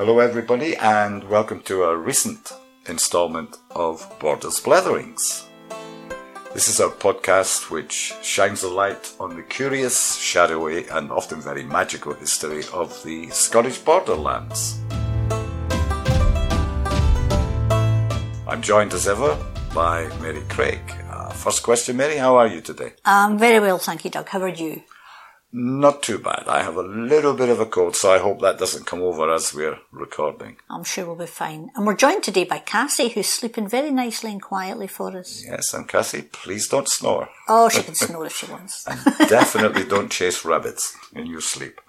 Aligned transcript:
Hello, 0.00 0.18
everybody, 0.18 0.74
and 0.76 1.22
welcome 1.24 1.60
to 1.64 1.82
a 1.82 1.94
recent 1.94 2.54
installment 2.86 3.58
of 3.72 4.10
Borders 4.18 4.58
Bletherings. 4.58 5.44
This 6.54 6.68
is 6.68 6.80
our 6.80 6.88
podcast 6.88 7.68
which 7.70 8.14
shines 8.22 8.62
a 8.62 8.70
light 8.70 9.12
on 9.20 9.36
the 9.36 9.42
curious, 9.42 10.16
shadowy, 10.16 10.88
and 10.88 11.12
often 11.12 11.42
very 11.42 11.64
magical 11.64 12.14
history 12.14 12.64
of 12.72 13.04
the 13.04 13.28
Scottish 13.28 13.76
borderlands. 13.80 14.80
I'm 18.48 18.62
joined 18.62 18.94
as 18.94 19.06
ever 19.06 19.36
by 19.74 20.08
Mary 20.22 20.42
Craig. 20.48 20.80
Uh, 21.10 21.28
first 21.28 21.62
question, 21.62 21.98
Mary, 21.98 22.16
how 22.16 22.36
are 22.36 22.46
you 22.46 22.62
today? 22.62 22.94
Um, 23.04 23.36
very 23.36 23.60
well, 23.60 23.76
thank 23.76 24.06
you, 24.06 24.10
Doug. 24.10 24.30
How 24.30 24.40
are 24.40 24.48
you? 24.48 24.80
Not 25.52 26.04
too 26.04 26.18
bad. 26.18 26.44
I 26.46 26.62
have 26.62 26.76
a 26.76 26.82
little 26.82 27.34
bit 27.34 27.48
of 27.48 27.58
a 27.58 27.66
cold, 27.66 27.96
so 27.96 28.12
I 28.12 28.18
hope 28.18 28.40
that 28.40 28.58
doesn't 28.58 28.86
come 28.86 29.02
over 29.02 29.32
as 29.32 29.52
we're 29.52 29.78
recording. 29.90 30.56
I'm 30.70 30.84
sure 30.84 31.06
we'll 31.06 31.16
be 31.16 31.26
fine. 31.26 31.70
And 31.74 31.84
we're 31.86 31.96
joined 31.96 32.22
today 32.22 32.44
by 32.44 32.58
Cassie, 32.58 33.08
who's 33.08 33.28
sleeping 33.28 33.66
very 33.68 33.90
nicely 33.90 34.30
and 34.30 34.40
quietly 34.40 34.86
for 34.86 35.16
us. 35.18 35.44
Yes, 35.44 35.74
and 35.74 35.88
Cassie, 35.88 36.22
please 36.22 36.68
don't 36.68 36.88
snore. 36.88 37.30
Oh, 37.48 37.68
she 37.68 37.82
can 37.82 37.96
snore 37.96 38.26
if 38.26 38.36
she 38.36 38.46
wants. 38.50 38.84
Definitely 39.28 39.84
don't 39.84 40.10
chase 40.12 40.44
rabbits 40.44 40.96
in 41.16 41.26
your 41.26 41.40
sleep. 41.40 41.80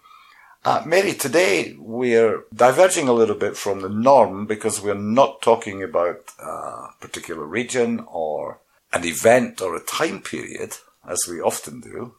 Uh, 0.66 0.82
Mary, 0.86 1.14
today 1.14 1.76
we're 1.80 2.44
diverging 2.54 3.08
a 3.08 3.14
little 3.14 3.36
bit 3.36 3.56
from 3.58 3.82
the 3.82 3.90
norm 3.90 4.46
because 4.48 4.82
we're 4.82 4.94
not 4.96 5.42
talking 5.42 5.84
about 5.84 6.18
a 6.40 6.88
particular 7.00 7.46
region 7.46 8.04
or 8.08 8.60
an 8.94 9.06
event 9.06 9.62
or 9.62 9.76
a 9.76 9.80
time 9.80 10.20
period, 10.22 10.78
as 11.08 11.20
we 11.30 11.40
often 11.40 11.80
do. 11.80 12.16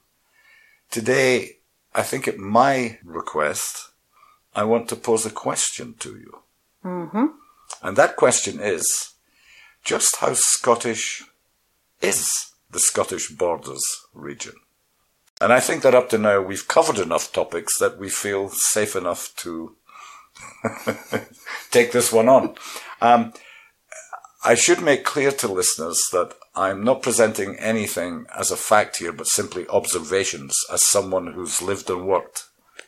Today, 0.93 1.57
I 1.95 2.03
think 2.03 2.29
at 2.29 2.37
my 2.37 2.99
request, 3.03 3.89
I 4.55 4.65
want 4.65 4.91
to 4.91 4.97
pose 4.97 5.25
a 5.25 5.31
question 5.31 5.95
to 6.01 6.11
you. 6.11 6.43
Mm-hmm. 6.85 7.27
And 7.83 7.97
that 7.97 8.17
question 8.17 8.61
is, 8.61 9.15
just 9.83 10.17
how 10.17 10.35
Scottish 10.35 11.25
is 12.03 12.53
the 12.71 12.79
Scottish 12.79 13.31
Borders 13.31 13.83
region? 14.13 14.53
And 15.41 15.51
I 15.51 15.61
think 15.61 15.83
that 15.83 15.95
up 15.95 16.11
to 16.11 16.19
now 16.19 16.43
we've 16.43 16.69
covered 16.69 16.99
enough 16.99 17.33
topics 17.33 17.79
that 17.79 17.99
we 17.99 18.11
feel 18.11 18.51
safe 18.51 18.95
enough 18.95 19.35
to 19.37 19.75
take 21.71 21.93
this 21.93 22.13
one 22.13 22.29
on. 22.29 22.55
Um, 23.01 23.33
I 24.45 24.57
should 24.57 24.83
make 24.83 25.05
clear 25.05 25.33
to 25.33 25.49
listeners 25.49 25.99
that 26.13 26.35
I'm 26.55 26.85
not 26.85 27.03
presenting 27.03 27.57
anything 27.57 28.27
as 28.37 28.51
a 28.51 28.57
fact 28.57 28.99
here, 28.99 29.13
but 29.13 29.27
simply 29.27 29.67
observations 29.69 30.55
as 30.71 30.87
someone 30.87 31.33
who's 31.33 31.63
lived 31.63 31.89
and 31.89 32.07
worked 32.07 32.45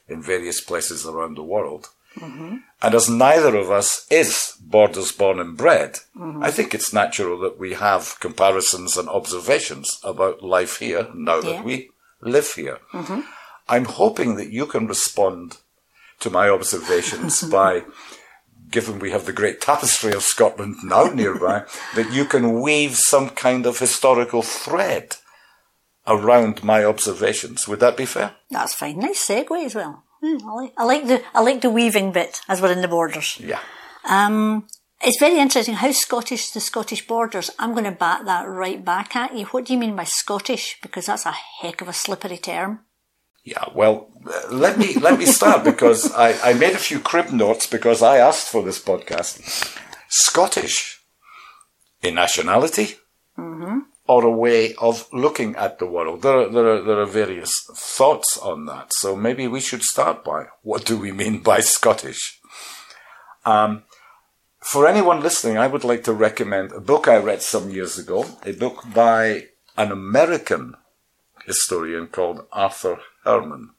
in 0.06 0.22
various 0.22 0.60
places 0.60 1.06
around 1.06 1.36
the 1.36 1.42
world. 1.42 1.88
Mm-hmm. 2.16 2.56
And 2.82 2.94
as 2.94 3.08
neither 3.08 3.56
of 3.56 3.70
us 3.70 4.06
is 4.10 4.56
borders 4.60 5.12
born 5.12 5.40
and 5.40 5.56
bred, 5.56 5.98
mm-hmm. 6.16 6.44
I 6.44 6.50
think 6.50 6.74
it's 6.74 6.92
natural 6.92 7.38
that 7.40 7.58
we 7.58 7.74
have 7.74 8.20
comparisons 8.20 8.96
and 8.96 9.08
observations 9.08 9.98
about 10.04 10.42
life 10.42 10.78
here 10.78 11.08
now 11.14 11.36
yeah. 11.36 11.52
that 11.52 11.64
we 11.64 11.90
live 12.20 12.52
here. 12.54 12.78
Mm-hmm. 12.92 13.20
I'm 13.68 13.86
hoping 13.86 14.36
that 14.36 14.50
you 14.50 14.66
can 14.66 14.86
respond 14.86 15.56
to 16.20 16.30
my 16.30 16.48
observations 16.48 17.42
by 17.50 17.82
given 18.74 18.98
we 18.98 19.12
have 19.12 19.24
the 19.24 19.32
great 19.32 19.60
tapestry 19.60 20.12
of 20.12 20.22
Scotland 20.22 20.76
now 20.82 21.04
nearby, 21.04 21.64
that 21.94 22.12
you 22.12 22.24
can 22.26 22.60
weave 22.60 22.96
some 22.96 23.30
kind 23.30 23.64
of 23.64 23.78
historical 23.78 24.42
thread 24.42 25.16
around 26.06 26.62
my 26.62 26.84
observations. 26.84 27.66
Would 27.68 27.80
that 27.80 27.96
be 27.96 28.04
fair? 28.04 28.34
That's 28.50 28.74
fine. 28.74 28.98
Nice 28.98 29.26
segue 29.26 29.64
as 29.64 29.74
well. 29.74 30.02
Mm, 30.22 30.42
I, 30.42 30.52
like, 30.52 30.72
I 30.76 30.84
like 30.84 31.06
the 31.06 31.22
I 31.34 31.40
like 31.40 31.60
the 31.60 31.70
weaving 31.70 32.12
bit 32.12 32.40
as 32.48 32.60
we're 32.60 32.72
in 32.72 32.82
the 32.82 32.88
borders. 32.88 33.38
Yeah. 33.40 33.60
Um, 34.04 34.66
it's 35.00 35.20
very 35.20 35.38
interesting 35.38 35.74
how 35.74 35.92
Scottish 35.92 36.50
the 36.50 36.60
Scottish 36.60 37.06
borders. 37.06 37.50
I'm 37.58 37.72
going 37.72 37.84
to 37.84 37.92
bat 37.92 38.24
that 38.24 38.48
right 38.48 38.84
back 38.84 39.14
at 39.14 39.36
you. 39.36 39.44
What 39.46 39.66
do 39.66 39.72
you 39.72 39.78
mean 39.78 39.94
by 39.94 40.04
Scottish? 40.04 40.78
Because 40.82 41.06
that's 41.06 41.26
a 41.26 41.34
heck 41.60 41.80
of 41.80 41.88
a 41.88 41.92
slippery 41.92 42.38
term. 42.38 42.80
Yeah, 43.44 43.64
well, 43.74 44.08
let 44.50 44.78
me 44.78 44.94
let 44.94 45.18
me 45.18 45.26
start 45.26 45.64
because 45.70 46.10
I, 46.12 46.32
I 46.50 46.54
made 46.54 46.72
a 46.72 46.78
few 46.78 46.98
crib 46.98 47.30
notes 47.30 47.66
because 47.66 48.02
I 48.02 48.16
asked 48.16 48.48
for 48.48 48.62
this 48.62 48.82
podcast. 48.82 49.78
Scottish 50.08 51.02
in 52.02 52.14
nationality 52.14 52.96
mm-hmm. 53.38 53.80
or 54.06 54.24
a 54.24 54.30
way 54.30 54.74
of 54.74 55.06
looking 55.12 55.56
at 55.56 55.78
the 55.78 55.86
world. 55.86 56.22
There 56.22 56.38
are, 56.38 56.48
there 56.48 56.66
are 56.68 56.82
there 56.82 57.00
are 57.00 57.06
various 57.06 57.52
thoughts 57.74 58.38
on 58.38 58.64
that. 58.66 58.88
So 58.94 59.14
maybe 59.14 59.46
we 59.46 59.60
should 59.60 59.82
start 59.82 60.24
by 60.24 60.46
what 60.62 60.86
do 60.86 60.96
we 60.96 61.12
mean 61.12 61.40
by 61.40 61.60
Scottish? 61.60 62.40
Um, 63.44 63.82
for 64.60 64.86
anyone 64.86 65.20
listening, 65.20 65.58
I 65.58 65.66
would 65.66 65.84
like 65.84 66.04
to 66.04 66.14
recommend 66.14 66.72
a 66.72 66.80
book 66.80 67.06
I 67.06 67.18
read 67.18 67.42
some 67.42 67.68
years 67.68 67.98
ago, 67.98 68.24
a 68.46 68.52
book 68.52 68.84
by 68.94 69.48
an 69.76 69.92
American 69.92 70.74
historian 71.46 72.06
called 72.06 72.46
Arthur 72.52 72.98
Herman. 73.24 73.70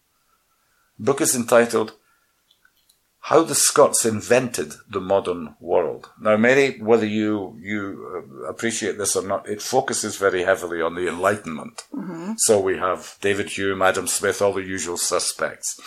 The 0.98 1.06
book 1.06 1.22
is 1.22 1.36
entitled 1.36 1.94
How 3.22 3.44
the 3.44 3.56
Scots 3.56 4.06
Invented 4.06 4.74
the 4.90 5.02
Modern 5.02 5.56
World. 5.60 6.10
Now, 6.20 6.38
Mary, 6.38 6.80
whether 6.80 7.06
you, 7.06 7.58
you 7.62 8.26
uh, 8.46 8.50
appreciate 8.50 8.98
this 8.98 9.16
or 9.16 9.28
not, 9.28 9.50
it 9.50 9.62
focuses 9.62 10.18
very 10.18 10.44
heavily 10.44 10.82
on 10.82 10.96
the 10.96 11.08
Enlightenment. 11.08 11.84
Mm-hmm. 11.94 12.34
So 12.38 12.60
we 12.60 12.78
have 12.78 13.18
David 13.22 13.50
Hume, 13.50 13.82
Adam 13.82 14.08
Smith, 14.08 14.42
all 14.42 14.54
the 14.54 14.62
usual 14.62 14.98
suspects. 14.98 15.80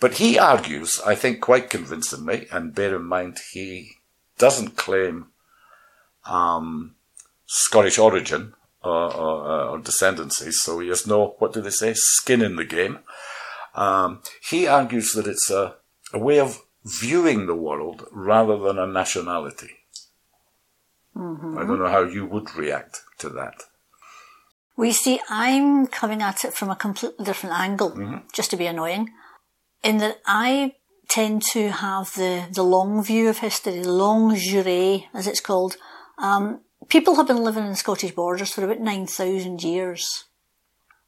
But 0.00 0.14
he 0.14 0.38
argues, 0.38 1.00
I 1.06 1.14
think 1.14 1.40
quite 1.40 1.68
convincingly, 1.68 2.48
and 2.50 2.74
bear 2.74 2.96
in 2.96 3.04
mind 3.04 3.38
he 3.52 3.90
doesn't 4.38 4.76
claim 4.76 5.26
um, 6.24 6.94
Scottish 7.46 7.98
origin, 7.98 8.54
or, 8.82 9.14
or, 9.14 9.62
or 9.70 9.78
descendancy, 9.78 10.52
so 10.52 10.78
he 10.78 10.88
has 10.88 11.06
no, 11.06 11.34
what 11.38 11.52
do 11.52 11.60
they 11.60 11.70
say, 11.70 11.92
skin 11.94 12.42
in 12.42 12.56
the 12.56 12.64
game. 12.64 13.00
Um, 13.74 14.22
he 14.48 14.66
argues 14.66 15.12
that 15.12 15.26
it's 15.26 15.50
a, 15.50 15.76
a 16.12 16.18
way 16.18 16.40
of 16.40 16.62
viewing 16.84 17.46
the 17.46 17.54
world 17.54 18.06
rather 18.10 18.58
than 18.58 18.78
a 18.78 18.86
nationality. 18.86 19.70
Mm-hmm. 21.16 21.58
I 21.58 21.66
don't 21.66 21.78
know 21.78 21.88
how 21.88 22.04
you 22.04 22.26
would 22.26 22.54
react 22.56 23.02
to 23.18 23.28
that. 23.30 23.54
We 24.76 24.92
see, 24.92 25.20
I'm 25.28 25.86
coming 25.86 26.22
at 26.22 26.44
it 26.44 26.54
from 26.54 26.70
a 26.70 26.76
completely 26.76 27.24
different 27.24 27.58
angle, 27.58 27.90
mm-hmm. 27.90 28.18
just 28.32 28.50
to 28.50 28.56
be 28.56 28.66
annoying, 28.66 29.10
in 29.84 29.98
that 29.98 30.20
I 30.26 30.74
tend 31.08 31.42
to 31.52 31.70
have 31.70 32.14
the, 32.14 32.46
the 32.52 32.62
long 32.62 33.02
view 33.02 33.28
of 33.28 33.38
history, 33.38 33.80
the 33.80 33.92
longue 33.92 34.36
durée, 34.36 35.06
as 35.12 35.26
it's 35.26 35.40
called. 35.40 35.76
Um, 36.18 36.60
People 36.88 37.16
have 37.16 37.26
been 37.26 37.44
living 37.44 37.66
in 37.66 37.74
Scottish 37.76 38.12
borders 38.12 38.50
for 38.52 38.64
about 38.64 38.80
9,000 38.80 39.62
years. 39.62 40.24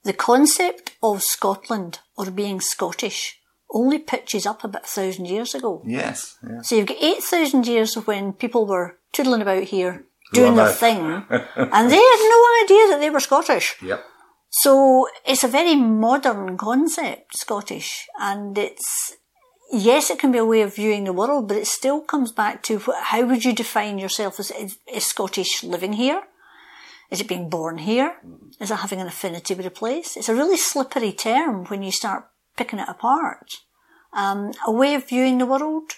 The 0.05 0.12
concept 0.12 0.97
of 1.03 1.22
Scotland 1.22 2.00
or 2.16 2.31
being 2.31 2.60
Scottish 2.60 3.41
only 3.71 3.99
pitches 3.99 4.47
up 4.47 4.65
about 4.65 4.84
a 4.84 4.87
thousand 4.87 5.27
years 5.27 5.55
ago. 5.55 5.82
Yes. 5.87 6.37
Yeah. 6.47 6.61
So 6.62 6.77
you've 6.77 6.87
got 6.87 7.03
8,000 7.03 7.66
years 7.66 7.97
of 7.97 8.06
when 8.06 8.32
people 8.32 8.66
were 8.66 8.99
toodling 9.12 9.43
about 9.43 9.65
here, 9.65 10.05
doing 10.32 10.55
their 10.56 10.69
thing, 10.69 10.99
and 11.31 11.91
they 11.91 11.97
had 11.97 12.28
no 12.28 12.65
idea 12.65 12.88
that 12.88 12.99
they 13.00 13.11
were 13.11 13.21
Scottish. 13.21 13.77
Yep. 13.82 14.05
So 14.50 15.09
it's 15.25 15.44
a 15.44 15.49
very 15.49 15.75
modern 15.75 16.59
concept, 16.59 17.38
Scottish, 17.38 18.06
and 18.21 18.56
it's 18.59 19.16
yes, 19.72 20.10
it 20.10 20.19
can 20.19 20.31
be 20.31 20.38
a 20.38 20.44
way 20.44 20.60
of 20.60 20.77
viewing 20.77 21.05
the 21.05 21.12
world, 21.12 21.49
but 21.49 21.56
it 21.56 21.66
still 21.66 22.00
comes 22.00 22.31
back 22.31 22.62
to 22.65 22.78
how 22.78 23.25
would 23.25 23.44
you 23.44 23.55
define 23.55 23.99
yourself 23.99 24.38
as, 24.38 24.53
as 24.94 25.06
Scottish 25.06 25.65
living 25.65 25.94
here? 25.94 26.22
Is 27.10 27.21
it 27.21 27.28
being 27.28 27.50
born 27.50 27.78
here? 27.78 28.16
Is 28.61 28.71
it 28.71 28.77
having 28.77 29.00
an 29.00 29.06
affinity 29.06 29.55
with 29.55 29.66
a 29.66 29.71
place? 29.71 30.16
It's 30.16 30.28
a 30.28 30.34
really 30.34 30.56
slippery 30.56 31.12
term 31.12 31.65
when 31.66 31.82
you 31.82 31.93
start 31.93 32.28
picking 32.56 32.79
it 32.79 32.88
apart. 32.88 33.49
Um, 34.12 34.52
a 34.67 34.73
way 34.73 34.94
of 34.94 35.08
viewing 35.08 35.38
the 35.38 35.47
world? 35.47 35.93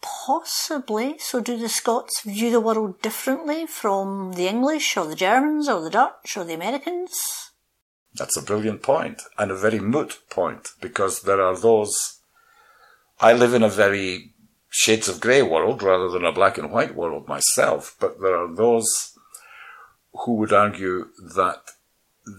Possibly. 0.00 1.16
So 1.18 1.40
do 1.40 1.56
the 1.56 1.68
Scots 1.68 2.22
view 2.22 2.50
the 2.50 2.60
world 2.60 3.00
differently 3.02 3.66
from 3.66 4.32
the 4.32 4.48
English 4.48 4.96
or 4.96 5.06
the 5.06 5.14
Germans 5.14 5.68
or 5.68 5.80
the 5.80 5.90
Dutch 5.90 6.36
or 6.36 6.44
the 6.44 6.54
Americans? 6.54 7.12
That's 8.14 8.36
a 8.36 8.42
brilliant 8.42 8.82
point 8.82 9.22
and 9.38 9.50
a 9.50 9.56
very 9.56 9.80
moot 9.80 10.18
point 10.28 10.68
because 10.80 11.22
there 11.22 11.40
are 11.40 11.56
those 11.58 12.20
I 13.22 13.32
live 13.32 13.54
in 13.54 13.62
a 13.62 13.68
very 13.68 14.32
shades 14.68 15.08
of 15.08 15.20
grey 15.20 15.42
world 15.42 15.82
rather 15.82 16.08
than 16.08 16.24
a 16.24 16.32
black 16.32 16.58
and 16.58 16.72
white 16.72 16.94
world 16.94 17.28
myself, 17.28 17.96
but 18.00 18.20
there 18.20 18.36
are 18.36 18.54
those 18.54 19.16
who 20.12 20.34
would 20.36 20.52
argue 20.52 21.06
that 21.34 21.62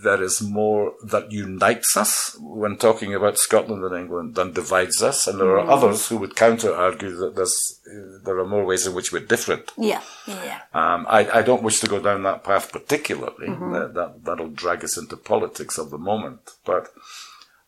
there 0.04 0.24
is 0.24 0.42
more 0.42 0.94
that 1.04 1.32
unites 1.32 1.98
us 1.98 2.38
when 2.40 2.78
talking 2.78 3.14
about 3.14 3.38
Scotland 3.38 3.84
and 3.84 3.96
England 3.96 4.36
than 4.36 4.54
divides 4.54 5.02
us, 5.04 5.28
and 5.28 5.40
there 5.40 5.58
are 5.60 5.66
mm. 5.66 5.70
others 5.70 6.08
who 6.08 6.18
would 6.18 6.38
counter 6.38 6.74
argue 6.74 7.14
that 7.18 7.36
there's 7.36 7.82
there 8.24 8.40
are 8.40 8.48
more 8.48 8.66
ways 8.66 8.88
in 8.88 8.94
which 8.94 9.12
we're 9.12 9.26
different. 9.26 9.74
Yeah, 9.78 10.02
yeah. 10.26 10.62
Um, 10.74 11.06
I, 11.10 11.40
I 11.40 11.42
don't 11.42 11.64
wish 11.64 11.82
to 11.82 11.88
go 11.88 12.00
down 12.00 12.24
that 12.24 12.46
path 12.46 12.72
particularly. 12.72 13.50
Mm-hmm. 13.50 13.74
That, 13.74 13.94
that 13.94 14.24
that'll 14.24 14.50
drag 14.50 14.86
us 14.86 14.98
into 14.98 15.18
politics 15.18 15.78
of 15.78 15.90
the 15.90 15.98
moment, 15.98 16.52
but 16.66 16.88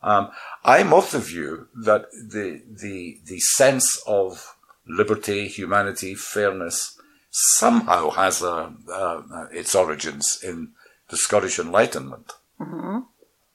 um, 0.05 0.29
I'm 0.63 0.93
of 0.93 1.09
the 1.09 1.19
view 1.19 1.67
that 1.75 2.11
the, 2.11 2.61
the, 2.69 3.19
the 3.25 3.39
sense 3.39 4.01
of 4.05 4.55
liberty, 4.87 5.47
humanity, 5.47 6.13
fairness, 6.13 6.97
somehow 7.31 8.11
has 8.11 8.43
a, 8.43 8.71
uh, 8.93 9.47
its 9.51 9.73
origins 9.73 10.39
in 10.43 10.73
the 11.09 11.17
Scottish 11.17 11.57
Enlightenment. 11.57 12.33
Mm-hmm. 12.61 12.99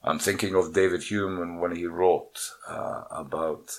I'm 0.03 0.19
thinking 0.19 0.53
of 0.55 0.73
David 0.73 1.03
Hume 1.03 1.59
when 1.61 1.73
he 1.73 1.85
wrote 1.85 2.37
uh, 2.67 3.03
about 3.09 3.77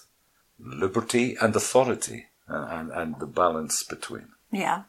liberty 0.58 1.36
and 1.42 1.54
authority 1.54 2.26
and, 2.48 2.72
and, 2.72 2.90
and, 2.90 3.20
the 3.20 3.26
balance 3.26 3.82
between. 3.82 4.28
Yeah. 4.50 4.84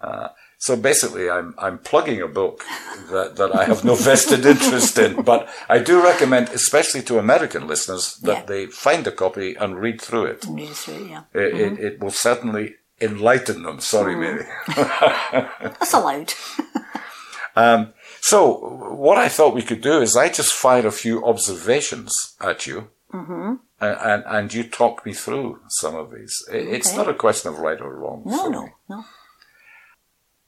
Uh, 0.00 0.28
so 0.66 0.74
basically, 0.74 1.30
I'm 1.30 1.54
I'm 1.58 1.78
plugging 1.78 2.20
a 2.20 2.26
book 2.26 2.64
that, 3.12 3.36
that 3.36 3.54
I 3.54 3.66
have 3.66 3.84
no 3.84 3.94
vested 4.10 4.44
interest 4.44 4.98
in, 4.98 5.22
but 5.22 5.48
I 5.68 5.78
do 5.78 6.02
recommend, 6.02 6.48
especially 6.48 7.02
to 7.02 7.20
American 7.20 7.68
listeners, 7.68 8.16
that 8.24 8.38
yeah. 8.38 8.46
they 8.46 8.66
find 8.66 9.06
a 9.06 9.12
copy 9.12 9.54
and 9.54 9.78
read 9.78 10.00
through 10.00 10.24
it. 10.24 10.44
Read 10.48 10.70
through 10.70 11.04
it, 11.04 11.10
yeah. 11.10 11.22
It, 11.32 11.54
mm-hmm. 11.54 11.74
it, 11.76 11.84
it, 11.84 12.00
will 12.00 12.10
certainly 12.10 12.74
enlighten 13.00 13.62
them. 13.62 13.78
Sorry, 13.78 14.16
mm. 14.16 14.22
Mary. 14.22 14.46
That's 15.78 15.94
allowed. 15.94 16.32
um, 17.54 17.94
so 18.20 18.90
what 18.92 19.18
I 19.18 19.28
thought 19.28 19.54
we 19.54 19.62
could 19.62 19.82
do 19.82 20.00
is 20.00 20.16
I 20.16 20.30
just 20.30 20.52
fire 20.52 20.84
a 20.84 20.90
few 20.90 21.24
observations 21.24 22.12
at 22.40 22.66
you. 22.66 22.88
Mm-hmm. 23.12 23.54
And, 23.80 23.98
and, 24.00 24.24
and 24.26 24.52
you 24.52 24.64
talk 24.64 25.06
me 25.06 25.12
through 25.12 25.60
some 25.68 25.94
of 25.94 26.10
these. 26.10 26.34
It's 26.50 26.88
okay. 26.88 26.96
not 26.96 27.08
a 27.08 27.14
question 27.14 27.52
of 27.52 27.60
right 27.60 27.80
or 27.80 27.94
wrong. 27.94 28.24
No, 28.26 28.48
no, 28.48 28.68
no 28.88 29.04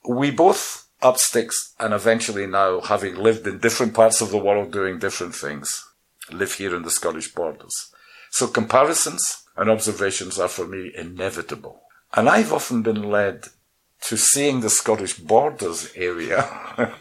we 0.07 0.31
both 0.31 0.87
up 1.01 1.17
sticks 1.17 1.73
and 1.79 1.93
eventually 1.93 2.45
now 2.45 2.81
having 2.81 3.15
lived 3.15 3.47
in 3.47 3.59
different 3.59 3.93
parts 3.93 4.21
of 4.21 4.31
the 4.31 4.37
world 4.37 4.71
doing 4.71 4.99
different 4.99 5.35
things, 5.35 5.85
live 6.31 6.53
here 6.53 6.75
in 6.75 6.83
the 6.83 6.91
Scottish 6.91 7.33
borders. 7.33 7.91
So 8.31 8.47
comparisons 8.47 9.43
and 9.55 9.69
observations 9.69 10.39
are 10.39 10.47
for 10.47 10.67
me 10.67 10.91
inevitable. 10.95 11.81
And 12.13 12.29
I've 12.29 12.53
often 12.53 12.81
been 12.81 13.03
led 13.03 13.47
to 14.03 14.17
seeing 14.17 14.61
the 14.61 14.69
Scottish 14.69 15.17
borders 15.17 15.91
area 15.95 16.49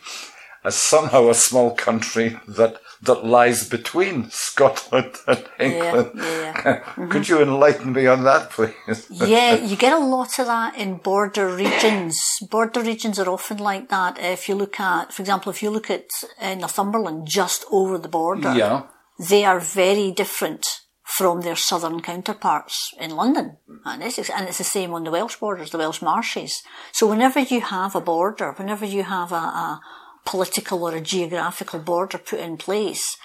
as 0.65 0.77
somehow 0.77 1.29
a 1.29 1.35
small 1.35 1.75
country 1.75 2.39
that 2.47 2.81
that 3.03 3.25
lies 3.25 3.69
between 3.69 4.29
Scotland 4.31 5.15
and 5.27 5.45
England. 5.59 6.11
Yeah, 6.15 6.23
yeah. 6.25 6.85
Mm-hmm. 6.99 7.11
Could 7.11 7.29
you 7.29 7.41
enlighten 7.41 7.93
me 7.93 8.07
on 8.07 8.25
that, 8.25 8.51
please? 8.51 9.07
yeah, 9.11 9.55
you 9.55 9.77
get 9.77 9.93
a 9.93 10.05
lot 10.05 10.39
of 10.39 10.47
that 10.47 10.77
in 10.77 10.97
border 10.97 11.55
regions. 11.55 12.19
Border 12.51 12.83
regions 12.83 13.19
are 13.21 13.29
often 13.29 13.59
like 13.59 13.89
that. 13.91 14.19
If 14.19 14.49
you 14.49 14.57
look 14.57 14.81
at, 14.81 15.13
for 15.13 15.23
example, 15.23 15.51
if 15.51 15.63
you 15.63 15.71
look 15.71 15.91
at 15.91 16.09
uh, 16.41 16.55
Northumberland 16.57 17.29
just 17.29 17.65
over 17.71 17.99
the 17.99 18.09
border, 18.09 18.53
yeah. 18.53 18.87
they 19.29 19.45
are 19.45 19.61
very 19.61 20.11
different 20.11 20.67
from 21.05 21.43
their 21.43 21.57
southern 21.57 22.01
counterparts 22.01 22.93
in 22.99 23.11
London. 23.11 23.57
And 23.85 24.03
it's, 24.03 24.19
and 24.19 24.49
it's 24.49 24.59
the 24.59 24.65
same 24.65 24.93
on 24.93 25.05
the 25.05 25.11
Welsh 25.11 25.37
borders, 25.37 25.71
the 25.71 25.79
Welsh 25.79 26.03
marshes. 26.03 26.63
So 26.93 27.07
whenever 27.07 27.41
you 27.41 27.61
have 27.61 27.95
a 27.95 28.01
border, 28.01 28.53
whenever 28.57 28.85
you 28.85 29.05
have 29.05 29.33
a, 29.33 29.37
a 29.37 29.81
political 30.25 30.85
or 30.85 30.95
a 30.95 31.01
geographical 31.01 31.81
border 31.81 32.19
put 32.19 32.41
in 32.41 32.57
place. 32.57 33.17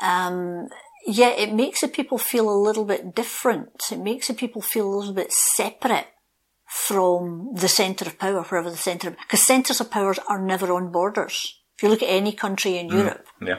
Um, 0.00 0.68
yeah, 1.06 1.30
it 1.30 1.52
makes 1.52 1.80
the 1.80 1.88
people 1.88 2.18
feel 2.18 2.48
a 2.50 2.64
little 2.66 2.84
bit 2.84 3.14
different. 3.14 3.82
It 3.92 4.00
makes 4.00 4.28
the 4.28 4.34
people 4.34 4.60
feel 4.60 4.86
a 4.86 4.96
little 4.96 5.14
bit 5.14 5.32
separate 5.32 6.08
from 6.66 7.50
the 7.54 7.68
centre 7.68 8.06
of 8.06 8.18
power, 8.18 8.42
wherever 8.42 8.70
the 8.70 8.76
centre, 8.76 9.08
of, 9.08 9.16
because 9.18 9.46
centres 9.46 9.80
of 9.80 9.90
powers 9.90 10.18
are 10.28 10.40
never 10.40 10.72
on 10.72 10.90
borders. 10.90 11.60
If 11.76 11.82
you 11.82 11.88
look 11.88 12.02
at 12.02 12.08
any 12.08 12.32
country 12.32 12.76
in 12.76 12.88
mm, 12.88 12.98
Europe, 12.98 13.26
yeah. 13.40 13.58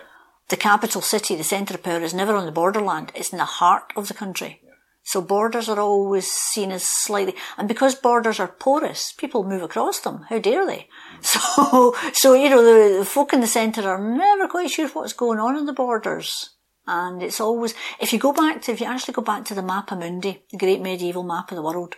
the 0.49 0.57
capital 0.57 1.01
city, 1.01 1.35
the 1.35 1.43
centre 1.43 1.75
of 1.75 1.83
power 1.83 2.01
is 2.01 2.13
never 2.13 2.35
on 2.35 2.45
the 2.45 2.51
borderland. 2.51 3.11
It's 3.15 3.31
in 3.31 3.37
the 3.37 3.45
heart 3.45 3.93
of 3.95 4.07
the 4.07 4.13
country. 4.13 4.61
So 5.07 5.21
borders 5.21 5.69
are 5.69 5.79
always 5.79 6.29
seen 6.29 6.69
as 6.69 6.83
slightly, 6.85 7.33
and 7.57 7.65
because 7.65 7.95
borders 7.95 8.41
are 8.41 8.49
porous, 8.49 9.13
people 9.13 9.45
move 9.45 9.61
across 9.61 10.01
them. 10.01 10.25
How 10.29 10.39
dare 10.39 10.65
they? 10.65 10.89
Mm. 10.89 11.23
So, 11.31 11.95
so 12.13 12.33
you 12.33 12.49
know, 12.49 12.61
the, 12.61 12.99
the 12.99 13.05
folk 13.05 13.31
in 13.31 13.39
the 13.39 13.47
centre 13.47 13.87
are 13.87 14.01
never 14.01 14.49
quite 14.49 14.69
sure 14.69 14.89
what's 14.89 15.13
going 15.13 15.39
on 15.39 15.55
in 15.57 15.65
the 15.65 15.71
borders. 15.71 16.57
And 16.85 17.23
it's 17.23 17.39
always, 17.39 17.73
if 18.01 18.11
you 18.11 18.19
go 18.19 18.33
back 18.33 18.61
to, 18.63 18.73
if 18.73 18.81
you 18.81 18.85
actually 18.85 19.13
go 19.13 19.21
back 19.21 19.45
to 19.45 19.55
the 19.55 19.61
Mappa 19.61 19.97
Mundi, 19.97 20.43
the 20.51 20.57
great 20.57 20.81
medieval 20.81 21.23
map 21.23 21.51
of 21.51 21.55
the 21.55 21.61
world, 21.61 21.95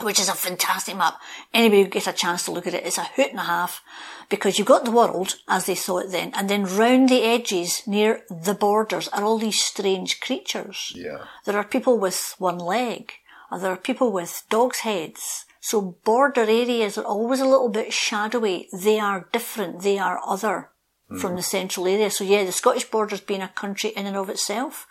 which 0.00 0.20
is 0.20 0.28
a 0.28 0.34
fantastic 0.34 0.96
map. 0.96 1.20
Anybody 1.54 1.82
who 1.82 1.88
gets 1.88 2.06
a 2.06 2.12
chance 2.12 2.44
to 2.44 2.52
look 2.52 2.66
at 2.66 2.74
it, 2.74 2.84
it's 2.84 2.98
a 2.98 3.04
hoot 3.04 3.30
and 3.30 3.40
a 3.40 3.44
half 3.44 3.82
because 4.28 4.58
you've 4.58 4.66
got 4.66 4.84
the 4.84 4.90
world 4.90 5.36
as 5.48 5.66
they 5.66 5.74
saw 5.74 5.98
it 5.98 6.10
then, 6.10 6.32
and 6.34 6.50
then 6.50 6.64
round 6.64 7.08
the 7.08 7.22
edges 7.22 7.82
near 7.86 8.22
the 8.28 8.54
borders 8.54 9.08
are 9.08 9.24
all 9.24 9.38
these 9.38 9.62
strange 9.62 10.20
creatures. 10.20 10.92
Yeah. 10.94 11.24
There 11.44 11.56
are 11.56 11.64
people 11.64 11.98
with 11.98 12.34
one 12.38 12.58
leg, 12.58 13.12
and 13.50 13.62
there 13.62 13.72
are 13.72 13.76
people 13.76 14.12
with 14.12 14.42
dog's 14.50 14.80
heads. 14.80 15.44
So 15.60 15.96
border 16.04 16.42
areas 16.42 16.96
are 16.98 17.04
always 17.04 17.40
a 17.40 17.46
little 17.46 17.68
bit 17.68 17.92
shadowy. 17.92 18.68
They 18.72 19.00
are 19.00 19.28
different. 19.32 19.82
They 19.82 19.98
are 19.98 20.20
other 20.24 20.70
mm. 21.10 21.20
from 21.20 21.36
the 21.36 21.42
central 21.42 21.86
area. 21.86 22.10
So 22.10 22.24
yeah, 22.24 22.44
the 22.44 22.52
Scottish 22.52 22.84
borders 22.84 23.20
being 23.20 23.42
a 23.42 23.48
country 23.48 23.90
in 23.90 24.06
and 24.06 24.16
of 24.16 24.30
itself, 24.30 24.86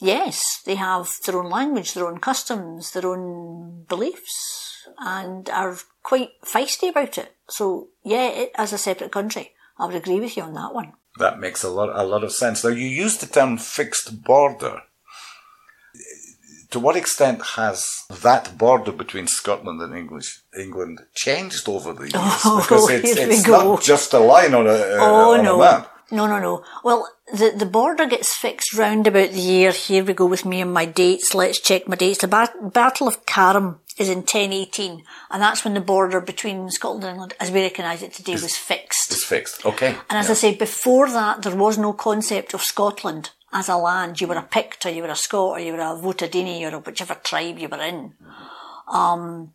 yes, 0.00 0.62
they 0.64 0.74
have 0.74 1.08
their 1.24 1.38
own 1.38 1.50
language, 1.50 1.94
their 1.94 2.06
own 2.06 2.18
customs, 2.18 2.92
their 2.92 3.06
own 3.06 3.84
beliefs, 3.88 4.88
and 4.98 5.48
are 5.50 5.76
quite 6.02 6.40
feisty 6.42 6.90
about 6.90 7.18
it. 7.18 7.34
So, 7.48 7.88
yeah, 8.02 8.28
it, 8.28 8.52
as 8.56 8.72
a 8.72 8.78
separate 8.78 9.12
country, 9.12 9.52
I 9.78 9.86
would 9.86 9.94
agree 9.94 10.20
with 10.20 10.36
you 10.36 10.42
on 10.42 10.54
that 10.54 10.74
one. 10.74 10.92
That 11.18 11.38
makes 11.38 11.62
a 11.62 11.70
lot, 11.70 11.90
a 11.94 12.04
lot 12.04 12.24
of 12.24 12.32
sense. 12.32 12.62
Now, 12.62 12.70
you 12.70 12.86
used 12.86 13.20
the 13.20 13.26
term 13.26 13.56
fixed 13.58 14.22
border. 14.22 14.82
To 16.70 16.80
what 16.80 16.96
extent 16.96 17.42
has 17.54 18.04
that 18.10 18.58
border 18.58 18.92
between 18.92 19.28
Scotland 19.28 19.80
and 19.80 19.96
English, 19.96 20.42
England 20.58 21.00
changed 21.14 21.68
over 21.68 21.92
the 21.92 22.02
years? 22.02 22.12
Oh, 22.44 22.60
because 22.60 22.90
it's, 22.90 23.16
it's 23.16 23.46
not 23.46 23.82
just 23.82 24.12
a 24.12 24.18
line 24.18 24.52
on 24.52 24.66
a, 24.66 24.70
uh, 24.70 24.98
oh, 25.00 25.34
on 25.34 25.44
no. 25.44 25.56
a 25.56 25.58
map. 25.58 25.95
No, 26.10 26.26
no, 26.26 26.38
no. 26.38 26.64
Well, 26.84 27.08
the, 27.32 27.52
the 27.56 27.66
border 27.66 28.06
gets 28.06 28.36
fixed 28.36 28.74
round 28.74 29.06
about 29.06 29.30
the 29.30 29.40
year. 29.40 29.72
Here 29.72 30.04
we 30.04 30.12
go 30.12 30.26
with 30.26 30.44
me 30.44 30.60
and 30.60 30.72
my 30.72 30.84
dates. 30.84 31.34
Let's 31.34 31.60
check 31.60 31.88
my 31.88 31.96
dates. 31.96 32.20
The 32.20 32.28
bat- 32.28 32.72
Battle 32.72 33.08
of 33.08 33.26
Carham 33.26 33.80
is 33.98 34.08
in 34.08 34.18
1018, 34.18 35.02
and 35.30 35.42
that's 35.42 35.64
when 35.64 35.74
the 35.74 35.80
border 35.80 36.20
between 36.20 36.70
Scotland 36.70 37.04
and 37.04 37.12
England, 37.14 37.34
as 37.40 37.50
we 37.50 37.62
recognise 37.62 38.02
it 38.02 38.12
today, 38.12 38.32
was 38.32 38.56
fixed. 38.56 39.10
It's 39.10 39.24
fixed, 39.24 39.64
okay. 39.66 39.96
And 40.08 40.18
as 40.18 40.26
yeah. 40.26 40.32
I 40.32 40.34
say, 40.34 40.54
before 40.54 41.08
that, 41.10 41.42
there 41.42 41.56
was 41.56 41.76
no 41.78 41.92
concept 41.92 42.54
of 42.54 42.62
Scotland 42.62 43.30
as 43.52 43.68
a 43.68 43.76
land. 43.76 44.20
You 44.20 44.28
were 44.28 44.36
a 44.36 44.42
Pict, 44.42 44.86
or 44.86 44.90
you 44.90 45.02
were 45.02 45.08
a 45.08 45.16
Scot, 45.16 45.52
or 45.52 45.60
you 45.60 45.72
were 45.72 45.80
a 45.80 45.98
Votadini, 45.98 46.70
or 46.70 46.78
whichever 46.78 47.14
tribe 47.14 47.58
you 47.58 47.68
were 47.68 47.82
in. 47.82 48.12
Um, 48.86 49.52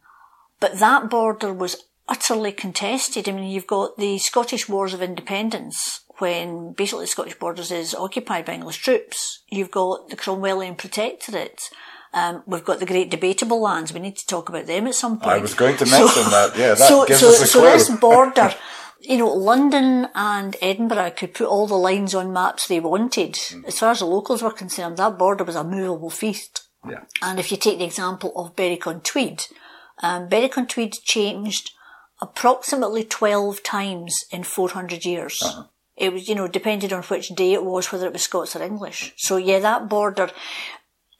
but 0.59 0.79
that 0.79 1.09
border 1.09 1.53
was 1.53 1.85
utterly 2.09 2.51
contested. 2.51 3.29
I 3.29 3.31
mean, 3.31 3.49
you've 3.49 3.67
got 3.67 3.97
the 3.97 4.17
Scottish 4.17 4.67
Wars 4.67 4.93
of 4.93 5.01
Independence, 5.01 6.01
when 6.21 6.73
basically 6.73 7.05
the 7.05 7.11
Scottish 7.11 7.39
borders 7.39 7.71
is 7.71 7.95
occupied 7.95 8.45
by 8.45 8.53
English 8.53 8.77
troops. 8.77 9.43
You've 9.49 9.71
got 9.71 10.09
the 10.09 10.15
Cromwellian 10.15 10.77
Protectorate. 10.77 11.69
Um, 12.13 12.43
we've 12.45 12.63
got 12.63 12.79
the 12.79 12.85
great 12.85 13.09
debatable 13.09 13.61
lands. 13.61 13.93
We 13.93 13.99
need 13.99 14.17
to 14.17 14.27
talk 14.27 14.47
about 14.49 14.67
them 14.67 14.85
at 14.85 14.95
some 14.95 15.19
point. 15.19 15.31
I 15.31 15.37
was 15.39 15.53
going 15.53 15.77
to 15.77 15.85
mention 15.85 16.23
so, 16.23 16.29
that. 16.29 16.57
Yeah, 16.57 16.75
that 16.75 16.87
so, 16.87 17.05
gives 17.05 17.19
so, 17.19 17.29
us 17.29 17.41
a 17.41 17.47
so 17.47 17.59
clue. 17.61 17.71
this 17.71 17.89
border, 17.89 18.53
you 18.99 19.17
know, 19.17 19.33
London 19.33 20.07
and 20.13 20.55
Edinburgh 20.61 21.11
could 21.11 21.33
put 21.33 21.47
all 21.47 21.67
the 21.67 21.75
lines 21.75 22.13
on 22.13 22.31
maps 22.31 22.67
they 22.67 22.79
wanted. 22.79 23.33
Mm. 23.33 23.65
As 23.65 23.79
far 23.79 23.91
as 23.91 23.99
the 23.99 24.05
locals 24.05 24.43
were 24.43 24.51
concerned, 24.51 24.97
that 24.97 25.17
border 25.17 25.43
was 25.43 25.55
a 25.55 25.63
movable 25.63 26.09
feast. 26.09 26.67
Yeah. 26.87 27.03
And 27.21 27.39
if 27.39 27.51
you 27.51 27.57
take 27.57 27.79
the 27.79 27.85
example 27.85 28.33
of 28.35 28.55
Berwick-on-Tweed, 28.55 29.45
um, 30.03 30.29
Berwick-on-Tweed 30.29 30.93
changed 31.03 31.71
approximately 32.21 33.03
12 33.03 33.63
times 33.63 34.13
in 34.31 34.43
400 34.43 35.05
years. 35.05 35.41
Uh-huh. 35.43 35.63
It 35.97 36.13
was, 36.13 36.27
you 36.27 36.35
know, 36.35 36.47
depended 36.47 36.93
on 36.93 37.03
which 37.03 37.29
day 37.29 37.53
it 37.53 37.63
was, 37.63 37.91
whether 37.91 38.07
it 38.07 38.13
was 38.13 38.23
Scots 38.23 38.55
or 38.55 38.63
English. 38.63 39.13
So 39.17 39.37
yeah, 39.37 39.59
that 39.59 39.89
border, 39.89 40.31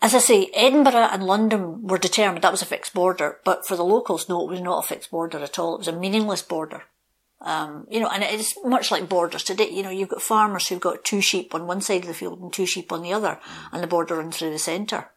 as 0.01 0.15
I 0.15 0.19
say, 0.19 0.49
Edinburgh 0.55 1.09
and 1.11 1.23
London 1.23 1.87
were 1.87 1.97
determined 1.97 2.43
that 2.43 2.51
was 2.51 2.61
a 2.61 2.65
fixed 2.65 2.93
border, 2.93 3.39
but 3.43 3.67
for 3.67 3.75
the 3.75 3.83
locals, 3.83 4.27
no, 4.27 4.41
it 4.41 4.51
was 4.51 4.61
not 4.61 4.83
a 4.83 4.87
fixed 4.87 5.11
border 5.11 5.39
at 5.39 5.59
all. 5.59 5.75
It 5.75 5.79
was 5.79 5.87
a 5.87 5.93
meaningless 5.93 6.41
border. 6.41 6.83
Um, 7.41 7.87
you 7.89 7.99
know, 7.99 8.07
and 8.07 8.23
it's 8.23 8.55
much 8.63 8.91
like 8.91 9.09
borders 9.09 9.43
today. 9.43 9.69
You 9.69 9.83
know, 9.83 9.89
you've 9.89 10.09
got 10.09 10.21
farmers 10.21 10.67
who've 10.67 10.79
got 10.79 11.03
two 11.03 11.21
sheep 11.21 11.55
on 11.55 11.65
one 11.65 11.81
side 11.81 12.01
of 12.01 12.07
the 12.07 12.13
field 12.13 12.39
and 12.39 12.53
two 12.53 12.67
sheep 12.67 12.91
on 12.91 13.01
the 13.01 13.13
other, 13.13 13.39
and 13.71 13.81
the 13.81 13.87
border 13.87 14.17
runs 14.17 14.37
through 14.37 14.51
the 14.51 14.59
centre. 14.59 15.09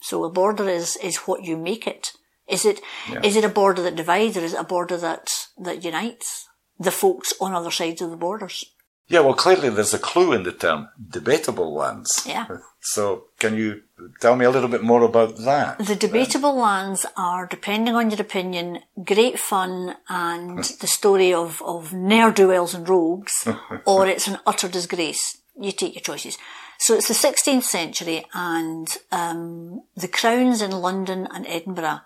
So 0.00 0.24
a 0.24 0.30
border 0.30 0.68
is, 0.68 0.96
is 0.96 1.18
what 1.18 1.44
you 1.44 1.56
make 1.56 1.86
it. 1.86 2.12
Is 2.48 2.64
it 2.64 2.80
yeah. 3.10 3.20
is 3.24 3.34
it 3.34 3.44
a 3.44 3.48
border 3.48 3.82
that 3.82 3.96
divides 3.96 4.36
or 4.36 4.40
is 4.40 4.54
it 4.54 4.60
a 4.60 4.64
border 4.64 4.96
that, 4.98 5.28
that 5.58 5.82
unites 5.82 6.48
the 6.78 6.90
folks 6.90 7.32
on 7.40 7.54
other 7.54 7.70
sides 7.70 8.02
of 8.02 8.10
the 8.10 8.16
borders? 8.16 8.64
Yeah, 9.08 9.20
well, 9.20 9.34
clearly 9.34 9.70
there's 9.70 9.94
a 9.94 10.00
clue 10.00 10.32
in 10.32 10.42
the 10.42 10.52
term 10.52 10.88
debatable 11.08 11.72
lands. 11.72 12.24
Yeah. 12.26 12.46
So, 12.80 13.26
can 13.38 13.56
you 13.56 13.82
tell 14.20 14.34
me 14.34 14.44
a 14.44 14.50
little 14.50 14.68
bit 14.68 14.82
more 14.82 15.02
about 15.02 15.36
that? 15.38 15.78
The 15.78 15.94
debatable 15.94 16.54
then? 16.54 16.62
lands 16.62 17.06
are, 17.16 17.46
depending 17.46 17.94
on 17.94 18.10
your 18.10 18.20
opinion, 18.20 18.80
great 19.04 19.38
fun 19.38 19.96
and 20.08 20.58
the 20.80 20.88
story 20.88 21.32
of, 21.32 21.62
of 21.62 21.92
ne'er 21.92 22.32
do 22.32 22.48
wells 22.48 22.74
and 22.74 22.88
rogues, 22.88 23.46
or 23.86 24.08
it's 24.08 24.26
an 24.26 24.38
utter 24.44 24.68
disgrace. 24.68 25.38
You 25.58 25.70
take 25.70 25.94
your 25.94 26.02
choices. 26.02 26.36
So 26.78 26.94
it's 26.94 27.08
the 27.08 27.14
16th 27.14 27.62
century 27.62 28.26
and 28.34 28.88
um, 29.10 29.82
the 29.96 30.08
crowns 30.08 30.60
in 30.60 30.72
London 30.72 31.26
and 31.32 31.46
Edinburgh 31.46 32.00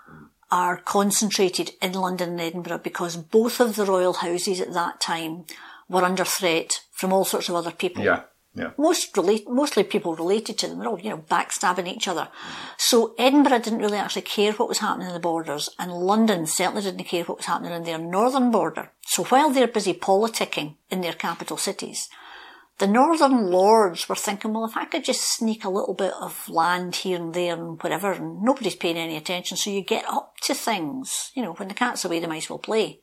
are 0.50 0.76
concentrated 0.78 1.72
in 1.80 1.92
London 1.92 2.30
and 2.30 2.40
Edinburgh 2.40 2.78
because 2.78 3.16
both 3.16 3.60
of 3.60 3.76
the 3.76 3.84
royal 3.84 4.14
houses 4.14 4.60
at 4.60 4.72
that 4.72 5.00
time 5.00 5.44
were 5.88 6.04
under 6.04 6.24
threat 6.24 6.80
from 6.92 7.12
all 7.12 7.24
sorts 7.24 7.48
of 7.48 7.54
other 7.54 7.72
people. 7.72 8.04
Yeah. 8.04 8.22
Yeah. 8.54 8.70
Most 8.76 9.16
relate, 9.16 9.48
mostly 9.48 9.84
people 9.84 10.16
related 10.16 10.58
to 10.58 10.66
them. 10.66 10.80
They're 10.80 10.88
all, 10.88 10.98
you 10.98 11.10
know, 11.10 11.18
backstabbing 11.30 11.86
each 11.86 12.08
other. 12.08 12.28
So 12.78 13.14
Edinburgh 13.16 13.60
didn't 13.60 13.78
really 13.78 13.96
actually 13.96 14.22
care 14.22 14.52
what 14.52 14.68
was 14.68 14.78
happening 14.78 15.06
in 15.06 15.14
the 15.14 15.20
borders, 15.20 15.68
and 15.78 15.92
London 15.92 16.46
certainly 16.46 16.82
didn't 16.82 17.04
care 17.04 17.22
what 17.22 17.38
was 17.38 17.46
happening 17.46 17.72
in 17.72 17.84
their 17.84 17.98
northern 17.98 18.50
border. 18.50 18.90
So 19.02 19.22
while 19.24 19.50
they're 19.50 19.68
busy 19.68 19.94
politicking 19.94 20.74
in 20.90 21.00
their 21.00 21.12
capital 21.12 21.56
cities, 21.58 22.08
the 22.80 22.86
northern 22.86 23.50
lords 23.50 24.08
were 24.08 24.16
thinking, 24.16 24.54
well, 24.54 24.64
if 24.64 24.74
I 24.74 24.86
could 24.86 25.04
just 25.04 25.20
sneak 25.20 25.64
a 25.64 25.70
little 25.70 25.92
bit 25.92 26.14
of 26.18 26.48
land 26.48 26.96
here 26.96 27.20
and 27.20 27.34
there 27.34 27.54
and 27.54 27.80
whatever, 27.82 28.12
and 28.12 28.42
nobody's 28.42 28.74
paying 28.74 28.96
any 28.96 29.18
attention, 29.18 29.58
so 29.58 29.68
you 29.68 29.82
get 29.82 30.06
up 30.08 30.32
to 30.44 30.54
things. 30.54 31.30
You 31.34 31.42
know, 31.42 31.52
when 31.52 31.68
the 31.68 31.74
cat's 31.74 32.06
away, 32.06 32.20
the 32.20 32.26
mice 32.26 32.48
will 32.48 32.58
play. 32.58 33.00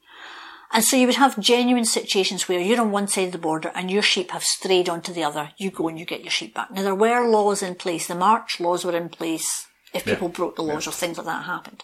And 0.74 0.84
so 0.84 0.98
you 0.98 1.06
would 1.06 1.16
have 1.16 1.40
genuine 1.40 1.86
situations 1.86 2.50
where 2.50 2.60
you're 2.60 2.82
on 2.82 2.92
one 2.92 3.08
side 3.08 3.28
of 3.28 3.32
the 3.34 3.38
border 3.38 3.72
and 3.76 3.92
your 3.92 4.02
sheep 4.02 4.32
have 4.32 4.44
strayed 4.44 4.90
onto 4.90 5.14
the 5.14 5.24
other. 5.24 5.52
You 5.58 5.70
go 5.70 5.88
and 5.88 5.98
you 5.98 6.06
get 6.06 6.24
your 6.24 6.32
sheep 6.32 6.56
back. 6.56 6.72
Now 6.72 6.82
there 6.82 6.96
were 6.96 7.30
laws 7.30 7.62
in 7.62 7.76
place. 7.76 8.08
The 8.08 8.16
march 8.16 8.60
laws 8.60 8.84
were 8.84 8.98
in 8.98 9.10
place 9.10 9.68
if 9.94 10.06
people 10.06 10.28
yeah. 10.28 10.36
broke 10.36 10.56
the 10.56 10.64
laws 10.64 10.86
yeah. 10.86 10.90
or 10.90 10.94
things 10.94 11.18
like 11.18 11.28
that 11.28 11.46
happened. 11.46 11.84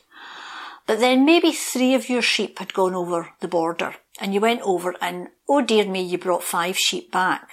But 0.86 1.00
then 1.00 1.26
maybe 1.26 1.52
three 1.52 1.94
of 1.94 2.10
your 2.10 2.24
sheep 2.24 2.60
had 2.60 2.74
gone 2.74 2.96
over 2.96 3.30
the 3.40 3.48
border 3.48 3.96
and 4.20 4.34
you 4.34 4.42
went 4.42 4.62
over 4.64 4.96
and, 5.00 5.30
oh 5.48 5.62
dear 5.62 5.86
me, 5.86 6.02
you 6.02 6.18
brought 6.18 6.44
five 6.44 6.78
sheep 6.78 7.12
back 7.12 7.50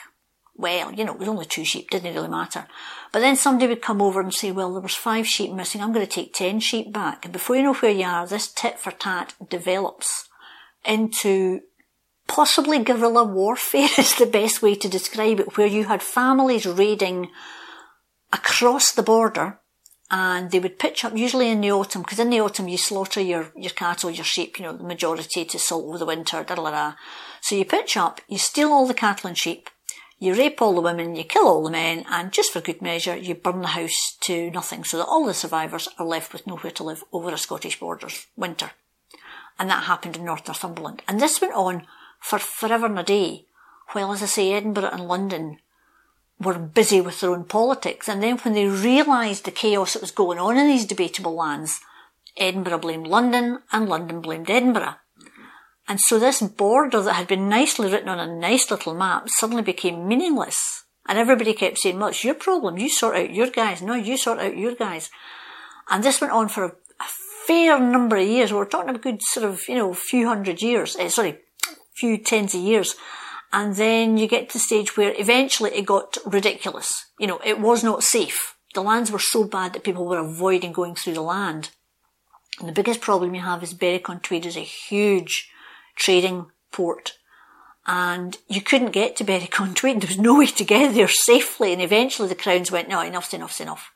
well, 0.60 0.92
you 0.92 1.04
know, 1.04 1.14
it 1.14 1.18
was 1.18 1.28
only 1.28 1.46
two 1.46 1.64
sheep, 1.64 1.90
didn't 1.90 2.14
really 2.14 2.28
matter. 2.28 2.66
But 3.12 3.20
then 3.20 3.36
somebody 3.36 3.68
would 3.68 3.82
come 3.82 4.00
over 4.00 4.20
and 4.20 4.32
say, 4.32 4.52
well, 4.52 4.72
there 4.72 4.82
was 4.82 4.94
five 4.94 5.26
sheep 5.26 5.52
missing, 5.52 5.82
I'm 5.82 5.92
going 5.92 6.06
to 6.06 6.12
take 6.12 6.34
ten 6.34 6.60
sheep 6.60 6.92
back. 6.92 7.24
And 7.24 7.32
before 7.32 7.56
you 7.56 7.62
know 7.62 7.74
where 7.74 7.90
you 7.90 8.04
are, 8.04 8.26
this 8.26 8.52
tit 8.52 8.78
for 8.78 8.92
tat 8.92 9.34
develops 9.48 10.28
into 10.84 11.60
possibly 12.26 12.78
guerrilla 12.78 13.24
warfare 13.24 13.88
is 13.98 14.14
the 14.16 14.26
best 14.26 14.62
way 14.62 14.74
to 14.76 14.88
describe 14.88 15.40
it, 15.40 15.56
where 15.56 15.66
you 15.66 15.84
had 15.84 16.02
families 16.02 16.66
raiding 16.66 17.30
across 18.32 18.92
the 18.92 19.02
border 19.02 19.60
and 20.10 20.50
they 20.50 20.58
would 20.58 20.78
pitch 20.78 21.04
up 21.04 21.16
usually 21.16 21.48
in 21.48 21.60
the 21.60 21.70
autumn 21.70 22.02
because 22.02 22.18
in 22.18 22.30
the 22.30 22.40
autumn 22.40 22.68
you 22.68 22.76
slaughter 22.76 23.20
your, 23.20 23.52
your 23.56 23.70
cattle, 23.70 24.10
your 24.10 24.24
sheep, 24.24 24.58
you 24.58 24.64
know, 24.64 24.76
the 24.76 24.82
majority 24.82 25.44
to 25.44 25.58
salt 25.58 25.84
over 25.84 25.98
the 25.98 26.06
winter, 26.06 26.42
da 26.42 26.54
da 26.56 26.70
da. 26.70 26.94
So 27.40 27.54
you 27.54 27.64
pitch 27.64 27.96
up, 27.96 28.20
you 28.28 28.38
steal 28.38 28.70
all 28.70 28.86
the 28.86 28.94
cattle 28.94 29.28
and 29.28 29.38
sheep, 29.38 29.70
you 30.20 30.34
rape 30.34 30.60
all 30.60 30.74
the 30.74 30.82
women, 30.82 31.16
you 31.16 31.24
kill 31.24 31.48
all 31.48 31.64
the 31.64 31.70
men, 31.70 32.04
and 32.10 32.30
just 32.30 32.52
for 32.52 32.60
good 32.60 32.82
measure, 32.82 33.16
you 33.16 33.34
burn 33.34 33.62
the 33.62 33.68
house 33.68 34.18
to 34.20 34.50
nothing 34.50 34.84
so 34.84 34.98
that 34.98 35.06
all 35.06 35.24
the 35.24 35.32
survivors 35.32 35.88
are 35.98 36.06
left 36.06 36.34
with 36.34 36.46
nowhere 36.46 36.70
to 36.72 36.84
live 36.84 37.02
over 37.10 37.30
a 37.30 37.38
Scottish 37.38 37.80
borders 37.80 38.26
winter. 38.36 38.70
And 39.58 39.70
that 39.70 39.84
happened 39.84 40.16
in 40.16 40.26
North 40.26 40.46
Northumberland. 40.46 41.02
And 41.08 41.20
this 41.20 41.40
went 41.40 41.54
on 41.54 41.86
for 42.20 42.38
forever 42.38 42.84
and 42.84 42.98
a 42.98 43.02
day, 43.02 43.46
while, 43.92 44.12
as 44.12 44.22
I 44.22 44.26
say, 44.26 44.52
Edinburgh 44.52 44.90
and 44.92 45.08
London 45.08 45.58
were 46.38 46.58
busy 46.58 47.00
with 47.00 47.20
their 47.20 47.30
own 47.30 47.44
politics. 47.44 48.06
And 48.06 48.22
then 48.22 48.36
when 48.38 48.52
they 48.52 48.66
realised 48.66 49.46
the 49.46 49.50
chaos 49.50 49.94
that 49.94 50.02
was 50.02 50.10
going 50.10 50.38
on 50.38 50.58
in 50.58 50.66
these 50.66 50.84
debatable 50.84 51.34
lands, 51.34 51.80
Edinburgh 52.36 52.78
blamed 52.78 53.06
London 53.06 53.60
and 53.72 53.88
London 53.88 54.20
blamed 54.20 54.50
Edinburgh. 54.50 54.96
And 55.88 55.98
so 56.00 56.18
this 56.18 56.40
border 56.40 57.02
that 57.02 57.14
had 57.14 57.26
been 57.26 57.48
nicely 57.48 57.90
written 57.90 58.08
on 58.08 58.20
a 58.20 58.32
nice 58.32 58.70
little 58.70 58.94
map 58.94 59.28
suddenly 59.28 59.62
became 59.62 60.06
meaningless. 60.06 60.84
And 61.06 61.18
everybody 61.18 61.52
kept 61.54 61.78
saying, 61.78 61.98
well, 61.98 62.08
it's 62.08 62.22
your 62.22 62.34
problem. 62.34 62.78
You 62.78 62.88
sort 62.88 63.16
out 63.16 63.34
your 63.34 63.48
guys. 63.48 63.82
No, 63.82 63.94
you 63.94 64.16
sort 64.16 64.38
out 64.38 64.56
your 64.56 64.74
guys. 64.74 65.10
And 65.88 66.04
this 66.04 66.20
went 66.20 66.32
on 66.32 66.48
for 66.48 66.64
a, 66.64 66.68
a 66.68 67.04
fair 67.46 67.80
number 67.80 68.16
of 68.16 68.28
years. 68.28 68.52
We're 68.52 68.66
talking 68.66 68.94
a 68.94 68.98
good 68.98 69.20
sort 69.22 69.46
of, 69.46 69.62
you 69.68 69.74
know, 69.74 69.92
few 69.92 70.28
hundred 70.28 70.62
years. 70.62 70.94
Uh, 70.94 71.08
sorry, 71.08 71.38
few 71.96 72.18
tens 72.18 72.54
of 72.54 72.60
years. 72.60 72.94
And 73.52 73.74
then 73.74 74.16
you 74.16 74.28
get 74.28 74.50
to 74.50 74.52
the 74.52 74.62
stage 74.62 74.96
where 74.96 75.12
eventually 75.18 75.70
it 75.70 75.86
got 75.86 76.16
ridiculous. 76.24 77.06
You 77.18 77.26
know, 77.26 77.40
it 77.44 77.58
was 77.58 77.82
not 77.82 78.04
safe. 78.04 78.54
The 78.74 78.82
lands 78.82 79.10
were 79.10 79.18
so 79.18 79.42
bad 79.42 79.72
that 79.72 79.82
people 79.82 80.06
were 80.06 80.18
avoiding 80.18 80.70
going 80.70 80.94
through 80.94 81.14
the 81.14 81.22
land. 81.22 81.70
And 82.60 82.68
the 82.68 82.72
biggest 82.72 83.00
problem 83.00 83.34
you 83.34 83.40
have 83.40 83.64
is 83.64 83.74
Berwick-on-Tweed 83.74 84.46
is 84.46 84.56
a 84.56 84.60
huge 84.60 85.50
trading 86.00 86.46
port. 86.72 87.12
And 87.86 88.36
you 88.48 88.60
couldn't 88.60 88.90
get 88.90 89.16
to 89.16 89.24
Berwick-on-Tweed. 89.24 90.00
There 90.00 90.08
was 90.08 90.18
no 90.18 90.38
way 90.38 90.46
to 90.46 90.64
get 90.64 90.94
there 90.94 91.08
safely. 91.08 91.72
And 91.72 91.82
eventually 91.82 92.28
the 92.28 92.34
Crowns 92.34 92.70
went, 92.70 92.88
no, 92.88 93.00
enough's 93.00 93.32
enough's 93.32 93.60
enough. 93.60 93.90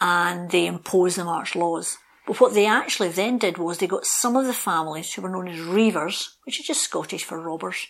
And 0.00 0.50
they 0.50 0.66
imposed 0.66 1.16
the 1.16 1.24
march 1.24 1.54
laws. 1.54 1.96
But 2.26 2.40
what 2.40 2.54
they 2.54 2.66
actually 2.66 3.08
then 3.08 3.38
did 3.38 3.58
was 3.58 3.78
they 3.78 3.86
got 3.86 4.06
some 4.06 4.36
of 4.36 4.46
the 4.46 4.52
families 4.52 5.12
who 5.12 5.22
were 5.22 5.28
known 5.28 5.48
as 5.48 5.60
reivers, 5.60 6.36
which 6.44 6.60
is 6.60 6.66
just 6.66 6.84
Scottish 6.84 7.24
for 7.24 7.40
robbers. 7.40 7.86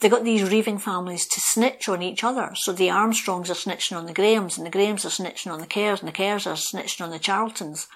They 0.00 0.08
got 0.08 0.24
these 0.24 0.50
reiving 0.50 0.78
families 0.78 1.26
to 1.28 1.40
snitch 1.40 1.88
on 1.88 2.02
each 2.02 2.24
other. 2.24 2.50
So 2.56 2.72
the 2.72 2.90
Armstrongs 2.90 3.50
are 3.50 3.54
snitching 3.54 3.96
on 3.96 4.06
the 4.06 4.12
Grahams, 4.12 4.58
and 4.58 4.66
the 4.66 4.70
Grahams 4.70 5.04
are 5.04 5.10
snitching 5.10 5.52
on 5.52 5.60
the 5.60 5.66
Kerrs, 5.66 6.00
and 6.00 6.08
the 6.08 6.12
Kerrs 6.12 6.46
are 6.46 6.56
snitching 6.56 7.02
on 7.02 7.10
the 7.10 7.20
Charltons. 7.20 7.86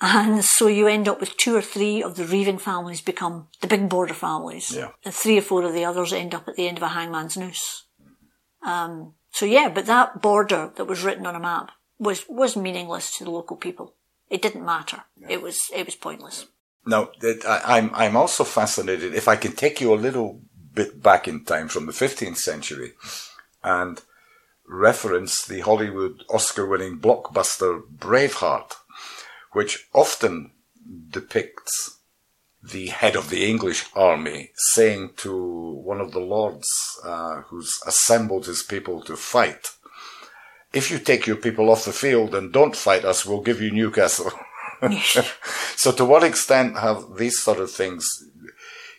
And 0.00 0.42
so 0.42 0.66
you 0.66 0.86
end 0.86 1.08
up 1.08 1.20
with 1.20 1.36
two 1.36 1.54
or 1.54 1.60
three 1.60 2.02
of 2.02 2.16
the 2.16 2.24
reiving 2.24 2.56
families 2.56 3.02
become 3.02 3.48
the 3.60 3.66
big 3.66 3.88
border 3.88 4.14
families. 4.14 4.74
Yeah. 4.74 4.92
And 5.04 5.12
three 5.12 5.36
or 5.38 5.42
four 5.42 5.62
of 5.62 5.74
the 5.74 5.84
others 5.84 6.12
end 6.12 6.34
up 6.34 6.48
at 6.48 6.56
the 6.56 6.68
end 6.68 6.78
of 6.78 6.82
a 6.82 6.88
hangman's 6.88 7.36
noose. 7.36 7.84
Um, 8.62 9.14
so 9.30 9.44
yeah, 9.44 9.68
but 9.68 9.86
that 9.86 10.22
border 10.22 10.72
that 10.76 10.86
was 10.86 11.04
written 11.04 11.26
on 11.26 11.36
a 11.36 11.40
map 11.40 11.72
was, 11.98 12.24
was 12.28 12.56
meaningless 12.56 13.16
to 13.18 13.24
the 13.24 13.30
local 13.30 13.56
people. 13.56 13.94
It 14.30 14.40
didn't 14.40 14.64
matter. 14.64 15.02
Yeah. 15.16 15.26
It 15.30 15.42
was, 15.42 15.58
it 15.74 15.84
was 15.84 15.96
pointless. 15.96 16.46
Now, 16.86 17.10
I'm, 17.46 17.90
I'm 17.94 18.16
also 18.16 18.44
fascinated, 18.44 19.14
if 19.14 19.28
I 19.28 19.36
can 19.36 19.52
take 19.52 19.82
you 19.82 19.92
a 19.92 19.96
little 19.96 20.40
bit 20.72 21.02
back 21.02 21.28
in 21.28 21.44
time 21.44 21.68
from 21.68 21.84
the 21.84 21.92
15th 21.92 22.38
century 22.38 22.92
and 23.62 24.00
reference 24.66 25.44
the 25.44 25.60
Hollywood 25.60 26.24
Oscar 26.30 26.64
winning 26.64 26.98
blockbuster 26.98 27.82
Braveheart 27.98 28.76
which 29.52 29.88
often 29.92 30.52
depicts 31.10 31.98
the 32.62 32.88
head 32.88 33.16
of 33.16 33.30
the 33.30 33.48
English 33.48 33.86
army 33.94 34.50
saying 34.74 35.10
to 35.16 35.80
one 35.82 36.00
of 36.00 36.12
the 36.12 36.20
lords 36.20 36.68
uh, 37.04 37.42
who's 37.42 37.80
assembled 37.86 38.46
his 38.46 38.62
people 38.62 39.00
to 39.02 39.16
fight, 39.16 39.70
if 40.72 40.90
you 40.90 40.98
take 40.98 41.26
your 41.26 41.36
people 41.36 41.70
off 41.70 41.84
the 41.84 41.92
field 41.92 42.34
and 42.34 42.52
don't 42.52 42.76
fight 42.76 43.04
us, 43.04 43.24
we'll 43.24 43.40
give 43.40 43.60
you 43.60 43.70
Newcastle. 43.70 44.30
so 45.76 45.92
to 45.92 46.04
what 46.04 46.22
extent 46.22 46.78
have 46.78 47.16
these 47.16 47.40
sort 47.40 47.58
of 47.58 47.70
things 47.70 48.06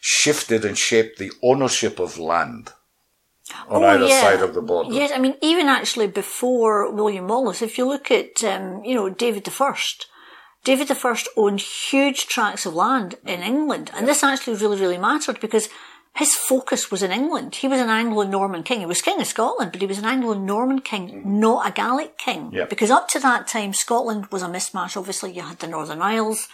shifted 0.01 0.65
and 0.65 0.77
shaped 0.77 1.17
the 1.17 1.31
ownership 1.41 1.99
of 1.99 2.17
land? 2.17 2.73
on 3.67 3.83
oh, 3.83 3.87
either 3.87 4.05
yeah. 4.05 4.21
side 4.21 4.41
of 4.41 4.53
the 4.53 4.61
border. 4.61 4.93
Yes, 4.93 5.11
I 5.13 5.19
mean, 5.19 5.35
even 5.41 5.67
actually 5.67 6.07
before 6.07 6.91
William 6.91 7.27
Wallace, 7.27 7.61
if 7.61 7.77
you 7.77 7.85
look 7.85 8.11
at, 8.11 8.43
um, 8.43 8.83
you 8.83 8.95
know, 8.95 9.09
David 9.09 9.43
the 9.43 9.51
First, 9.51 10.07
David 10.63 10.91
I 10.91 11.15
owned 11.35 11.59
huge 11.59 12.27
tracts 12.27 12.65
of 12.65 12.75
land 12.75 13.15
in 13.25 13.41
England, 13.41 13.89
and 13.93 14.07
this 14.07 14.23
actually 14.23 14.57
really, 14.57 14.79
really 14.79 14.97
mattered 14.97 15.39
because 15.39 15.69
his 16.15 16.35
focus 16.35 16.91
was 16.91 17.01
in 17.01 17.11
England. 17.11 17.55
He 17.55 17.67
was 17.67 17.79
an 17.79 17.89
Anglo-Norman 17.89 18.63
king. 18.63 18.81
He 18.81 18.85
was 18.85 19.01
king 19.01 19.21
of 19.21 19.27
Scotland, 19.27 19.71
but 19.71 19.81
he 19.81 19.87
was 19.87 19.97
an 19.97 20.05
Anglo-Norman 20.05 20.81
king, 20.81 21.09
mm-hmm. 21.09 21.39
not 21.39 21.67
a 21.67 21.71
Gallic 21.71 22.17
king. 22.17 22.51
Yep. 22.51 22.69
Because 22.69 22.91
up 22.91 23.07
to 23.09 23.19
that 23.19 23.47
time, 23.47 23.73
Scotland 23.73 24.27
was 24.27 24.43
a 24.43 24.47
mismatch. 24.47 24.97
Obviously, 24.97 25.31
you 25.31 25.41
had 25.41 25.59
the 25.59 25.67
Northern 25.67 26.01
Isles, 26.01 26.49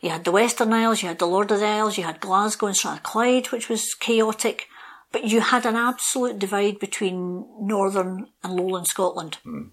you 0.00 0.10
had 0.10 0.24
the 0.24 0.32
Western 0.32 0.72
Isles, 0.72 1.02
you 1.02 1.08
had 1.08 1.18
the 1.18 1.26
Lord 1.26 1.50
of 1.50 1.60
the 1.60 1.66
Isles, 1.66 1.98
you 1.98 2.04
had 2.04 2.20
Glasgow 2.20 2.66
and 2.66 2.76
Strathclyde, 2.76 3.46
which 3.46 3.68
was 3.68 3.94
chaotic. 3.94 4.68
But 5.10 5.24
you 5.24 5.40
had 5.40 5.66
an 5.66 5.76
absolute 5.76 6.38
divide 6.38 6.78
between 6.78 7.46
Northern 7.60 8.28
and 8.42 8.54
Lowland 8.54 8.86
Scotland. 8.86 9.38
Mm. 9.44 9.70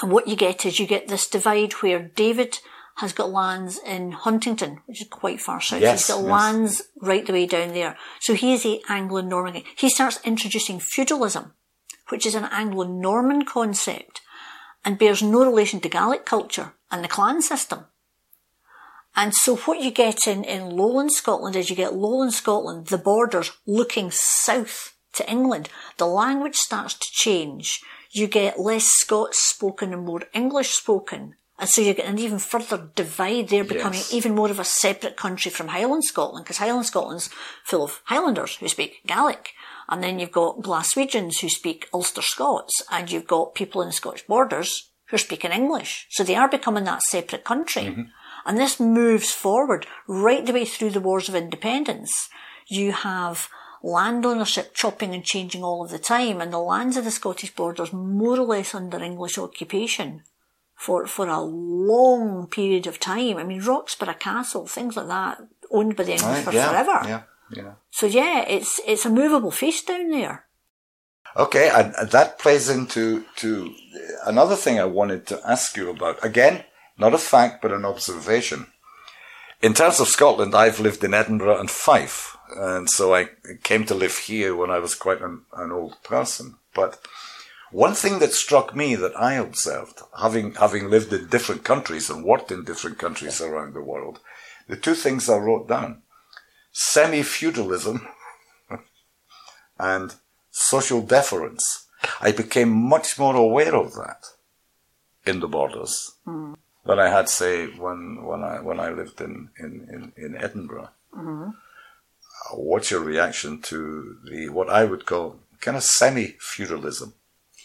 And 0.00 0.12
what 0.12 0.28
you 0.28 0.36
get 0.36 0.64
is 0.64 0.78
you 0.78 0.86
get 0.86 1.08
this 1.08 1.28
divide 1.28 1.72
where 1.74 1.98
David 2.00 2.58
has 3.00 3.14
got 3.14 3.30
lands 3.30 3.80
in 3.86 4.12
Huntingdon, 4.12 4.80
which 4.84 5.00
is 5.00 5.08
quite 5.08 5.40
far 5.40 5.60
south. 5.60 5.80
Yes, 5.80 6.06
He's 6.06 6.14
got 6.14 6.22
yes. 6.22 6.30
lands 6.30 6.82
right 7.00 7.26
the 7.26 7.32
way 7.32 7.46
down 7.46 7.72
there. 7.72 7.96
So 8.20 8.34
he 8.34 8.52
is 8.52 8.66
a 8.66 8.80
Anglo-Norman. 8.90 9.62
He 9.76 9.88
starts 9.88 10.20
introducing 10.22 10.80
feudalism, 10.80 11.54
which 12.10 12.26
is 12.26 12.34
an 12.34 12.44
Anglo-Norman 12.44 13.46
concept 13.46 14.20
and 14.84 14.98
bears 14.98 15.22
no 15.22 15.44
relation 15.46 15.80
to 15.80 15.88
Gaelic 15.88 16.26
culture 16.26 16.74
and 16.90 17.02
the 17.02 17.08
clan 17.08 17.40
system. 17.40 17.86
And 19.16 19.34
so 19.34 19.56
what 19.56 19.80
you 19.80 19.90
get 19.90 20.26
in, 20.26 20.44
in 20.44 20.76
lowland 20.76 21.12
Scotland 21.12 21.56
is 21.56 21.70
you 21.70 21.76
get 21.76 21.94
lowland 21.94 22.34
Scotland, 22.34 22.88
the 22.88 22.98
borders 22.98 23.50
looking 23.66 24.10
south 24.12 24.94
to 25.14 25.28
England. 25.28 25.68
The 25.96 26.06
language 26.06 26.56
starts 26.56 26.94
to 26.94 27.06
change. 27.10 27.80
You 28.12 28.26
get 28.26 28.60
less 28.60 28.84
Scots 28.84 29.42
spoken 29.42 29.92
and 29.92 30.04
more 30.04 30.22
English 30.34 30.70
spoken. 30.70 31.34
And 31.60 31.68
so 31.68 31.82
you 31.82 31.92
get 31.92 32.06
an 32.06 32.18
even 32.18 32.38
further 32.38 32.88
divide 32.94 33.48
there, 33.48 33.64
becoming 33.64 33.98
yes. 33.98 34.14
even 34.14 34.34
more 34.34 34.50
of 34.50 34.58
a 34.58 34.64
separate 34.64 35.18
country 35.18 35.50
from 35.50 35.68
Highland 35.68 36.04
Scotland, 36.04 36.46
because 36.46 36.56
Highland 36.56 36.86
Scotland's 36.86 37.28
full 37.64 37.84
of 37.84 38.00
Highlanders 38.04 38.56
who 38.56 38.66
speak 38.66 39.02
Gaelic. 39.06 39.50
And 39.86 40.02
then 40.02 40.18
you've 40.18 40.32
got 40.32 40.62
Glaswegians 40.62 41.40
who 41.42 41.50
speak 41.50 41.86
Ulster 41.92 42.22
Scots, 42.22 42.82
and 42.90 43.12
you've 43.12 43.26
got 43.26 43.54
people 43.54 43.82
in 43.82 43.88
the 43.88 43.92
Scottish 43.92 44.26
borders 44.26 44.90
who 45.08 45.16
are 45.16 45.18
speaking 45.18 45.50
English. 45.50 46.06
So 46.08 46.24
they 46.24 46.34
are 46.34 46.48
becoming 46.48 46.84
that 46.84 47.02
separate 47.02 47.44
country. 47.44 47.82
Mm-hmm. 47.82 48.02
And 48.46 48.56
this 48.56 48.80
moves 48.80 49.30
forward 49.30 49.86
right 50.08 50.46
the 50.46 50.54
way 50.54 50.64
through 50.64 50.90
the 50.90 51.00
wars 51.00 51.28
of 51.28 51.34
independence. 51.34 52.30
You 52.68 52.92
have 52.92 53.50
land 53.82 54.24
ownership 54.24 54.72
chopping 54.74 55.14
and 55.14 55.24
changing 55.24 55.62
all 55.62 55.84
of 55.84 55.90
the 55.90 55.98
time, 55.98 56.40
and 56.40 56.54
the 56.54 56.58
lands 56.58 56.96
of 56.96 57.04
the 57.04 57.10
Scottish 57.10 57.54
borders 57.54 57.92
more 57.92 58.38
or 58.38 58.46
less 58.46 58.74
under 58.74 59.02
English 59.02 59.36
occupation 59.36 60.22
for, 60.80 61.06
for 61.06 61.28
a 61.28 61.42
long 61.42 62.46
period 62.46 62.86
of 62.86 62.98
time. 62.98 63.36
I 63.36 63.44
mean, 63.44 63.60
Roxburgh 63.60 64.18
Castle, 64.18 64.66
things 64.66 64.96
like 64.96 65.08
that, 65.08 65.38
owned 65.70 65.94
by 65.94 66.04
the 66.04 66.12
English 66.12 66.36
right, 66.36 66.44
for 66.44 66.52
yeah, 66.54 66.68
forever. 66.70 67.00
Yeah, 67.04 67.22
yeah. 67.52 67.72
So 67.90 68.06
yeah, 68.06 68.48
it's, 68.48 68.80
it's 68.86 69.04
a 69.04 69.10
movable 69.10 69.50
feast 69.50 69.88
down 69.88 70.08
there. 70.08 70.46
Okay, 71.36 71.68
and 71.68 72.10
that 72.10 72.38
plays 72.38 72.70
into 72.70 73.26
to 73.36 73.74
another 74.24 74.56
thing 74.56 74.80
I 74.80 74.86
wanted 74.86 75.26
to 75.26 75.40
ask 75.46 75.76
you 75.76 75.90
about. 75.90 76.24
Again, 76.24 76.64
not 76.96 77.12
a 77.12 77.18
fact, 77.18 77.60
but 77.60 77.72
an 77.72 77.84
observation. 77.84 78.66
In 79.60 79.74
terms 79.74 80.00
of 80.00 80.08
Scotland, 80.08 80.54
I've 80.54 80.80
lived 80.80 81.04
in 81.04 81.12
Edinburgh 81.12 81.60
and 81.60 81.70
Fife, 81.70 82.38
and 82.56 82.88
so 82.88 83.14
I 83.14 83.28
came 83.62 83.84
to 83.84 83.94
live 83.94 84.16
here 84.16 84.56
when 84.56 84.70
I 84.70 84.78
was 84.78 84.94
quite 84.94 85.20
an, 85.20 85.42
an 85.54 85.72
old 85.72 86.02
person. 86.02 86.56
But 86.74 86.98
one 87.70 87.94
thing 87.94 88.18
that 88.18 88.32
struck 88.32 88.74
me 88.74 88.96
that 88.96 89.16
I 89.16 89.34
observed, 89.34 90.00
having, 90.20 90.54
having 90.54 90.90
lived 90.90 91.12
in 91.12 91.28
different 91.28 91.62
countries 91.64 92.10
and 92.10 92.24
worked 92.24 92.50
in 92.50 92.64
different 92.64 92.98
countries 92.98 93.40
around 93.40 93.74
the 93.74 93.82
world, 93.82 94.18
the 94.68 94.76
two 94.76 94.94
things 94.94 95.28
I 95.28 95.36
wrote 95.36 95.68
down, 95.68 96.02
semi-feudalism 96.72 98.08
and 99.78 100.14
social 100.50 101.00
deference. 101.00 101.86
I 102.20 102.32
became 102.32 102.70
much 102.70 103.18
more 103.18 103.36
aware 103.36 103.76
of 103.76 103.94
that 103.94 104.24
in 105.26 105.40
the 105.40 105.48
borders 105.48 106.12
mm. 106.26 106.56
than 106.84 106.98
I 106.98 107.08
had, 107.08 107.28
say, 107.28 107.66
when, 107.66 108.24
when 108.24 108.42
I, 108.42 108.60
when 108.60 108.80
I 108.80 108.90
lived 108.90 109.20
in, 109.20 109.50
in, 109.58 110.12
in, 110.16 110.24
in 110.24 110.36
Edinburgh. 110.36 110.88
Mm-hmm. 111.16 111.50
What's 112.54 112.90
your 112.90 113.00
reaction 113.00 113.60
to 113.62 114.16
the, 114.28 114.48
what 114.48 114.70
I 114.70 114.84
would 114.84 115.06
call 115.06 115.40
kind 115.60 115.76
of 115.76 115.84
semi-feudalism? 115.84 117.14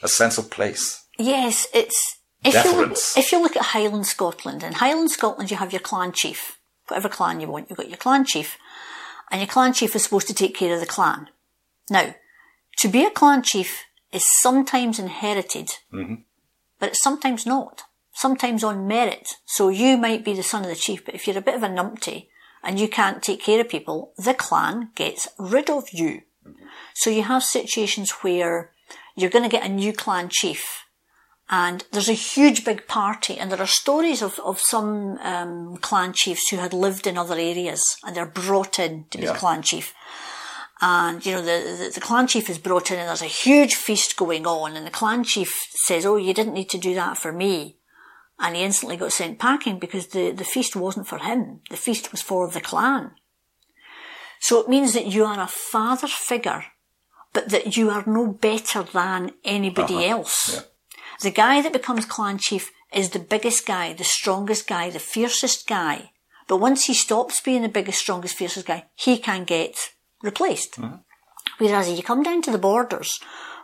A 0.01 0.07
sense 0.07 0.37
of 0.37 0.49
place. 0.49 1.05
Yes, 1.17 1.67
it's 1.73 2.19
if 2.43 2.53
Deference. 2.53 3.15
you, 3.15 3.21
look, 3.21 3.25
if 3.25 3.31
you 3.31 3.41
look 3.41 3.55
at 3.55 3.63
Highland 3.63 4.05
Scotland, 4.05 4.63
in 4.63 4.73
Highland 4.73 5.11
Scotland 5.11 5.49
you 5.49 5.57
have 5.57 5.73
your 5.73 5.79
clan 5.79 6.11
chief, 6.11 6.59
whatever 6.87 7.09
clan 7.09 7.39
you 7.39 7.47
want, 7.47 7.69
you've 7.69 7.77
got 7.77 7.89
your 7.89 7.97
clan 7.97 8.25
chief, 8.25 8.57
and 9.31 9.41
your 9.41 9.47
clan 9.47 9.73
chief 9.73 9.95
is 9.95 10.03
supposed 10.03 10.27
to 10.27 10.33
take 10.33 10.55
care 10.55 10.73
of 10.73 10.79
the 10.79 10.85
clan. 10.85 11.29
Now, 11.89 12.15
to 12.77 12.87
be 12.87 13.03
a 13.03 13.09
clan 13.09 13.41
chief 13.41 13.83
is 14.11 14.23
sometimes 14.41 14.99
inherited, 14.99 15.69
mm-hmm. 15.91 16.15
but 16.79 16.89
it's 16.89 17.03
sometimes 17.03 17.45
not. 17.45 17.83
Sometimes 18.13 18.63
on 18.63 18.87
merit. 18.87 19.27
So 19.45 19.69
you 19.69 19.97
might 19.97 20.23
be 20.23 20.33
the 20.33 20.43
son 20.43 20.63
of 20.63 20.69
the 20.69 20.75
chief, 20.75 21.03
but 21.03 21.15
if 21.15 21.27
you're 21.27 21.37
a 21.37 21.41
bit 21.41 21.55
of 21.55 21.63
a 21.63 21.67
numpty 21.67 22.27
and 22.63 22.79
you 22.79 22.87
can't 22.87 23.21
take 23.21 23.41
care 23.41 23.59
of 23.59 23.69
people, 23.69 24.13
the 24.17 24.33
clan 24.33 24.91
gets 24.95 25.27
rid 25.37 25.69
of 25.69 25.89
you. 25.91 26.21
Mm-hmm. 26.47 26.65
So 26.93 27.09
you 27.09 27.23
have 27.23 27.43
situations 27.43 28.11
where 28.21 28.71
you're 29.15 29.29
going 29.29 29.49
to 29.49 29.55
get 29.55 29.65
a 29.65 29.73
new 29.73 29.93
clan 29.93 30.29
chief. 30.31 30.83
And 31.49 31.85
there's 31.91 32.09
a 32.09 32.13
huge 32.13 32.65
big 32.65 32.87
party, 32.87 33.37
and 33.37 33.51
there 33.51 33.61
are 33.61 33.67
stories 33.67 34.23
of, 34.23 34.39
of 34.39 34.59
some 34.59 35.19
um, 35.19 35.77
clan 35.77 36.13
chiefs 36.13 36.49
who 36.49 36.57
had 36.57 36.73
lived 36.73 37.05
in 37.05 37.17
other 37.17 37.35
areas, 37.35 37.83
and 38.03 38.15
they're 38.15 38.25
brought 38.25 38.79
in 38.79 39.05
to 39.11 39.19
be 39.19 39.25
yeah. 39.25 39.33
the 39.33 39.37
clan 39.37 39.61
chief. 39.61 39.93
And, 40.81 41.23
you 41.23 41.33
know, 41.33 41.41
the, 41.41 41.83
the, 41.83 41.91
the, 41.93 42.01
clan 42.01 42.27
chief 42.27 42.49
is 42.49 42.57
brought 42.57 42.89
in, 42.89 42.97
and 42.97 43.07
there's 43.07 43.21
a 43.21 43.25
huge 43.25 43.75
feast 43.75 44.17
going 44.17 44.47
on, 44.47 44.75
and 44.75 44.87
the 44.87 44.91
clan 44.91 45.23
chief 45.23 45.53
says, 45.85 46.05
Oh, 46.05 46.17
you 46.17 46.33
didn't 46.33 46.53
need 46.53 46.69
to 46.71 46.79
do 46.79 46.95
that 46.95 47.17
for 47.17 47.31
me. 47.31 47.77
And 48.39 48.55
he 48.55 48.63
instantly 48.63 48.97
got 48.97 49.13
sent 49.13 49.39
packing 49.39 49.79
because 49.79 50.07
the, 50.07 50.31
the 50.31 50.43
feast 50.43 50.75
wasn't 50.75 51.07
for 51.07 51.19
him. 51.19 51.61
The 51.69 51.77
feast 51.77 52.11
was 52.11 52.21
for 52.21 52.49
the 52.49 52.59
clan. 52.59 53.11
So 54.41 54.59
it 54.59 54.67
means 54.67 54.93
that 54.93 55.07
you 55.07 55.23
are 55.25 55.39
a 55.39 55.47
father 55.47 56.07
figure 56.07 56.65
but 57.35 57.49
that 57.49 57.77
you 57.77 57.91
are 57.91 58.03
no 58.07 58.25
better 58.25 58.81
than 58.81 59.31
anybody 59.43 59.95
uh-huh. 59.95 60.17
else. 60.17 60.55
Yeah. 60.55 60.61
The 61.21 61.31
guy 61.31 61.61
that 61.61 61.73
becomes 61.73 62.05
clan 62.05 62.39
chief 62.39 62.71
is 62.93 63.09
the 63.09 63.19
biggest 63.19 63.67
guy, 63.67 63.93
the 63.93 64.03
strongest 64.03 64.67
guy, 64.67 64.89
the 64.89 64.99
fiercest 64.99 65.67
guy. 65.67 66.11
But 66.47 66.57
once 66.57 66.85
he 66.85 66.93
stops 66.93 67.41
being 67.41 67.61
the 67.61 67.69
biggest, 67.69 67.99
strongest, 67.99 68.35
fiercest 68.35 68.65
guy, 68.65 68.85
he 68.95 69.17
can 69.17 69.43
get 69.43 69.75
replaced. 70.23 70.75
Mm-hmm. 70.79 70.95
Whereas 71.57 71.89
if 71.89 71.97
you 71.97 72.03
come 72.03 72.23
down 72.23 72.41
to 72.43 72.51
the 72.51 72.57
borders, 72.57 73.19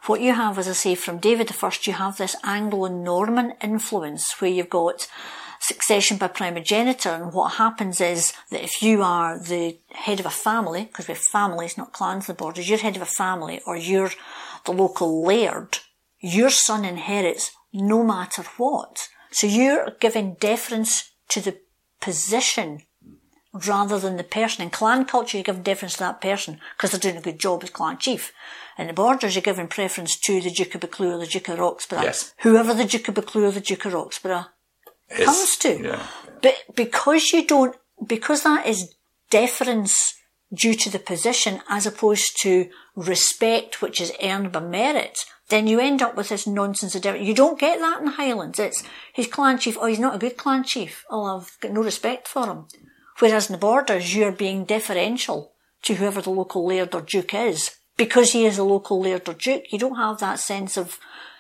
what 0.05 0.21
you 0.21 0.33
have, 0.33 0.59
as 0.59 0.67
I 0.67 0.73
say, 0.73 0.95
from 0.95 1.19
David 1.19 1.51
I, 1.61 1.71
you 1.83 1.93
have 1.93 2.17
this 2.17 2.35
Anglo 2.43 2.87
Norman 2.87 3.53
influence 3.61 4.33
where 4.41 4.51
you've 4.51 4.69
got 4.69 5.07
succession 5.71 6.17
by 6.17 6.27
primogeniture. 6.27 7.09
And 7.09 7.33
what 7.33 7.53
happens 7.53 8.01
is 8.01 8.33
that 8.51 8.63
if 8.63 8.81
you 8.81 9.01
are 9.01 9.39
the 9.39 9.77
head 9.93 10.19
of 10.19 10.25
a 10.25 10.29
family, 10.47 10.85
because 10.85 11.07
we 11.07 11.13
have 11.13 11.23
families, 11.23 11.77
not 11.77 11.93
clans 11.93 12.27
the 12.27 12.33
borders, 12.33 12.69
you're 12.69 12.79
head 12.79 12.95
of 12.95 13.01
a 13.01 13.17
family 13.23 13.61
or 13.65 13.75
you're 13.75 14.11
the 14.65 14.73
local 14.73 15.23
laird, 15.25 15.79
your 16.19 16.49
son 16.49 16.85
inherits 16.85 17.51
no 17.73 18.03
matter 18.03 18.43
what. 18.57 19.07
So 19.31 19.47
you're 19.47 19.91
giving 19.99 20.35
deference 20.35 21.11
to 21.29 21.39
the 21.39 21.57
position 22.01 22.83
rather 23.53 23.99
than 23.99 24.17
the 24.17 24.23
person. 24.23 24.63
In 24.63 24.69
clan 24.69 25.05
culture, 25.05 25.37
you 25.37 25.43
give 25.43 25.63
deference 25.63 25.93
to 25.93 25.99
that 25.99 26.21
person 26.21 26.59
because 26.75 26.91
they're 26.91 26.99
doing 26.99 27.17
a 27.17 27.21
good 27.21 27.39
job 27.39 27.63
as 27.63 27.69
clan 27.69 27.97
chief. 27.97 28.33
In 28.77 28.87
the 28.87 28.93
borders, 28.93 29.35
you're 29.35 29.41
giving 29.41 29.67
preference 29.67 30.17
to 30.19 30.41
the 30.41 30.51
Duke 30.51 30.75
of 30.75 30.81
Buccleuch 30.81 31.15
or 31.15 31.17
the 31.17 31.27
Duke 31.27 31.49
of 31.49 31.59
Roxburghe. 31.59 32.03
Yes. 32.03 32.33
Whoever 32.39 32.73
the 32.73 32.85
Duke 32.85 33.07
of 33.07 33.15
Buccleuch 33.15 33.49
or 33.49 33.51
the 33.51 33.61
Duke 33.61 33.85
of 33.85 33.93
Roxburghe 33.93 34.47
comes 35.15 35.57
to. 35.57 35.81
Yeah. 35.81 36.07
But 36.41 36.55
because 36.75 37.31
you 37.31 37.45
don't, 37.45 37.75
because 38.05 38.43
that 38.43 38.65
is 38.67 38.95
deference 39.29 40.15
due 40.53 40.73
to 40.75 40.89
the 40.89 40.99
position 40.99 41.61
as 41.69 41.85
opposed 41.85 42.41
to 42.41 42.69
respect, 42.95 43.81
which 43.81 44.01
is 44.01 44.11
earned 44.21 44.51
by 44.51 44.59
merit, 44.59 45.19
then 45.49 45.67
you 45.67 45.79
end 45.79 46.01
up 46.01 46.15
with 46.15 46.29
this 46.29 46.47
nonsense 46.47 46.95
of 46.95 47.01
difference. 47.01 47.27
You 47.27 47.35
don't 47.35 47.59
get 47.59 47.79
that 47.79 47.99
in 47.99 48.05
the 48.05 48.11
Highlands. 48.11 48.59
It's 48.59 48.83
his 49.13 49.27
clan 49.27 49.59
chief. 49.59 49.77
Oh, 49.79 49.85
he's 49.85 49.99
not 49.99 50.15
a 50.15 50.19
good 50.19 50.37
clan 50.37 50.63
chief. 50.63 51.03
Oh, 51.09 51.37
I've 51.37 51.57
got 51.59 51.71
no 51.71 51.83
respect 51.83 52.27
for 52.27 52.47
him. 52.47 52.65
Whereas 53.19 53.49
in 53.49 53.53
the 53.53 53.59
borders, 53.59 54.15
you're 54.15 54.31
being 54.31 54.65
deferential 54.65 55.53
to 55.83 55.95
whoever 55.95 56.21
the 56.21 56.29
local 56.29 56.65
laird 56.65 56.95
or 56.95 57.01
duke 57.01 57.33
is. 57.33 57.71
Because 57.97 58.31
he 58.31 58.45
is 58.45 58.57
a 58.57 58.63
local 58.63 59.01
laird 59.01 59.27
or 59.29 59.33
duke, 59.33 59.71
you 59.71 59.77
don't 59.77 59.97
have 59.97 60.19
that 60.19 60.39
sense 60.39 60.77
of 60.77 60.97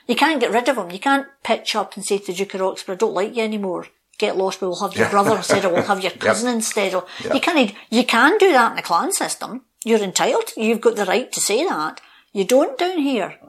you 0.07 0.15
can't 0.15 0.39
get 0.39 0.51
rid 0.51 0.67
of 0.69 0.75
them. 0.75 0.91
You 0.91 0.99
can't 0.99 1.27
pitch 1.43 1.75
up 1.75 1.95
and 1.95 2.05
say 2.05 2.17
to 2.17 2.27
the 2.27 2.33
Duke 2.33 2.53
of 2.55 2.61
Roxburghe, 2.61 2.93
I 2.93 2.95
don't 2.95 3.13
like 3.13 3.35
you 3.35 3.43
anymore. 3.43 3.87
Get 4.17 4.37
lost, 4.37 4.61
we'll 4.61 4.75
have 4.75 4.95
your 4.95 5.05
yeah. 5.05 5.11
brother 5.11 5.37
instead, 5.37 5.65
or 5.65 5.73
we'll 5.73 5.83
have 5.83 6.01
your 6.01 6.11
cousin 6.19 6.47
yep. 6.47 6.55
instead. 6.55 6.93
Or 6.93 7.05
yep. 7.23 7.33
you 7.33 7.41
can't. 7.41 7.73
You 7.89 8.03
can 8.05 8.37
do 8.37 8.51
that 8.51 8.71
in 8.71 8.75
the 8.75 8.81
clan 8.81 9.11
system. 9.11 9.65
You're 9.83 9.99
entitled. 9.99 10.51
You've 10.55 10.81
got 10.81 10.95
the 10.95 11.05
right 11.05 11.31
to 11.31 11.39
say 11.39 11.65
that. 11.65 12.01
You 12.33 12.45
don't 12.45 12.77
down 12.77 12.99
here. 12.99 13.39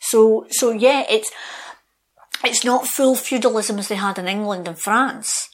So, 0.00 0.46
so 0.50 0.70
yeah, 0.70 1.04
it's 1.08 1.30
it's 2.42 2.64
not 2.64 2.86
full 2.86 3.16
feudalism 3.16 3.78
as 3.78 3.88
they 3.88 3.96
had 3.96 4.18
in 4.18 4.28
England 4.28 4.68
and 4.68 4.78
France, 4.78 5.50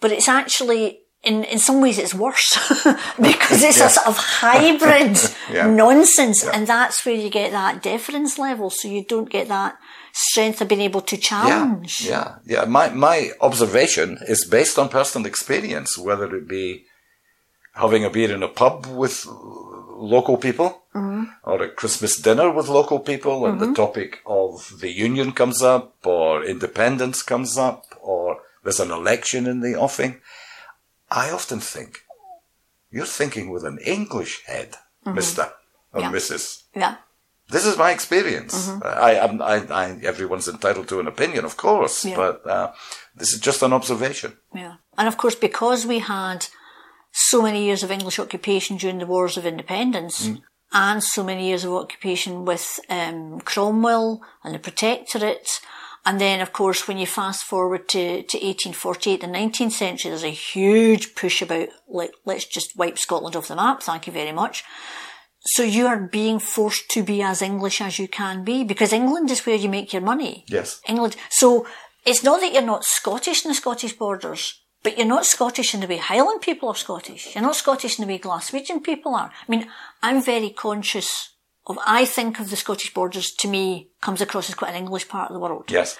but 0.00 0.12
it's 0.12 0.28
actually 0.28 1.01
in, 1.22 1.44
in 1.44 1.58
some 1.58 1.80
ways 1.80 1.98
it's 1.98 2.14
worse 2.14 2.50
because 3.16 3.62
it's 3.62 3.78
yeah. 3.78 3.86
a 3.86 3.90
sort 3.90 4.06
of 4.08 4.16
hybrid 4.16 5.18
yeah. 5.52 5.68
nonsense. 5.68 6.44
Yeah. 6.44 6.50
And 6.54 6.66
that's 6.66 7.04
where 7.06 7.14
you 7.14 7.30
get 7.30 7.52
that 7.52 7.82
deference 7.82 8.38
level. 8.38 8.70
So 8.70 8.88
you 8.88 9.04
don't 9.04 9.30
get 9.30 9.48
that 9.48 9.78
strength 10.12 10.60
of 10.60 10.68
being 10.68 10.80
able 10.80 11.00
to 11.02 11.16
challenge. 11.16 12.02
Yeah. 12.02 12.36
Yeah. 12.44 12.64
My, 12.64 12.90
my 12.90 13.30
observation 13.40 14.18
is 14.26 14.44
based 14.44 14.78
on 14.78 14.88
personal 14.88 15.26
experience, 15.26 15.96
whether 15.96 16.34
it 16.34 16.48
be 16.48 16.86
having 17.74 18.04
a 18.04 18.10
beer 18.10 18.32
in 18.32 18.42
a 18.42 18.48
pub 18.48 18.86
with 18.86 19.26
local 19.26 20.36
people 20.36 20.82
mm-hmm. 20.94 21.24
or 21.44 21.62
a 21.62 21.70
Christmas 21.70 22.16
dinner 22.16 22.50
with 22.50 22.68
local 22.68 22.98
people 22.98 23.46
and 23.46 23.60
mm-hmm. 23.60 23.70
the 23.70 23.76
topic 23.76 24.20
of 24.26 24.80
the 24.80 24.90
union 24.90 25.32
comes 25.32 25.62
up 25.62 25.94
or 26.04 26.44
independence 26.44 27.22
comes 27.22 27.56
up 27.56 27.84
or 28.02 28.38
there's 28.64 28.80
an 28.80 28.90
election 28.90 29.46
in 29.46 29.60
the 29.60 29.74
offing 29.74 30.20
I 31.12 31.30
often 31.30 31.60
think 31.60 32.00
you're 32.90 33.06
thinking 33.06 33.50
with 33.50 33.64
an 33.64 33.78
English 33.84 34.42
head, 34.46 34.76
mm-hmm. 35.04 35.14
Mister 35.14 35.52
or 35.92 36.00
yeah. 36.00 36.10
Mrs. 36.10 36.62
Yeah. 36.74 36.96
This 37.48 37.66
is 37.66 37.76
my 37.76 37.90
experience. 37.90 38.68
Mm-hmm. 38.68 38.82
I, 38.82 39.10
I, 39.44 39.84
I, 39.84 39.98
everyone's 40.04 40.48
entitled 40.48 40.88
to 40.88 41.00
an 41.00 41.06
opinion, 41.06 41.44
of 41.44 41.56
course, 41.56 42.04
yeah. 42.04 42.16
but 42.16 42.46
uh, 42.46 42.72
this 43.14 43.32
is 43.34 43.40
just 43.40 43.62
an 43.62 43.72
observation. 43.72 44.38
Yeah, 44.54 44.76
and 44.96 45.06
of 45.06 45.16
course, 45.18 45.34
because 45.34 45.84
we 45.84 45.98
had 45.98 46.46
so 47.12 47.42
many 47.42 47.64
years 47.64 47.82
of 47.82 47.90
English 47.90 48.18
occupation 48.18 48.78
during 48.78 48.98
the 48.98 49.06
wars 49.06 49.36
of 49.36 49.44
independence, 49.44 50.28
mm. 50.28 50.40
and 50.72 51.02
so 51.02 51.22
many 51.22 51.48
years 51.48 51.64
of 51.64 51.72
occupation 51.72 52.46
with 52.46 52.80
um, 52.88 53.40
Cromwell 53.40 54.22
and 54.42 54.54
the 54.54 54.58
Protectorate 54.58 55.60
and 56.04 56.20
then, 56.20 56.40
of 56.40 56.52
course, 56.52 56.88
when 56.88 56.98
you 56.98 57.06
fast 57.06 57.44
forward 57.44 57.88
to, 57.90 58.22
to 58.22 58.36
1848, 58.36 59.20
the 59.20 59.26
19th 59.28 59.72
century, 59.72 60.10
there's 60.10 60.24
a 60.24 60.30
huge 60.30 61.14
push 61.14 61.40
about, 61.40 61.68
like, 61.88 62.12
let's 62.24 62.44
just 62.44 62.76
wipe 62.76 62.98
Scotland 62.98 63.36
off 63.36 63.48
the 63.48 63.54
map. 63.54 63.82
Thank 63.82 64.08
you 64.08 64.12
very 64.12 64.32
much. 64.32 64.64
So 65.46 65.62
you 65.62 65.86
are 65.86 65.98
being 65.98 66.38
forced 66.38 66.88
to 66.90 67.02
be 67.02 67.22
as 67.22 67.42
English 67.42 67.80
as 67.80 67.98
you 67.98 68.08
can 68.08 68.44
be 68.44 68.64
because 68.64 68.92
England 68.92 69.30
is 69.30 69.44
where 69.46 69.56
you 69.56 69.68
make 69.68 69.92
your 69.92 70.02
money. 70.02 70.44
Yes. 70.48 70.80
England. 70.88 71.16
So 71.30 71.66
it's 72.04 72.24
not 72.24 72.40
that 72.40 72.52
you're 72.52 72.62
not 72.62 72.84
Scottish 72.84 73.44
in 73.44 73.50
the 73.50 73.54
Scottish 73.54 73.92
borders, 73.92 74.60
but 74.82 74.96
you're 74.96 75.06
not 75.06 75.26
Scottish 75.26 75.74
in 75.74 75.80
the 75.80 75.86
way 75.86 75.96
Highland 75.98 76.42
people 76.42 76.68
are 76.68 76.76
Scottish. 76.76 77.34
You're 77.34 77.42
not 77.42 77.56
Scottish 77.56 77.98
in 77.98 78.06
the 78.06 78.12
way 78.12 78.18
Glaswegian 78.18 78.82
people 78.82 79.14
are. 79.14 79.30
I 79.30 79.50
mean, 79.50 79.68
I'm 80.02 80.22
very 80.22 80.50
conscious 80.50 81.31
of, 81.66 81.78
I 81.86 82.04
think 82.04 82.40
of 82.40 82.50
the 82.50 82.56
Scottish 82.56 82.92
borders 82.92 83.30
to 83.32 83.48
me 83.48 83.88
comes 84.00 84.20
across 84.20 84.48
as 84.48 84.54
quite 84.54 84.70
an 84.70 84.76
English 84.76 85.08
part 85.08 85.30
of 85.30 85.34
the 85.34 85.40
world. 85.40 85.70
Yes. 85.70 85.98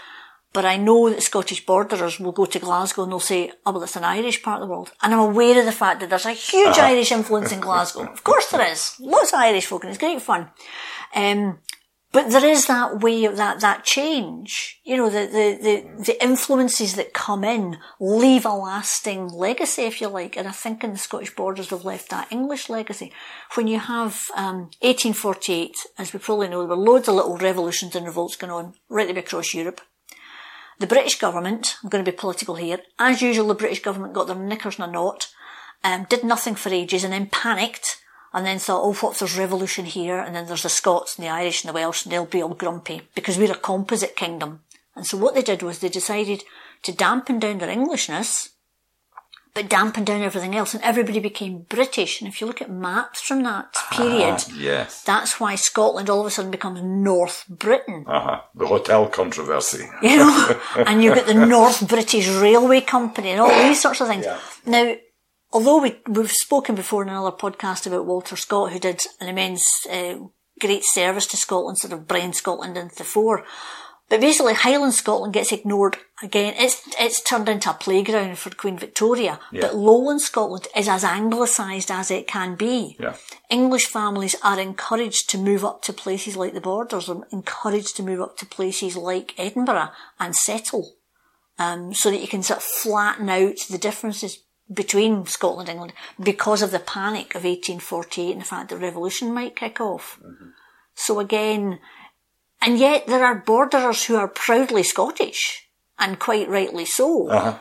But 0.53 0.66
I 0.66 0.77
know 0.77 1.09
that 1.09 1.22
Scottish 1.22 1.64
borderers 1.64 2.20
will 2.20 2.33
go 2.33 2.44
to 2.44 2.59
Glasgow 2.59 3.05
and 3.05 3.12
they'll 3.12 3.20
say, 3.20 3.53
oh, 3.64 3.72
well, 3.72 3.83
it's 3.83 3.96
an 3.96 4.05
Irish 4.05 4.42
part 4.42 4.61
of 4.61 4.68
the 4.68 4.72
world. 4.72 4.92
And 5.03 5.14
I'm 5.14 5.20
aware 5.20 5.59
of 5.59 5.64
the 5.64 5.72
fact 5.72 6.01
that 6.01 6.11
there's 6.11 6.27
a 6.27 6.33
huge 6.33 6.77
uh-huh. 6.77 6.88
Irish 6.88 7.11
influence 7.11 7.53
in 7.53 7.61
Glasgow. 7.61 8.03
of 8.03 8.22
course 8.22 8.51
there 8.51 8.70
is. 8.70 8.96
Lots 9.01 9.33
of 9.33 9.38
Irish 9.38 9.66
folk 9.66 9.85
and 9.85 9.90
it's 9.90 9.98
great 9.98 10.20
fun. 10.20 10.51
Um, 11.14 11.59
but 12.12 12.31
there 12.31 12.44
is 12.44 12.66
that 12.66 13.01
way 13.01 13.25
of 13.25 13.38
that, 13.38 13.61
that 13.61 13.85
change. 13.85 14.81
You 14.85 14.98
know, 14.98 15.09
the, 15.09 15.27
the, 15.27 15.59
the, 15.62 16.05
the, 16.05 16.22
influences 16.22 16.94
that 16.94 17.14
come 17.14 17.42
in 17.42 17.79
leave 17.98 18.44
a 18.44 18.51
lasting 18.51 19.29
legacy, 19.29 19.83
if 19.85 19.98
you 20.01 20.09
like. 20.09 20.37
And 20.37 20.46
I 20.46 20.51
think 20.51 20.85
in 20.85 20.92
the 20.92 20.98
Scottish 20.98 21.35
borders 21.35 21.70
they've 21.70 21.83
left 21.83 22.11
that 22.11 22.31
English 22.31 22.68
legacy. 22.68 23.12
When 23.55 23.66
you 23.66 23.79
have, 23.79 24.20
um, 24.37 24.70
1848, 24.81 25.75
as 25.98 26.12
we 26.12 26.18
probably 26.18 26.48
know, 26.48 26.61
there 26.61 26.77
were 26.77 26.77
loads 26.77 27.09
of 27.09 27.14
little 27.14 27.38
revolutions 27.38 27.96
and 27.96 28.05
revolts 28.05 28.37
going 28.37 28.53
on 28.53 28.75
right 28.90 29.16
across 29.16 29.55
Europe. 29.55 29.81
The 30.79 30.87
British 30.87 31.18
government, 31.18 31.77
I'm 31.83 31.88
going 31.88 32.05
to 32.05 32.11
be 32.11 32.16
political 32.16 32.57
here, 32.57 32.81
as 32.98 33.22
usual, 33.22 33.48
the 33.48 33.55
British 33.55 33.81
government 33.81 34.12
got 34.12 34.27
their 34.27 34.37
knickers 34.37 34.79
in 34.79 34.85
a 34.85 34.90
knot, 34.90 35.29
um, 35.83 36.07
did 36.11 36.25
nothing 36.25 36.57
for 36.57 36.68
ages 36.68 37.05
and 37.05 37.12
then 37.12 37.27
panicked 37.27 37.91
and 38.33 38.47
then 38.47 38.59
thought, 38.59 38.83
oh, 38.83 38.95
what 38.95 39.12
if 39.12 39.18
there's 39.18 39.38
revolution 39.38 39.85
here? 39.85 40.18
And 40.18 40.35
then 40.35 40.47
there's 40.47 40.62
the 40.62 40.68
Scots 40.68 41.16
and 41.16 41.27
the 41.27 41.31
Irish 41.31 41.64
and 41.64 41.68
the 41.68 41.75
Welsh 41.75 42.05
and 42.05 42.12
they'll 42.12 42.27
be 42.27 42.42
all 42.42 42.55
grumpy 42.55 43.03
because 43.14 43.38
we're 43.38 43.53
a 43.53 43.57
composite 43.57 44.16
kingdom. 44.16 44.61
And 44.95 45.07
so 45.07 45.16
what 45.16 45.35
they 45.35 45.42
did 45.42 45.62
was 45.62 45.79
they 45.79 45.88
decided 45.88 46.45
to 46.83 46.92
dampen 46.92 47.38
down 47.38 47.59
their 47.59 47.71
Englishness 47.71 48.51
but 49.55 49.68
dampen 49.68 50.05
down 50.05 50.23
everything 50.23 50.57
else 50.57 50.73
and 50.73 50.83
everybody 50.83 51.21
became 51.21 51.66
British. 51.68 52.21
And 52.21 52.29
if 52.29 52.40
you 52.40 52.47
look 52.47 52.62
at 52.62 52.71
maps 52.71 53.21
from 53.21 53.42
that 53.42 53.75
period, 53.90 54.35
uh, 54.35 54.55
yes. 54.57 55.03
that's 55.03 55.38
why 55.38 55.57
Scotland 55.57 56.09
all 56.09 56.21
of 56.21 56.27
a 56.27 56.31
sudden 56.31 56.51
becomes 56.51 56.81
North 56.83 57.45
Britain. 57.49 58.05
Uh-huh. 58.07 58.40
The 58.55 58.66
hotel 58.66 59.09
controversy. 59.09 59.87
You 60.03 60.16
know, 60.16 60.61
and 60.77 61.03
you've 61.03 61.14
got 61.14 61.27
the 61.27 61.35
North 61.35 61.87
British 61.87 62.29
Railway 62.29 62.81
Company 62.81 63.31
and 63.31 63.40
all 63.40 63.62
these 63.62 63.81
sorts 63.81 64.01
of 64.01 64.09
things. 64.09 64.25
Yeah. 64.25 64.38
Now, 64.64 64.95
although 65.53 65.81
we, 65.83 66.01
we've 66.09 66.31
spoken 66.31 66.75
before 66.75 67.03
in 67.03 67.09
another 67.09 67.37
podcast 67.37 67.87
about 67.87 68.07
Walter 68.07 68.37
Scott, 68.37 68.73
who 68.73 68.79
did 68.79 69.01
an 69.21 69.29
immense, 69.29 69.65
uh, 69.91 70.19
great 70.61 70.85
service 70.85 71.27
to 71.27 71.37
Scotland, 71.37 71.79
sort 71.79 71.93
of 71.93 72.09
bringing 72.09 72.33
Scotland 72.33 72.77
into 72.77 72.97
the 72.97 73.05
fore, 73.05 73.45
but 74.12 74.21
basically, 74.21 74.53
Highland 74.53 74.93
Scotland 74.93 75.33
gets 75.33 75.53
ignored 75.53 75.97
again. 76.23 76.53
It's 76.59 76.83
it's 77.01 77.23
turned 77.23 77.49
into 77.49 77.71
a 77.71 77.73
playground 77.73 78.37
for 78.37 78.51
Queen 78.51 78.77
Victoria. 78.77 79.41
Yeah. 79.51 79.62
But 79.62 79.77
Lowland 79.77 80.21
Scotland 80.21 80.69
is 80.77 80.87
as 80.87 81.03
anglicised 81.03 81.91
as 81.91 82.11
it 82.11 82.27
can 82.27 82.55
be. 82.55 82.99
Yeah. 83.01 83.17
English 83.49 83.87
families 83.87 84.37
are 84.45 84.61
encouraged 84.61 85.31
to 85.31 85.38
move 85.38 85.65
up 85.65 85.81
to 85.85 85.95
places 85.95 86.37
like 86.37 86.53
the 86.53 86.61
Borders, 86.61 87.09
and 87.09 87.25
encouraged 87.33 87.97
to 87.97 88.03
move 88.03 88.21
up 88.21 88.37
to 88.37 88.45
places 88.45 88.99
like 88.99 89.33
Edinburgh 89.38 89.88
and 90.21 90.37
settle, 90.37 90.93
um, 91.59 91.95
so 91.95 92.11
that 92.11 92.21
you 92.21 92.29
can 92.29 92.43
sort 92.43 92.59
of 92.59 92.65
flatten 92.65 93.31
out 93.31 93.57
the 93.71 93.79
differences 93.79 94.43
between 94.72 95.27
Scotland 95.27 95.68
and 95.68 95.77
England 95.77 95.92
because 96.20 96.62
of 96.62 96.70
the 96.70 96.79
panic 96.79 97.35
of 97.35 97.44
1848 97.44 98.33
and 98.33 98.40
the 98.40 98.44
fact 98.44 98.70
the 98.70 98.77
revolution 98.77 99.33
might 99.33 99.57
kick 99.57 99.81
off. 99.81 100.18
Mm-hmm. 100.25 100.48
So 100.94 101.20
again, 101.20 101.79
and 102.61 102.79
yet 102.79 103.07
there 103.07 103.25
are 103.25 103.35
borderers 103.35 104.05
who 104.05 104.16
are 104.16 104.29
proudly 104.29 104.83
Scottish, 104.83 105.68
and 105.98 106.18
quite 106.18 106.48
rightly 106.48 106.85
so. 106.85 107.29
Uh-huh. 107.29 107.59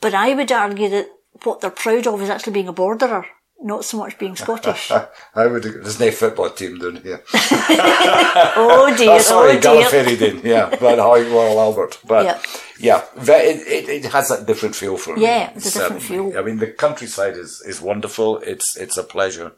But 0.00 0.14
I 0.14 0.34
would 0.34 0.52
argue 0.52 0.88
that 0.90 1.08
what 1.44 1.60
they're 1.60 1.70
proud 1.70 2.06
of 2.06 2.22
is 2.22 2.30
actually 2.30 2.52
being 2.52 2.68
a 2.68 2.72
borderer, 2.72 3.26
not 3.60 3.84
so 3.84 3.98
much 3.98 4.18
being 4.18 4.36
Scottish. 4.36 4.90
I 5.34 5.46
would. 5.46 5.62
There's 5.62 6.00
no 6.00 6.10
football 6.10 6.50
team 6.50 6.78
down 6.78 6.96
here. 6.96 7.22
oh 7.34 8.94
dear! 8.98 9.12
oh, 9.12 9.18
sorry, 9.18 9.50
oh 9.56 9.60
dear. 9.60 9.60
Gala 9.60 9.84
Fairydean, 9.84 10.44
yeah, 10.44 10.70
but 10.70 10.98
Hawick 10.98 11.30
Royal 11.30 11.60
Albert, 11.60 11.98
but 12.06 12.24
yeah, 12.24 12.40
yeah 12.78 13.04
it, 13.16 13.66
it, 13.66 14.04
it, 14.04 14.12
has 14.12 14.28
that 14.28 14.46
different 14.46 14.74
feel 14.74 14.96
for 14.96 15.16
me. 15.16 15.22
Yeah, 15.22 15.52
it's 15.54 15.74
a 15.74 15.78
different 15.78 16.02
feel. 16.02 16.38
I 16.38 16.42
mean, 16.42 16.58
the 16.58 16.68
countryside 16.68 17.36
is 17.36 17.60
is 17.62 17.80
wonderful. 17.80 18.38
It's 18.38 18.76
it's 18.76 18.96
a 18.96 19.04
pleasure 19.04 19.52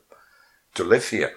to 0.75 0.85
live 0.85 1.09
here 1.09 1.33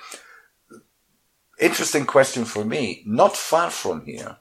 interesting 1.63 2.05
question 2.05 2.45
for 2.45 2.65
me. 2.65 3.03
Not 3.05 3.35
far 3.35 3.69
from 3.69 4.05
here 4.05 4.37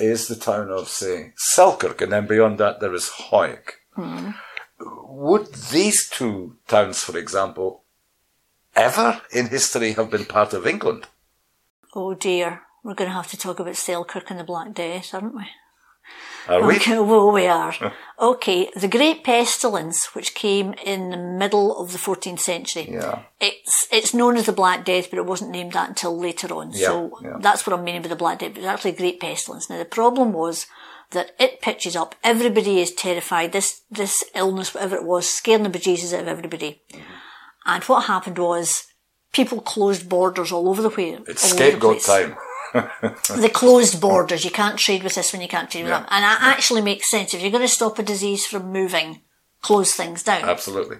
is 0.00 0.28
the 0.28 0.36
town 0.36 0.70
of, 0.70 0.88
say, 0.88 1.32
Selkirk, 1.36 2.00
and 2.00 2.12
then 2.12 2.26
beyond 2.26 2.58
that 2.58 2.80
there 2.80 2.94
is 2.94 3.10
Hawick. 3.10 3.74
Mm. 3.96 4.34
Would 4.84 5.54
these 5.54 6.08
two 6.08 6.56
towns, 6.66 7.00
for 7.00 7.16
example, 7.16 7.84
ever 8.74 9.20
in 9.32 9.48
history 9.48 9.92
have 9.92 10.10
been 10.10 10.24
part 10.24 10.52
of 10.52 10.66
England? 10.66 11.06
Oh 11.94 12.14
dear, 12.14 12.62
we're 12.82 12.94
going 12.94 13.10
to 13.10 13.14
have 13.14 13.30
to 13.30 13.36
talk 13.36 13.60
about 13.60 13.76
Selkirk 13.76 14.30
and 14.30 14.40
the 14.40 14.44
Black 14.44 14.74
Death, 14.74 15.14
aren't 15.14 15.34
we? 15.34 15.46
Are 16.48 16.66
we? 16.66 16.76
Okay, 16.76 16.98
well, 16.98 17.30
we 17.30 17.46
are. 17.46 17.74
okay, 18.20 18.68
the 18.74 18.88
Great 18.88 19.22
Pestilence, 19.22 20.14
which 20.14 20.34
came 20.34 20.74
in 20.84 21.10
the 21.10 21.16
middle 21.16 21.78
of 21.78 21.92
the 21.92 21.98
14th 21.98 22.40
century. 22.40 22.88
Yeah. 22.90 23.22
It's, 23.40 23.86
it's 23.92 24.12
known 24.12 24.36
as 24.36 24.46
the 24.46 24.52
Black 24.52 24.84
Death, 24.84 25.08
but 25.10 25.18
it 25.18 25.26
wasn't 25.26 25.52
named 25.52 25.72
that 25.72 25.90
until 25.90 26.18
later 26.18 26.52
on. 26.52 26.72
Yeah, 26.72 26.86
so 26.86 27.18
yeah. 27.22 27.36
that's 27.38 27.66
what 27.66 27.78
I'm 27.78 27.84
meaning 27.84 28.02
by 28.02 28.08
the 28.08 28.16
Black 28.16 28.40
Death, 28.40 28.54
but 28.54 28.58
it's 28.58 28.66
actually 28.66 28.92
Great 28.92 29.20
Pestilence. 29.20 29.70
Now 29.70 29.78
the 29.78 29.84
problem 29.84 30.32
was 30.32 30.66
that 31.12 31.32
it 31.38 31.60
pitches 31.60 31.96
up, 31.96 32.14
everybody 32.22 32.80
is 32.80 32.92
terrified, 32.92 33.52
this, 33.52 33.82
this 33.90 34.24
illness, 34.34 34.74
whatever 34.74 34.96
it 34.96 35.04
was, 35.04 35.28
scaring 35.28 35.62
the 35.62 35.70
bejesus 35.70 36.12
out 36.12 36.22
of 36.22 36.28
everybody. 36.28 36.82
Mm-hmm. 36.92 37.02
And 37.66 37.84
what 37.84 38.06
happened 38.06 38.38
was, 38.38 38.86
people 39.32 39.60
closed 39.60 40.08
borders 40.08 40.52
all 40.52 40.68
over 40.68 40.82
the 40.82 40.88
way. 40.88 41.18
It's 41.26 41.50
scapegoat 41.50 42.02
time 42.02 42.36
the 42.72 43.50
closed 43.52 44.00
borders. 44.00 44.44
You 44.44 44.50
can't 44.50 44.78
trade 44.78 45.02
with 45.02 45.14
this 45.14 45.32
when 45.32 45.42
you 45.42 45.48
can't 45.48 45.70
trade 45.70 45.82
with 45.82 45.90
yeah. 45.90 46.06
And 46.10 46.24
that 46.24 46.38
actually 46.40 46.82
makes 46.82 47.10
sense. 47.10 47.34
If 47.34 47.42
you're 47.42 47.50
going 47.50 47.62
to 47.62 47.68
stop 47.68 47.98
a 47.98 48.02
disease 48.02 48.46
from 48.46 48.72
moving, 48.72 49.20
close 49.60 49.94
things 49.94 50.22
down. 50.22 50.48
Absolutely. 50.48 50.98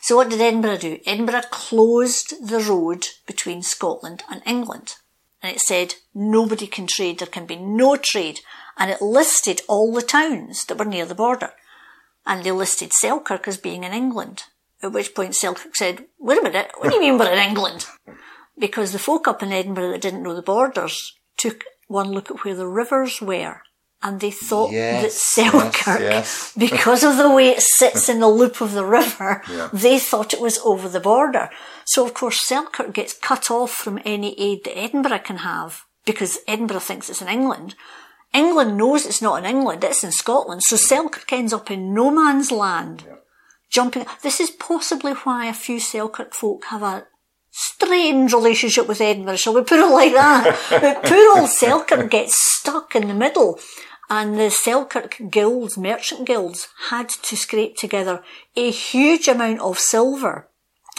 So 0.00 0.16
what 0.16 0.30
did 0.30 0.40
Edinburgh 0.40 0.78
do? 0.78 0.98
Edinburgh 1.06 1.42
closed 1.50 2.34
the 2.46 2.60
road 2.60 3.08
between 3.26 3.62
Scotland 3.62 4.22
and 4.30 4.42
England. 4.46 4.94
And 5.42 5.54
it 5.54 5.60
said 5.60 5.94
nobody 6.14 6.66
can 6.66 6.86
trade, 6.86 7.18
there 7.18 7.28
can 7.28 7.46
be 7.46 7.56
no 7.56 7.96
trade. 7.96 8.40
And 8.76 8.90
it 8.90 9.00
listed 9.00 9.62
all 9.68 9.92
the 9.92 10.02
towns 10.02 10.64
that 10.66 10.78
were 10.78 10.84
near 10.84 11.06
the 11.06 11.14
border. 11.14 11.52
And 12.26 12.44
they 12.44 12.52
listed 12.52 12.92
Selkirk 12.92 13.48
as 13.48 13.56
being 13.56 13.84
in 13.84 13.92
England. 13.92 14.44
At 14.82 14.92
which 14.92 15.14
point 15.14 15.34
Selkirk 15.34 15.74
said, 15.76 16.04
wait 16.18 16.38
a 16.38 16.42
minute, 16.42 16.70
what 16.78 16.90
do 16.90 16.94
you 16.94 17.00
mean 17.00 17.18
we're 17.18 17.32
in 17.32 17.38
England? 17.38 17.86
because 18.58 18.92
the 18.92 18.98
folk 18.98 19.28
up 19.28 19.42
in 19.42 19.52
Edinburgh 19.52 19.90
that 19.90 20.00
didn't 20.00 20.22
know 20.22 20.34
the 20.34 20.42
borders 20.42 21.14
took 21.36 21.64
one 21.88 22.10
look 22.10 22.30
at 22.30 22.44
where 22.44 22.54
the 22.54 22.66
rivers 22.66 23.20
were 23.20 23.62
and 24.02 24.20
they 24.20 24.30
thought 24.30 24.72
yes, 24.72 25.02
that 25.02 25.12
Selkirk, 25.12 26.00
yes, 26.00 26.52
yes. 26.56 26.70
because 26.70 27.02
of 27.02 27.16
the 27.16 27.30
way 27.30 27.48
it 27.48 27.62
sits 27.62 28.08
in 28.08 28.20
the 28.20 28.28
loop 28.28 28.60
of 28.60 28.72
the 28.72 28.84
river, 28.84 29.42
yeah. 29.50 29.68
they 29.72 29.98
thought 29.98 30.34
it 30.34 30.40
was 30.40 30.58
over 30.58 30.88
the 30.88 31.00
border. 31.00 31.48
So 31.86 32.04
of 32.04 32.14
course 32.14 32.46
Selkirk 32.46 32.92
gets 32.92 33.14
cut 33.14 33.50
off 33.50 33.72
from 33.72 34.00
any 34.04 34.38
aid 34.40 34.64
that 34.64 34.78
Edinburgh 34.78 35.20
can 35.20 35.38
have 35.38 35.84
because 36.04 36.38
Edinburgh 36.46 36.80
thinks 36.80 37.08
it's 37.08 37.22
in 37.22 37.28
England. 37.28 37.74
England 38.36 38.76
knows 38.76 39.06
it's 39.06 39.22
not 39.22 39.38
in 39.38 39.46
England, 39.46 39.82
it's 39.82 40.04
in 40.04 40.12
Scotland. 40.12 40.62
So 40.62 40.76
Selkirk 40.76 41.32
ends 41.32 41.52
up 41.54 41.70
in 41.70 41.94
no 41.94 42.10
man's 42.10 42.52
land. 42.52 43.04
Yeah. 43.06 43.14
Jumping. 43.70 44.06
This 44.22 44.40
is 44.40 44.50
possibly 44.50 45.12
why 45.12 45.46
a 45.46 45.54
few 45.54 45.80
Selkirk 45.80 46.34
folk 46.34 46.66
have 46.66 46.82
a 46.82 47.06
strange 47.50 48.34
relationship 48.34 48.86
with 48.86 49.00
Edinburgh, 49.00 49.36
shall 49.36 49.54
we 49.54 49.62
put 49.62 49.80
it 49.80 49.90
like 49.90 50.12
that? 50.12 50.44
but 50.70 51.02
poor 51.02 51.38
old 51.38 51.48
Selkirk 51.48 52.10
gets 52.10 52.36
stuck 52.36 52.94
in 52.94 53.08
the 53.08 53.14
middle. 53.14 53.58
And 54.08 54.38
the 54.38 54.50
Selkirk 54.50 55.16
guilds, 55.30 55.76
merchant 55.78 56.26
guilds, 56.26 56.68
had 56.90 57.08
to 57.08 57.36
scrape 57.36 57.76
together 57.76 58.22
a 58.54 58.70
huge 58.70 59.26
amount 59.26 59.60
of 59.60 59.78
silver, 59.78 60.48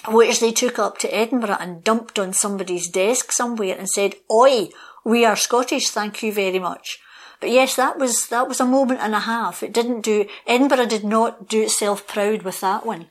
which 0.10 0.39
they 0.39 0.52
took 0.52 0.78
up 0.78 0.97
to 1.00 1.15
Edinburgh 1.15 1.58
and 1.60 1.84
dumped 1.84 2.19
on 2.19 2.34
somebody's 2.34 2.89
desk 2.89 3.32
somewhere 3.32 3.78
and 3.78 3.88
said, 3.88 4.15
Oi, 4.30 4.69
we 5.06 5.23
are 5.23 5.38
Scottish, 5.38 5.89
thank 5.89 6.21
you 6.21 6.34
very 6.34 6.60
much. 6.60 7.00
But 7.39 7.52
yes, 7.52 7.76
that 7.76 7.97
was, 7.97 8.28
that 8.28 8.47
was 8.47 8.60
a 8.60 8.65
moment 8.65 9.02
and 9.02 9.13
a 9.13 9.19
half. 9.19 9.63
It 9.63 9.73
didn't 9.73 10.02
do, 10.02 10.26
Edinburgh 10.45 10.88
did 10.88 11.04
not 11.04 11.47
do 11.47 11.63
itself 11.63 12.08
proud 12.08 12.41
with 12.43 12.62
that 12.62 12.86
one. 12.86 13.08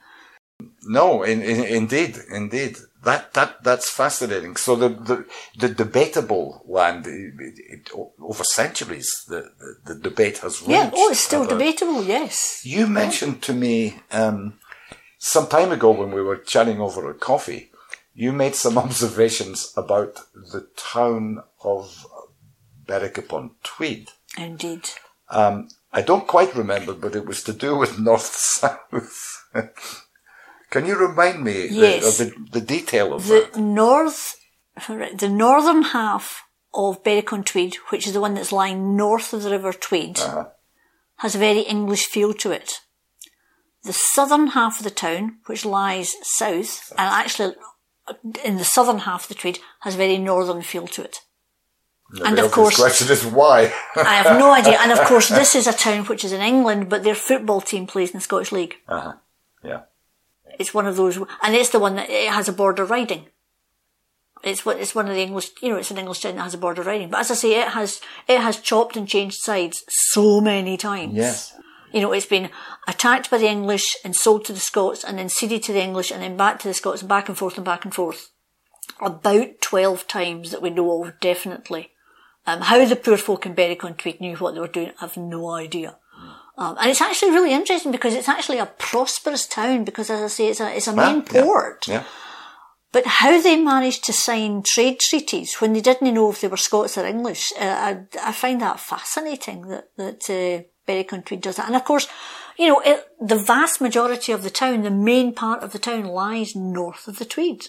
No, 0.85 1.23
in, 1.23 1.43
in, 1.43 1.65
indeed, 1.65 2.19
indeed. 2.33 2.77
That 3.05 3.35
that 3.35 3.63
that's 3.63 3.89
fascinating. 3.89 4.57
So 4.57 4.75
the 4.75 4.89
the, 4.89 5.27
the 5.59 5.69
debatable 5.69 6.65
land 6.67 7.07
it, 7.07 7.35
it, 7.39 7.91
over 8.21 8.43
centuries, 8.43 9.09
the, 9.29 9.51
the, 9.85 9.95
the 9.95 10.01
debate 10.01 10.39
has 10.39 10.61
raged. 10.63 10.71
Yeah, 10.71 10.91
oh, 10.93 11.11
it's 11.11 11.21
still 11.21 11.43
about. 11.43 11.59
debatable. 11.59 12.03
Yes. 12.03 12.63
You 12.65 12.89
mentioned 12.89 13.43
to 13.43 13.53
me 13.53 14.01
um, 14.11 14.59
some 15.19 15.47
time 15.47 15.71
ago 15.71 15.93
when 15.93 16.11
we 16.11 16.23
were 16.23 16.39
chatting 16.39 16.81
over 16.81 17.09
a 17.09 17.15
coffee 17.15 17.71
you 18.17 18.33
made 18.33 18.55
some 18.57 18.79
observations 18.87 19.73
about 19.77 20.23
the 20.35 20.67
town 20.77 21.43
of 21.63 22.07
Berwick 22.87 23.19
upon 23.19 23.53
Tweed. 23.63 24.09
Indeed. 24.37 24.89
Um, 25.31 25.69
I 25.93 26.03
don't 26.03 26.27
quite 26.27 26.55
remember, 26.55 26.93
but 26.95 27.17
it 27.17 27.27
was 27.27 27.43
to 27.45 27.53
do 27.53 27.77
with 27.77 27.99
north 28.11 28.35
south. 28.35 29.45
Can 30.71 30.87
you 30.87 30.97
remind 30.97 31.43
me 31.43 31.69
Yes. 31.69 32.19
the, 32.19 32.25
of 32.25 32.31
the, 32.53 32.61
the 32.61 32.67
detail 32.67 33.15
of 33.15 33.27
that? 33.29 33.53
The 33.53 33.59
that? 33.59 33.61
north, 33.61 34.35
the 35.15 35.29
northern 35.29 35.83
half 35.83 36.43
of 36.75 37.03
Berwick-on-Tweed, 37.03 37.77
which 37.91 38.07
is 38.07 38.13
the 38.13 38.21
one 38.21 38.35
that's 38.35 38.53
lying 38.53 38.97
north 38.97 39.33
of 39.33 39.43
the 39.43 39.51
River 39.51 39.73
Tweed, 39.73 40.19
Uh-huh. 40.21 40.47
has 41.19 41.35
a 41.35 41.39
very 41.39 41.61
English 41.61 42.07
feel 42.07 42.35
to 42.35 42.51
it. 42.51 42.81
The 43.85 43.93
southern 43.95 44.49
half 44.49 44.79
of 44.79 44.85
the 44.85 44.91
town, 44.91 45.39
which 45.47 45.65
lies 45.65 46.13
south, 46.23 46.93
and 46.99 47.09
actually 47.09 47.55
in 48.45 48.57
the 48.57 48.65
southern 48.65 48.99
half 48.99 49.23
of 49.25 49.29
the 49.29 49.35
Tweed, 49.35 49.61
has 49.81 49.95
a 49.95 49.99
very 49.99 50.19
northern 50.19 50.61
feel 50.63 50.87
to 50.89 51.03
it. 51.03 51.21
And 52.25 52.39
of 52.39 52.53
course- 52.53 52.77
question 52.77 53.11
is 53.11 53.25
why. 53.25 53.73
I 53.97 54.15
have 54.23 54.39
no 54.39 54.53
idea. 54.61 54.79
And 54.81 54.93
of 54.93 55.01
course, 55.07 55.29
this 55.29 55.55
is 55.55 55.67
a 55.67 55.73
town 55.73 56.05
which 56.07 56.25
is 56.25 56.33
in 56.33 56.41
England, 56.41 56.89
but 56.89 57.03
their 57.03 57.15
football 57.17 57.61
team 57.61 57.87
plays 57.87 58.11
in 58.11 58.19
the 58.19 58.23
Scottish 58.23 58.53
League. 58.53 58.77
uh-huh. 58.89 59.15
Yeah. 59.65 59.81
It's 60.59 60.73
one 60.73 60.87
of 60.87 60.97
those, 60.97 61.17
and 61.17 61.55
it's 61.55 61.71
the 61.71 61.81
one 61.81 61.97
that 61.97 62.09
it 62.09 62.31
has 62.31 62.49
a 62.49 62.53
border 62.53 62.85
riding. 62.85 63.27
It's 64.45 64.65
what 64.65 64.79
it's 64.79 64.95
one 64.95 65.09
of 65.09 65.15
the 65.15 65.21
English, 65.23 65.51
you 65.61 65.69
know, 65.71 65.77
it's 65.77 65.91
an 65.91 65.99
English 65.99 66.21
town 66.21 66.37
that 66.37 66.43
has 66.43 66.55
a 66.55 66.59
border 66.59 66.83
riding. 66.83 67.11
But 67.11 67.21
as 67.21 67.31
I 67.31 67.35
say, 67.35 67.61
it 67.61 67.69
has 67.69 68.01
it 68.29 68.41
has 68.41 68.61
chopped 68.61 68.97
and 68.97 69.09
changed 69.09 69.39
sides 69.41 69.83
so 69.89 70.41
many 70.41 70.77
times. 70.77 71.15
Yes. 71.15 71.53
You 71.93 72.01
know, 72.01 72.13
it's 72.13 72.27
been 72.27 72.51
attacked 72.87 73.31
by 73.31 73.39
the 73.39 73.49
English 73.49 73.97
and 74.05 74.15
sold 74.15 74.45
to 74.45 74.53
the 74.53 74.61
Scots, 74.61 75.03
and 75.05 75.19
then 75.19 75.29
ceded 75.29 75.63
to 75.65 75.73
the 75.73 75.83
English, 75.83 76.11
and 76.11 76.23
then 76.23 76.37
back 76.37 76.59
to 76.61 76.69
the 76.69 76.75
Scots, 76.75 77.01
and 77.03 77.09
back 77.09 77.29
and 77.29 77.37
forth 77.37 77.57
and 77.57 77.65
back 77.65 77.85
and 77.85 77.95
forth. 77.95 78.31
About 79.01 79.61
twelve 79.61 80.07
times 80.07 80.53
that 80.53 80.63
we 80.63 80.71
know 80.71 81.03
of, 81.05 81.19
definitely. 81.21 81.91
Um, 82.47 82.61
how 82.61 82.85
the 82.85 82.97
poor 82.97 83.17
folk 83.17 83.45
in 83.45 83.55
Berwick-on-Tweed 83.55 84.21
knew 84.21 84.37
what 84.37 84.55
they 84.55 84.61
were 84.61 84.69
doing, 84.69 84.93
I've 85.01 85.17
no 85.17 85.51
idea. 85.51 85.97
Um, 86.59 86.77
and 86.81 86.91
it's 86.91 87.03
actually 87.03 87.33
really 87.33 87.53
interesting 87.53 87.93
because 87.93 88.15
it's 88.15 88.29
actually 88.29 88.59
a 88.59 88.67
prosperous 88.67 89.47
town 89.47 89.85
because, 89.85 90.09
as 90.09 90.23
I 90.23 90.29
say, 90.29 90.49
it's 90.49 90.61
a, 90.61 90.75
it's 90.75 90.87
a 90.87 90.97
main 90.97 91.25
yeah. 91.33 91.43
port. 91.43 91.89
Yeah. 91.89 92.05
But 92.93 93.05
how 93.07 93.43
they 93.43 93.57
managed 93.57 94.05
to 94.05 94.13
sign 94.13 94.63
trade 94.65 95.01
treaties 95.01 95.57
when 95.57 95.75
they 95.75 95.83
didn't 95.83 96.15
know 96.15 96.31
if 96.31 96.41
they 96.41 96.49
were 96.49 96.57
Scots 96.57 96.97
or 96.97 97.05
English, 97.05 97.53
uh, 97.61 97.65
I, 97.65 98.07
I 98.23 98.33
find 98.33 98.63
that 98.63 98.81
fascinating 98.81 99.69
that, 99.69 99.91
that 99.97 100.31
uh, 100.31 100.63
Berwick-on-Tweed 100.87 101.43
does 101.43 101.57
that. 101.57 101.67
And 101.67 101.77
of 101.77 101.85
course, 101.85 102.09
you 102.57 102.69
know, 102.69 102.81
it, 102.81 103.07
the 103.21 103.37
vast 103.37 103.83
majority 103.83 104.33
of 104.33 104.43
the 104.43 104.51
town, 104.51 104.83
the 104.83 104.91
main 104.91 105.35
part 105.35 105.63
of 105.63 105.73
the 105.73 105.79
town 105.79 106.05
lies 106.05 106.57
north 106.57 107.07
of 107.07 107.19
the 107.19 107.27
Tweed. 107.27 107.67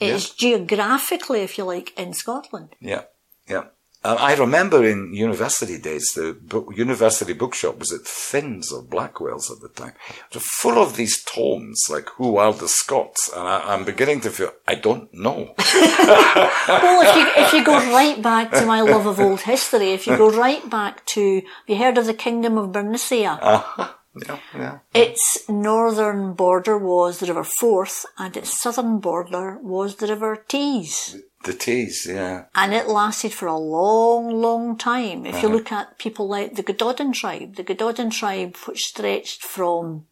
It 0.00 0.08
is 0.08 0.30
geographically, 0.30 1.42
if 1.42 1.56
you 1.56 1.62
like, 1.62 1.96
in 1.96 2.14
Scotland. 2.14 2.74
Yeah, 2.80 3.02
yeah. 3.48 3.66
Uh, 4.04 4.16
I 4.20 4.34
remember 4.34 4.84
in 4.84 5.14
university 5.14 5.78
days, 5.78 6.12
the 6.14 6.34
book, 6.34 6.76
university 6.76 7.32
bookshop 7.32 7.78
was 7.78 7.90
at 7.90 8.02
Thin's 8.06 8.70
or 8.70 8.82
Blackwell's 8.82 9.50
at 9.50 9.60
the 9.60 9.70
time. 9.70 9.94
It 10.30 10.34
was 10.34 10.44
full 10.44 10.78
of 10.82 10.96
these 10.96 11.24
tomes, 11.24 11.82
like 11.88 12.10
Who 12.16 12.36
Are 12.36 12.52
the 12.52 12.68
Scots? 12.68 13.30
And 13.34 13.48
I, 13.48 13.72
I'm 13.72 13.86
beginning 13.86 14.20
to 14.20 14.30
feel, 14.30 14.52
I 14.68 14.74
don't 14.74 15.12
know. 15.14 15.54
Well, 16.66 17.02
if 17.02 17.16
you, 17.16 17.44
if 17.44 17.52
you 17.52 17.64
go 17.64 17.76
right 17.92 18.20
back 18.22 18.50
to 18.52 18.64
my 18.64 18.80
love 18.80 19.06
of 19.06 19.20
old 19.20 19.42
history, 19.42 19.92
if 19.92 20.06
you 20.06 20.16
go 20.16 20.30
right 20.30 20.68
back 20.68 21.04
to, 21.06 21.36
have 21.36 21.44
you 21.66 21.76
heard 21.76 21.98
of 21.98 22.06
the 22.06 22.14
Kingdom 22.14 22.56
of 22.56 22.72
Bernicia? 22.72 23.38
yeah, 24.26 24.38
yeah. 24.54 24.78
Its 24.94 25.46
northern 25.48 26.32
border 26.32 26.78
was 26.78 27.18
the 27.18 27.26
River 27.26 27.44
Forth, 27.44 28.06
and 28.18 28.36
its 28.36 28.60
southern 28.62 28.98
border 28.98 29.58
was 29.62 29.96
the 29.96 30.06
River 30.06 30.42
Tees. 30.48 31.16
The 31.44 31.52
Tees, 31.52 32.06
yeah. 32.06 32.44
And 32.54 32.72
it 32.72 32.88
lasted 32.88 33.32
for 33.32 33.46
a 33.46 33.56
long, 33.56 34.40
long 34.40 34.78
time. 34.78 35.26
If 35.26 35.42
you 35.42 35.48
uh-huh. 35.48 35.56
look 35.56 35.72
at 35.72 35.98
people 35.98 36.26
like 36.26 36.54
the 36.54 36.62
Gododdin 36.62 37.12
tribe, 37.12 37.56
the 37.56 37.62
Gododdin 37.62 38.08
tribe, 38.08 38.56
which 38.64 38.86
stretched 38.86 39.42
from, 39.42 40.06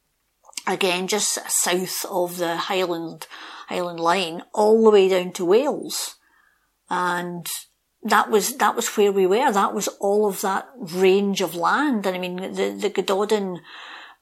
again, 0.67 1.09
just 1.09 1.39
south 1.49 2.05
of 2.11 2.37
the 2.37 2.57
Highland, 2.57 3.27
Highland 3.69 3.99
line, 3.99 4.43
all 4.53 4.85
the 4.85 4.91
way 4.91 5.09
down 5.09 5.33
to 5.33 5.45
Wales. 5.47 6.17
And 6.91 7.47
that 8.03 8.31
was, 8.31 8.59
that 8.59 8.77
was 8.77 8.89
where 8.99 9.13
we 9.13 9.27
were. 9.27 9.51
That 9.51 9.73
was 9.73 9.89
all 10.01 10.29
of 10.29 10.43
that 10.43 10.69
range 10.77 11.41
of 11.41 11.55
land. 11.55 12.05
And 12.05 12.15
I 12.15 12.19
mean, 12.19 12.37
the, 12.37 12.77
the 12.79 12.91
Gododdin, 12.91 13.61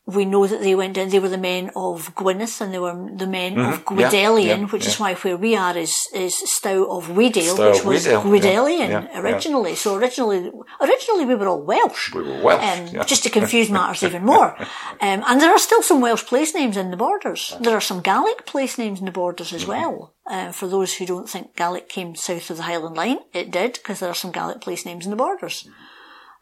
we 0.07 0.25
know 0.25 0.47
that 0.47 0.61
they 0.61 0.75
went 0.75 0.95
down, 0.95 1.09
they 1.11 1.19
were 1.19 1.29
the 1.29 1.39
men 1.39 1.71
of 1.77 2.15
Gwynedd 2.15 2.61
and 2.61 2.73
they 2.75 2.79
were 2.79 3.11
the 3.15 3.27
men 3.27 3.59
of 3.59 3.85
Mm-hmm. 3.85 4.01
Yeah, 4.01 4.11
Gwydelian, 4.11 4.61
yeah, 4.61 4.67
which 4.67 4.87
is 4.87 4.99
why 4.99 5.15
where 5.15 5.37
we 5.37 5.57
are 5.57 5.77
is, 5.77 5.95
is 6.15 6.35
Stow 6.37 6.85
of 6.91 7.09
Wedale, 7.09 7.55
Stow 7.55 7.71
which 7.71 7.85
was 7.85 8.07
yeah, 8.07 8.23
yeah, 8.23 8.89
yeah. 8.89 9.21
originally. 9.21 9.75
So 9.75 9.97
originally, 9.97 10.51
originally 10.81 11.25
we 11.27 11.35
were 11.35 11.49
all 11.49 11.63
Welsh. 11.63 12.13
We 12.15 12.23
were 12.23 12.43
Welsh, 12.43 12.63
Um, 12.63 12.87
yeah. 12.95 13.05
Just 13.05 13.23
to 13.25 13.31
confuse 13.31 13.71
matters 13.71 14.03
even 14.03 14.25
more. 14.25 14.57
Um, 15.03 15.25
and 15.27 15.41
there 15.41 15.51
are 15.51 15.59
still 15.59 15.83
some 15.83 16.01
Welsh 16.03 16.25
place 16.27 16.55
names 16.55 16.77
in 16.77 16.91
the 16.91 16.97
borders. 16.97 17.57
There 17.61 17.75
are 17.75 17.81
some 17.81 18.03
Gaelic 18.03 18.45
place 18.45 18.77
names 18.77 18.99
in 18.99 19.07
the 19.07 19.13
borders 19.13 19.53
as 19.53 19.67
well. 19.67 20.15
Uh, 20.27 20.53
for 20.53 20.69
those 20.69 20.95
who 20.95 21.07
don't 21.07 21.29
think 21.29 21.57
Gaelic 21.57 21.89
came 21.89 22.15
south 22.15 22.51
of 22.51 22.59
the 22.59 22.65
Highland 22.65 22.97
Line, 22.97 23.19
it 23.33 23.51
did, 23.51 23.75
because 23.75 24.01
there 24.01 24.11
are 24.11 24.15
some 24.15 24.31
Gaelic 24.31 24.61
place 24.61 24.85
names 24.85 25.07
in 25.07 25.11
the 25.11 25.17
borders. 25.17 25.67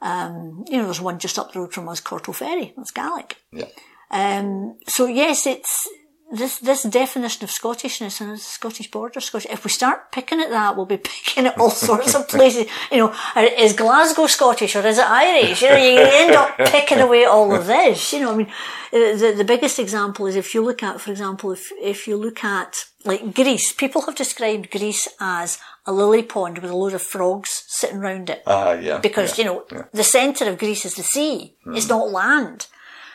Um, 0.01 0.65
you 0.69 0.79
know, 0.79 0.85
there's 0.85 1.01
one 1.01 1.19
just 1.19 1.39
up 1.39 1.53
the 1.53 1.61
road 1.61 1.73
from 1.73 1.89
us, 1.89 2.01
Corto 2.01 2.35
Ferry. 2.35 2.73
That's 2.77 2.91
Gaelic. 2.91 3.37
Yeah. 3.53 3.67
Um, 4.11 4.79
so 4.87 5.07
yes, 5.07 5.47
it's 5.47 5.89
this 6.31 6.59
this 6.59 6.83
definition 6.83 7.45
of 7.45 7.51
Scottishness 7.51 8.21
and 8.21 8.33
the 8.33 8.37
Scottish 8.37 8.91
border. 8.91 9.21
Scottish. 9.21 9.51
If 9.51 9.65
we 9.65 9.71
start 9.71 10.13
picking 10.13 10.41
at 10.41 10.51
that, 10.51 10.77
we'll 10.77 10.87
be 10.87 10.97
picking 11.03 11.47
at 11.47 11.59
all 11.59 11.71
sorts 11.71 12.15
of 12.15 12.29
places. 12.29 12.67
You 12.93 12.99
know, 12.99 13.15
is 13.37 13.73
Glasgow 13.73 14.27
Scottish 14.27 14.77
or 14.77 14.87
is 14.87 14.99
it 14.99 15.07
Irish? 15.07 15.63
You 15.63 15.69
know, 15.69 15.77
you 15.77 15.99
end 16.01 16.35
up 16.35 16.57
picking 16.59 17.01
away 17.01 17.25
all 17.25 17.55
of 17.55 17.67
this. 17.67 18.13
You 18.13 18.21
know, 18.21 18.33
I 18.33 18.37
mean, 18.37 18.49
uh, 18.93 19.17
the 19.17 19.35
the 19.39 19.45
biggest 19.45 19.79
example 19.79 20.27
is 20.27 20.37
if 20.37 20.55
you 20.55 20.63
look 20.63 20.83
at, 20.83 21.01
for 21.01 21.11
example, 21.11 21.53
if 21.53 21.73
if 21.81 22.07
you 22.07 22.17
look 22.17 22.45
at 22.45 22.77
like 23.05 23.35
Greece, 23.35 23.73
people 23.73 24.03
have 24.03 24.15
described 24.15 24.71
Greece 24.71 25.09
as 25.21 25.59
a 25.87 25.93
lily 25.93 26.23
pond 26.23 26.59
with 26.59 26.71
a 26.71 26.77
load 26.77 26.93
of 26.93 27.03
frogs 27.03 27.58
sitting 27.71 27.99
round 28.01 28.31
it 28.31 28.43
Ah, 28.47 28.73
yeah. 28.73 28.99
because 28.99 29.37
yeah, 29.39 29.45
you 29.45 29.51
know 29.51 29.65
yeah. 29.71 29.85
the 29.93 30.03
centre 30.03 30.49
of 30.49 30.59
Greece 30.59 30.85
is 30.87 30.95
the 30.95 31.03
sea. 31.03 31.55
It's 31.67 31.89
not 31.89 32.11
land. 32.11 32.67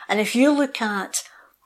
And 0.08 0.20
if 0.20 0.36
you 0.36 0.52
look 0.52 0.80
at 0.80 1.16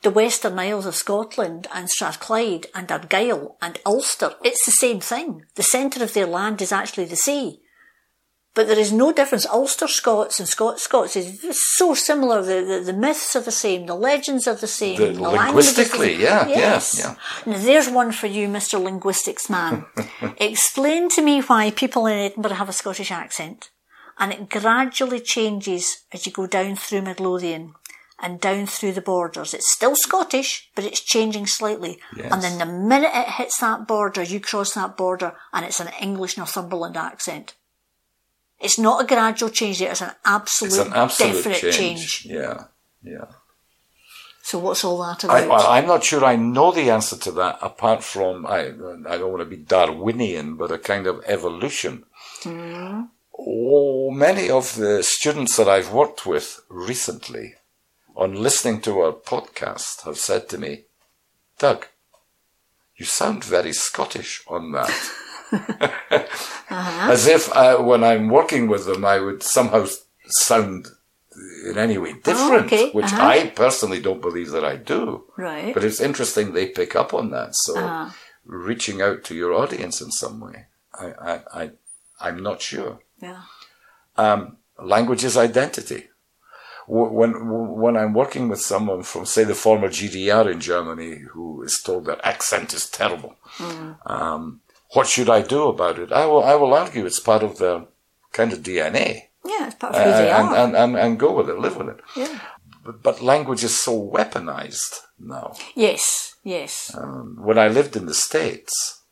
the 0.02 0.10
Western 0.10 0.58
Isles 0.58 0.86
of 0.86 0.94
Scotland 0.94 1.66
and 1.74 1.90
Strathclyde 1.90 2.66
and 2.74 2.90
Argyll 2.90 3.56
and 3.60 3.78
Ulster, 3.84 4.34
it's 4.42 4.64
the 4.64 4.70
same 4.72 5.00
thing. 5.00 5.42
The 5.56 5.62
centre 5.62 6.02
of 6.02 6.14
their 6.14 6.26
land 6.26 6.62
is 6.62 6.72
actually 6.72 7.04
the 7.06 7.16
sea. 7.16 7.60
But 8.54 8.66
there 8.66 8.78
is 8.78 8.92
no 8.92 9.12
difference. 9.12 9.46
Ulster 9.46 9.86
Scots 9.86 10.40
and 10.40 10.48
Scots 10.48 10.82
Scots 10.82 11.14
is 11.16 11.40
so 11.76 11.94
similar. 11.94 12.42
The, 12.42 12.64
the, 12.64 12.92
the 12.92 12.98
myths 12.98 13.36
are 13.36 13.40
the 13.42 13.52
same. 13.52 13.86
The 13.86 13.94
legends 13.94 14.48
are 14.48 14.54
the 14.56 14.66
same. 14.66 14.96
The- 14.96 15.12
the 15.12 15.22
linguistically, 15.22 16.14
same. 16.14 16.20
yeah, 16.22 16.48
yeah, 16.48 16.58
yes. 16.58 16.98
yeah. 16.98 17.14
Now 17.46 17.58
there's 17.58 17.88
one 17.88 18.10
for 18.10 18.26
you, 18.26 18.48
Mr. 18.48 18.82
Linguistics 18.82 19.48
man. 19.48 19.84
Explain 20.38 21.08
to 21.10 21.22
me 21.22 21.40
why 21.40 21.70
people 21.70 22.06
in 22.06 22.18
Edinburgh 22.18 22.54
have 22.54 22.68
a 22.68 22.72
Scottish 22.72 23.12
accent 23.12 23.70
and 24.18 24.32
it 24.32 24.48
gradually 24.50 25.20
changes 25.20 26.04
as 26.12 26.26
you 26.26 26.32
go 26.32 26.46
down 26.46 26.74
through 26.74 27.02
Midlothian 27.02 27.74
and 28.20 28.40
down 28.40 28.66
through 28.66 28.92
the 28.92 29.00
borders. 29.00 29.54
It's 29.54 29.72
still 29.72 29.94
Scottish, 29.94 30.70
but 30.74 30.84
it's 30.84 31.00
changing 31.00 31.46
slightly. 31.46 32.00
Yes. 32.16 32.32
And 32.32 32.42
then 32.42 32.58
the 32.58 32.66
minute 32.66 33.12
it 33.14 33.28
hits 33.28 33.58
that 33.60 33.86
border, 33.86 34.22
you 34.24 34.40
cross 34.40 34.72
that 34.74 34.96
border 34.96 35.34
and 35.52 35.64
it's 35.64 35.78
an 35.78 35.90
English 36.00 36.36
Northumberland 36.36 36.96
accent. 36.96 37.54
It's 38.60 38.78
not 38.78 39.02
a 39.04 39.06
gradual 39.06 39.50
change 39.50 39.80
it's 39.80 40.00
an 40.00 40.10
absolute, 40.24 40.72
It's 40.72 40.86
an 40.86 40.92
absolute 40.92 41.34
definite 41.44 41.60
change. 41.72 42.22
change. 42.22 42.26
Yeah, 42.26 42.64
yeah. 43.02 43.26
So 44.42 44.58
what's 44.58 44.82
all 44.82 44.98
that 45.04 45.24
about? 45.24 45.48
well, 45.48 45.66
I'm 45.66 45.86
not 45.86 46.02
sure 46.04 46.24
I 46.24 46.36
know 46.36 46.72
the 46.72 46.90
answer 46.90 47.16
to 47.18 47.30
that, 47.32 47.58
apart 47.60 48.02
from 48.02 48.46
I, 48.46 48.68
I 49.06 49.16
don't 49.18 49.30
want 49.30 49.40
to 49.42 49.44
be 49.44 49.56
Darwinian, 49.58 50.56
but 50.56 50.72
a 50.72 50.78
kind 50.78 51.06
of 51.06 51.22
evolution. 51.26 52.04
Hmm. 52.42 53.02
Oh, 53.38 54.10
many 54.10 54.50
of 54.50 54.74
the 54.76 55.02
students 55.02 55.56
that 55.56 55.68
I've 55.68 55.92
worked 55.92 56.26
with 56.26 56.60
recently, 56.68 57.54
on 58.16 58.34
listening 58.34 58.80
to 58.80 58.98
our 59.00 59.12
podcast, 59.12 60.02
have 60.04 60.18
said 60.18 60.48
to 60.48 60.58
me, 60.58 60.84
"Doug, 61.58 61.86
you 62.96 63.04
sound 63.04 63.44
very 63.44 63.72
Scottish 63.72 64.42
on 64.48 64.72
that." 64.72 64.90
As 66.70 67.26
if 67.26 67.50
uh, 67.56 67.76
when 67.78 68.04
I'm 68.04 68.28
working 68.28 68.68
with 68.68 68.86
them, 68.86 69.04
I 69.04 69.18
would 69.20 69.42
somehow 69.42 69.86
sound 70.26 70.88
in 71.66 71.78
any 71.78 71.98
way 71.98 72.14
different, 72.14 72.66
okay, 72.66 72.90
which 72.90 73.06
uh-huh. 73.06 73.26
I 73.26 73.46
personally 73.54 74.00
don't 74.00 74.20
believe 74.20 74.50
that 74.50 74.64
I 74.64 74.76
do. 74.76 75.24
right. 75.36 75.72
But 75.74 75.84
it's 75.84 76.00
interesting 76.00 76.52
they 76.52 76.66
pick 76.66 76.94
up 76.96 77.14
on 77.14 77.30
that. 77.30 77.50
So 77.52 77.74
Ah. 77.76 78.14
reaching 78.44 79.00
out 79.00 79.24
to 79.24 79.34
your 79.34 79.52
audience 79.54 80.00
in 80.00 80.10
some 80.10 80.40
way, 80.40 80.66
I, 80.94 81.06
I, 81.32 81.40
I 81.62 81.70
I'm 82.20 82.42
not 82.42 82.60
sure. 82.60 83.00
yeah. 83.20 83.42
Um, 84.16 84.56
language 84.82 85.22
is 85.24 85.36
identity. 85.36 86.08
when 86.88 87.32
when 87.82 87.96
I'm 87.96 88.14
working 88.14 88.48
with 88.48 88.60
someone 88.60 89.02
from, 89.04 89.26
say, 89.26 89.44
the 89.44 89.54
former 89.54 89.88
GDR 89.88 90.50
in 90.50 90.58
Germany, 90.60 91.18
who 91.32 91.62
is 91.62 91.80
told 91.84 92.04
their 92.06 92.24
accent 92.26 92.72
is 92.74 92.88
terrible, 92.90 93.36
um, 94.06 94.60
what 94.94 95.06
should 95.06 95.28
I 95.30 95.42
do 95.42 95.68
about 95.68 95.98
it? 95.98 96.12
I 96.12 96.26
will 96.26 96.42
I 96.44 96.54
will 96.54 96.74
argue 96.74 97.04
it's 97.06 97.20
part 97.20 97.42
of 97.42 97.58
the 97.58 97.86
kind 98.32 98.52
of 98.52 98.60
DNA, 98.62 99.28
Yeah, 99.44 99.66
it's 99.66 99.74
part 99.76 99.94
of 99.94 100.02
who 100.02 100.10
they 100.10 100.30
Uh, 100.30 100.38
and, 100.38 100.48
are. 100.48 100.56
and, 100.64 100.76
and 100.76 100.96
and 100.96 101.18
go 101.18 101.32
with 101.32 101.48
it, 101.50 101.58
live 101.58 101.76
with 101.76 101.88
it. 101.88 102.00
yeah. 102.16 102.38
But, 102.84 103.02
but 103.02 103.20
language 103.22 103.64
is 103.64 103.76
so 103.82 103.92
weaponized 104.16 105.00
now. 105.18 105.52
Yes, 105.74 106.36
yes. 106.44 106.94
Um, 106.94 107.36
when 107.40 107.58
I 107.58 107.68
lived 107.68 107.96
in 107.96 108.06
the 108.06 108.14
States, 108.14 109.02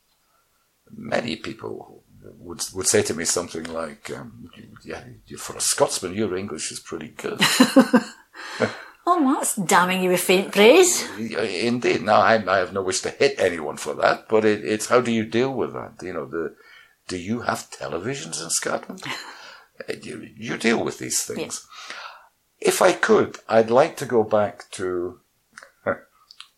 many 0.91 1.37
people 1.37 2.03
would 2.47 2.63
would 2.75 2.87
say 2.87 3.03
to 3.03 3.15
me 3.15 3.25
something 3.25 3.65
like, 3.65 4.11
um, 4.17 4.49
"Yeah, 4.85 5.03
for 5.39 5.57
a 5.57 5.61
Scotsman, 5.61 6.15
your 6.15 6.37
English 6.37 6.73
is 6.73 6.81
pretty 6.81 7.09
good." 7.09 7.41
Oh, 9.09 9.35
that's 9.35 9.55
damning 9.55 10.03
you 10.03 10.11
with 10.11 10.21
faint 10.21 10.51
praise. 10.53 11.09
Indeed. 11.17 12.03
Now, 12.03 12.21
I, 12.21 12.35
I 12.35 12.59
have 12.59 12.73
no 12.73 12.83
wish 12.83 13.03
to 13.03 13.11
hit 13.11 13.37
anyone 13.39 13.77
for 13.77 13.95
that, 13.95 14.29
but 14.29 14.45
it, 14.45 14.65
it's 14.65 14.87
how 14.87 15.01
do 15.01 15.13
you 15.13 15.25
deal 15.25 15.55
with 15.55 15.73
that? 15.75 16.03
You 16.03 16.13
know, 16.13 16.27
the 16.27 16.57
do 17.07 17.17
you 17.17 17.43
have 17.43 17.71
televisions 17.71 18.43
in 18.43 18.51
Scotland? 18.51 19.03
You, 20.03 20.31
you 20.35 20.57
deal 20.57 20.83
with 20.83 20.99
these 20.99 21.23
things. 21.23 21.67
If 22.59 22.81
I 22.81 22.93
could, 22.93 23.41
I'd 23.47 23.69
like 23.71 23.99
to 23.99 24.07
go 24.07 24.25
back 24.25 24.71
to 24.71 25.21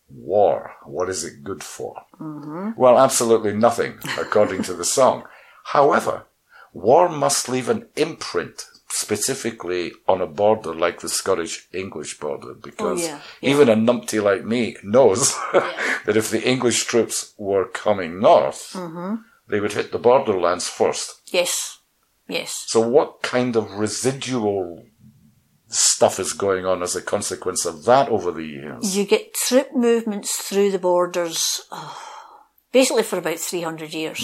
war. 0.09 0.71
What 0.85 1.09
is 1.09 1.25
it 1.25 1.43
good 1.43 1.61
for? 1.61 2.03
Mm-hmm. 2.17 2.79
Well, 2.79 2.97
absolutely 2.97 3.51
nothing, 3.53 3.99
according 4.17 4.63
to 4.63 4.73
the 4.73 4.85
song. 4.85 5.25
However, 5.65 6.27
war 6.71 7.09
must 7.09 7.49
leave 7.49 7.67
an 7.67 7.87
imprint 7.97 8.67
specifically 8.99 9.91
on 10.07 10.21
a 10.21 10.27
border 10.27 10.73
like 10.73 10.99
the 11.01 11.09
Scottish 11.09 11.67
English 11.73 12.19
border 12.19 12.53
because 12.53 13.01
Oh, 13.01 13.05
yeah, 13.05 13.19
yeah. 13.41 13.49
even 13.51 13.69
a 13.69 13.75
numpty 13.75 14.21
like 14.21 14.43
me 14.45 14.75
knows 14.83 15.33
that 16.05 16.17
if 16.17 16.29
the 16.29 16.43
English 16.47 16.85
troops 16.85 17.33
were 17.37 17.65
coming 17.65 18.19
north, 18.19 18.73
Mm-hmm. 18.73 19.15
they 19.49 19.59
would 19.59 19.73
hit 19.73 19.91
the 19.91 19.99
borderlands 19.99 20.67
first. 20.67 21.21
Yes, 21.31 21.79
yes. 22.27 22.63
So 22.67 22.79
what 22.81 23.21
kind 23.21 23.55
of 23.55 23.71
residual 23.73 24.85
stuff 25.67 26.19
is 26.19 26.33
going 26.33 26.65
on 26.65 26.81
as 26.81 26.95
a 26.95 27.01
consequence 27.01 27.65
of 27.65 27.85
that 27.85 28.09
over 28.09 28.31
the 28.31 28.45
years? 28.45 28.97
You 28.97 29.05
get 29.05 29.33
troop 29.33 29.75
movements 29.75 30.35
through 30.35 30.71
the 30.71 30.79
borders, 30.79 31.61
oh, 31.71 31.97
basically 32.71 33.03
for 33.03 33.17
about 33.17 33.39
300 33.39 33.93
years. 33.93 34.19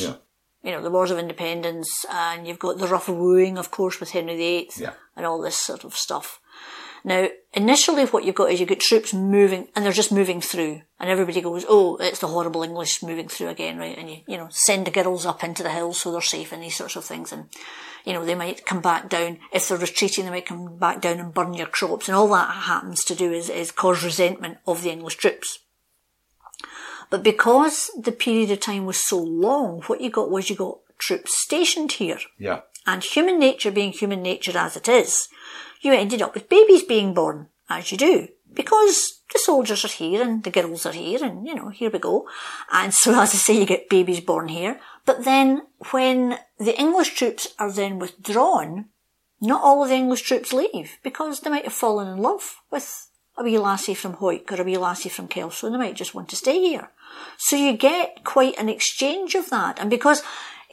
You 0.65 0.71
know, 0.71 0.81
the 0.81 0.89
Wars 0.89 1.11
of 1.11 1.19
Independence, 1.19 2.05
and 2.11 2.47
you've 2.47 2.57
got 2.59 2.79
the 2.79 2.87
rough 2.87 3.07
wooing, 3.07 3.57
of 3.59 3.69
course, 3.69 3.99
with 3.99 4.09
Henry 4.11 4.35
VIII, 4.35 4.69
Yeah. 4.77 4.93
and 5.15 5.23
all 5.23 5.39
this 5.39 5.59
sort 5.59 5.83
of 5.83 5.95
stuff. 5.95 6.39
Now, 7.03 7.27
initially 7.53 8.05
what 8.05 8.23
you've 8.23 8.33
got 8.33 8.49
is 8.51 8.59
you've 8.59 8.69
got 8.69 8.79
troops 8.79 9.13
moving, 9.13 9.67
and 9.75 9.85
they're 9.85 9.91
just 9.91 10.11
moving 10.11 10.41
through, 10.41 10.81
and 10.99 11.07
everybody 11.07 11.39
goes, 11.39 11.63
oh, 11.69 11.97
it's 11.97 12.17
the 12.17 12.27
horrible 12.27 12.63
English 12.63 13.03
moving 13.03 13.27
through 13.27 13.49
again, 13.49 13.77
right? 13.77 13.95
And 13.95 14.09
you, 14.09 14.17
you 14.27 14.37
know, 14.37 14.47
send 14.49 14.87
the 14.87 14.91
girls 14.91 15.23
up 15.23 15.43
into 15.43 15.61
the 15.61 15.69
hills 15.69 15.99
so 16.01 16.11
they're 16.11 16.21
safe 16.21 16.51
and 16.51 16.63
these 16.63 16.75
sorts 16.75 16.95
of 16.95 17.05
things, 17.05 17.31
and, 17.31 17.45
you 18.03 18.13
know, 18.13 18.25
they 18.25 18.33
might 18.33 18.65
come 18.65 18.81
back 18.81 19.07
down, 19.07 19.37
if 19.53 19.69
they're 19.69 19.77
retreating, 19.77 20.25
they 20.25 20.31
might 20.31 20.47
come 20.47 20.77
back 20.79 20.99
down 20.99 21.19
and 21.19 21.31
burn 21.31 21.53
your 21.53 21.67
crops, 21.67 22.07
and 22.09 22.17
all 22.17 22.27
that 22.29 22.49
happens 22.49 23.03
to 23.03 23.13
do 23.13 23.31
is, 23.31 23.51
is 23.51 23.69
cause 23.71 24.03
resentment 24.03 24.57
of 24.65 24.81
the 24.81 24.89
English 24.89 25.17
troops. 25.17 25.59
But 27.09 27.23
because 27.23 27.91
the 27.97 28.11
period 28.11 28.51
of 28.51 28.59
time 28.59 28.85
was 28.85 29.07
so 29.07 29.17
long, 29.17 29.81
what 29.83 30.01
you 30.01 30.09
got 30.09 30.31
was 30.31 30.49
you 30.49 30.55
got 30.55 30.79
troops 30.97 31.37
stationed 31.37 31.93
here. 31.93 32.19
Yeah. 32.37 32.61
And 32.85 33.03
human 33.03 33.39
nature 33.39 33.71
being 33.71 33.91
human 33.91 34.21
nature 34.21 34.57
as 34.57 34.75
it 34.75 34.87
is, 34.87 35.27
you 35.81 35.93
ended 35.93 36.21
up 36.21 36.33
with 36.33 36.49
babies 36.49 36.83
being 36.83 37.13
born, 37.13 37.47
as 37.69 37.91
you 37.91 37.97
do. 37.97 38.27
Because 38.53 39.21
the 39.33 39.39
soldiers 39.39 39.83
are 39.83 39.89
here 39.89 40.21
and 40.21 40.43
the 40.43 40.49
girls 40.49 40.85
are 40.85 40.93
here 40.93 41.23
and, 41.23 41.45
you 41.45 41.55
know, 41.55 41.69
here 41.69 41.89
we 41.89 41.99
go. 41.99 42.27
And 42.71 42.93
so 42.93 43.11
as 43.11 43.33
I 43.33 43.37
say, 43.37 43.59
you 43.59 43.65
get 43.65 43.89
babies 43.89 44.21
born 44.21 44.47
here. 44.47 44.79
But 45.05 45.25
then 45.25 45.63
when 45.91 46.37
the 46.57 46.79
English 46.79 47.15
troops 47.15 47.53
are 47.59 47.71
then 47.71 47.99
withdrawn, 47.99 48.85
not 49.41 49.63
all 49.63 49.83
of 49.83 49.89
the 49.89 49.95
English 49.95 50.21
troops 50.21 50.53
leave 50.53 50.97
because 51.03 51.41
they 51.41 51.49
might 51.49 51.65
have 51.65 51.73
fallen 51.73 52.07
in 52.07 52.17
love 52.17 52.57
with 52.71 53.09
a 53.37 53.43
wee 53.43 53.57
lassie 53.57 53.93
from 53.93 54.13
Hawick 54.13 54.51
or 54.51 54.61
a 54.61 54.63
wee 54.63 54.77
lassie 54.77 55.09
from 55.09 55.27
Kelso 55.27 55.67
and 55.67 55.75
they 55.75 55.79
might 55.79 55.95
just 55.95 56.15
want 56.15 56.29
to 56.29 56.35
stay 56.35 56.59
here. 56.59 56.89
So 57.37 57.55
you 57.55 57.75
get 57.75 58.23
quite 58.23 58.57
an 58.57 58.69
exchange 58.69 59.35
of 59.35 59.49
that. 59.49 59.79
And 59.79 59.89
because, 59.89 60.23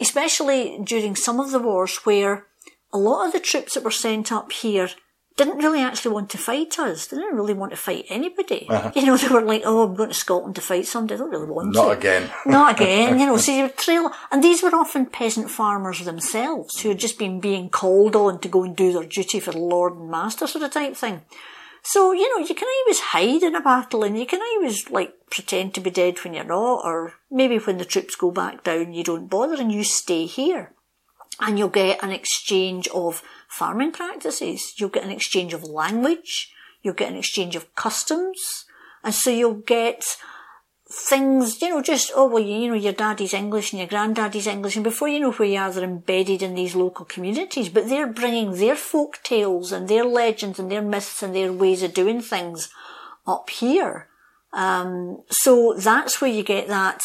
especially 0.01 0.79
during 0.85 1.16
some 1.16 1.40
of 1.40 1.51
the 1.51 1.59
wars 1.59 1.96
where 2.05 2.46
a 2.92 2.98
lot 2.98 3.27
of 3.27 3.33
the 3.33 3.40
troops 3.40 3.75
that 3.75 3.85
were 3.85 3.90
sent 3.90 4.31
up 4.31 4.53
here 4.53 4.88
didn't 5.37 5.59
really 5.59 5.81
actually 5.81 6.12
want 6.12 6.31
to 6.31 6.38
fight 6.38 6.79
us. 6.79 7.07
They 7.07 7.16
didn't 7.16 7.37
really 7.37 7.55
want 7.55 7.72
to 7.72 7.77
fight 7.77 8.05
anybody. 8.09 8.66
Uh-huh. 8.68 8.92
You 8.94 9.07
know, 9.07 9.16
they 9.16 9.29
were 9.29 9.42
like, 9.42 9.62
oh, 9.64 9.88
I'm 9.88 9.94
going 9.94 10.11
to 10.11 10.14
Scotland 10.14 10.57
to 10.57 10.61
fight 10.61 10.87
somebody. 10.87 11.14
I 11.14 11.18
don't 11.18 11.31
really 11.31 11.51
want 11.51 11.72
Not 11.72 11.83
to. 11.83 11.88
Not 11.88 11.98
again. 11.98 12.31
Not 12.44 12.81
again, 12.81 13.18
you 13.18 13.27
know, 13.27 13.37
so 13.38 13.53
you 13.53 13.62
would 13.62 13.77
trail, 13.77 14.11
and 14.31 14.44
these 14.44 14.62
were 14.62 14.75
often 14.75 15.07
peasant 15.07 15.51
farmers 15.51 16.05
themselves 16.05 16.81
who 16.81 16.90
had 16.90 16.98
just 16.98 17.18
been 17.18 17.40
being 17.40 17.70
called 17.70 18.14
on 18.14 18.40
to 18.40 18.48
go 18.48 18.62
and 18.62 18.77
do 18.77 18.92
their 18.92 19.05
duty 19.05 19.40
for 19.40 19.53
Lord 19.53 19.94
and 19.96 20.11
Master 20.11 20.46
sort 20.46 20.64
of 20.64 20.70
type 20.70 20.96
thing. 20.96 21.22
So, 21.85 22.12
you 22.12 22.29
know, 22.31 22.47
you 22.47 22.55
can 22.55 22.68
always 22.68 23.01
hide 23.01 23.42
in 23.42 23.57
a 23.57 23.61
battle 23.61 24.05
and 24.05 24.16
you 24.16 24.25
can 24.25 24.40
always, 24.40 24.88
like, 24.88 25.14
pretend 25.31 25.75
to 25.75 25.81
be 25.81 25.90
dead 25.90 26.23
when 26.23 26.33
you're 26.33 26.45
not, 26.45 26.85
or 26.85 27.14
maybe 27.31 27.59
when 27.59 27.79
the 27.79 27.85
troops 27.85 28.14
go 28.14 28.31
back 28.31 28.62
down, 28.62 28.92
you 28.92 29.03
don't 29.03 29.29
bother 29.29 29.61
and 29.61 29.73
you 29.73 29.83
stay 29.83 30.27
here. 30.27 30.73
And 31.40 31.59
you'll 31.59 31.68
get 31.68 32.03
an 32.05 32.12
exchange 32.12 32.87
of 32.88 33.23
farming 33.49 33.90
practices. 33.92 34.75
You'll 34.79 34.90
get 34.90 35.05
an 35.05 35.11
exchange 35.11 35.55
of 35.55 35.64
language. 35.64 36.53
You'll 36.83 36.95
get 36.95 37.11
an 37.11 37.18
exchange 37.18 37.57
of 37.57 37.75
customs. 37.75 38.64
And 39.03 39.12
so 39.12 39.31
you'll 39.31 39.55
get 39.55 40.05
things, 40.92 41.62
you 41.62 41.70
know, 41.70 41.83
just, 41.83 42.12
oh, 42.14 42.26
well, 42.26 42.42
you 42.42 42.68
know, 42.68 42.74
your 42.74 42.92
daddy's 42.92 43.33
English 43.33 43.72
and 43.72 43.81
your 43.81 43.88
granddaddy's 43.88 44.46
English, 44.46 44.76
and 44.76 44.85
before 44.85 45.09
you 45.09 45.20
know 45.20 45.33
where 45.33 45.48
you 45.48 45.59
are, 45.59 45.72
they're 45.72 45.85
embedded 45.85 46.42
in 46.42 46.55
these 46.55 46.74
local 46.74 47.07
communities, 47.07 47.70
but 47.70 47.88
they're 47.88 48.07
bringing 48.07 48.52
their 48.52 48.76
folk 48.76 49.18
tales 49.22 49.72
and 49.72 49.88
their 49.88 50.05
legends 50.05 50.59
and 50.59 50.70
their 50.70 50.83
myths 50.83 51.22
and 51.22 51.35
their 51.35 51.52
ways 51.52 51.83
of 51.83 51.94
doing 51.94 52.20
things 52.20 52.68
up 53.26 53.48
here. 53.48 54.09
Um, 54.52 55.22
so 55.31 55.74
that's 55.78 56.20
where 56.20 56.31
you 56.31 56.42
get 56.42 56.68
that, 56.68 57.02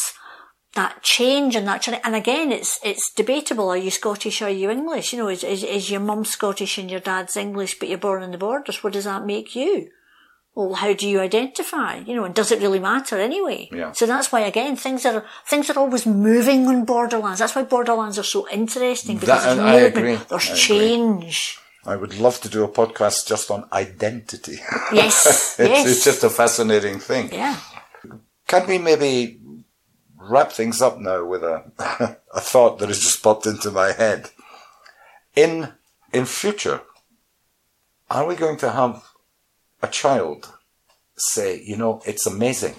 that 0.74 1.02
change 1.02 1.56
and 1.56 1.66
that, 1.66 1.88
and 1.88 2.14
again, 2.14 2.52
it's, 2.52 2.78
it's 2.84 3.10
debatable. 3.16 3.70
Are 3.70 3.76
you 3.76 3.90
Scottish? 3.90 4.42
Are 4.42 4.50
you 4.50 4.70
English? 4.70 5.14
You 5.14 5.20
know, 5.20 5.28
is, 5.28 5.42
is, 5.42 5.64
is 5.64 5.90
your 5.90 6.00
mum 6.00 6.26
Scottish 6.26 6.76
and 6.76 6.90
your 6.90 7.00
dad's 7.00 7.38
English, 7.38 7.78
but 7.78 7.88
you're 7.88 7.96
born 7.96 8.22
in 8.22 8.32
the 8.32 8.38
borders? 8.38 8.84
What 8.84 8.92
does 8.92 9.04
that 9.04 9.24
make 9.24 9.56
you? 9.56 9.90
Well, 10.58 10.74
how 10.74 10.92
do 10.92 11.08
you 11.08 11.20
identify? 11.20 11.98
You 11.98 12.14
know, 12.16 12.24
and 12.24 12.34
does 12.34 12.50
it 12.50 12.60
really 12.60 12.80
matter 12.80 13.16
anyway? 13.18 13.68
Yeah. 13.70 13.92
So 13.92 14.06
that's 14.06 14.32
why 14.32 14.40
again 14.40 14.74
things 14.76 15.06
are 15.06 15.24
things 15.46 15.70
are 15.70 15.78
always 15.78 16.04
moving 16.06 16.66
on 16.66 16.84
borderlands. 16.84 17.38
That's 17.38 17.54
why 17.54 17.62
borderlands 17.62 18.18
are 18.18 18.24
so 18.36 18.48
interesting 18.50 19.18
because 19.18 19.44
That- 19.44 19.56
there's 19.56 19.58
I 19.60 19.74
agree. 19.92 20.16
there's 20.28 20.48
I 20.50 20.52
agree. 20.52 20.60
change. 20.68 21.58
I 21.86 21.94
would 21.96 22.18
love 22.18 22.40
to 22.40 22.48
do 22.48 22.64
a 22.64 22.68
podcast 22.68 23.26
just 23.28 23.50
on 23.50 23.68
identity. 23.72 24.58
Yes, 24.92 25.14
it's, 25.58 25.70
yes, 25.70 25.86
it's 25.90 26.04
just 26.04 26.24
a 26.24 26.30
fascinating 26.30 26.98
thing. 26.98 27.32
yeah. 27.32 27.56
Can 28.48 28.66
we 28.66 28.78
maybe 28.78 29.38
wrap 30.30 30.50
things 30.52 30.82
up 30.82 30.98
now 30.98 31.24
with 31.24 31.42
a 31.44 31.58
a 32.34 32.40
thought 32.40 32.78
that 32.78 32.88
has 32.88 32.98
just 33.00 33.22
popped 33.22 33.46
into 33.46 33.70
my 33.70 33.92
head? 33.92 34.30
In 35.36 35.72
in 36.12 36.26
future, 36.26 36.80
are 38.10 38.26
we 38.26 38.34
going 38.34 38.56
to 38.58 38.70
have 38.70 39.04
a 39.82 39.88
child 39.88 40.52
say, 41.16 41.60
you 41.62 41.76
know, 41.76 42.00
it's 42.06 42.26
amazing. 42.26 42.76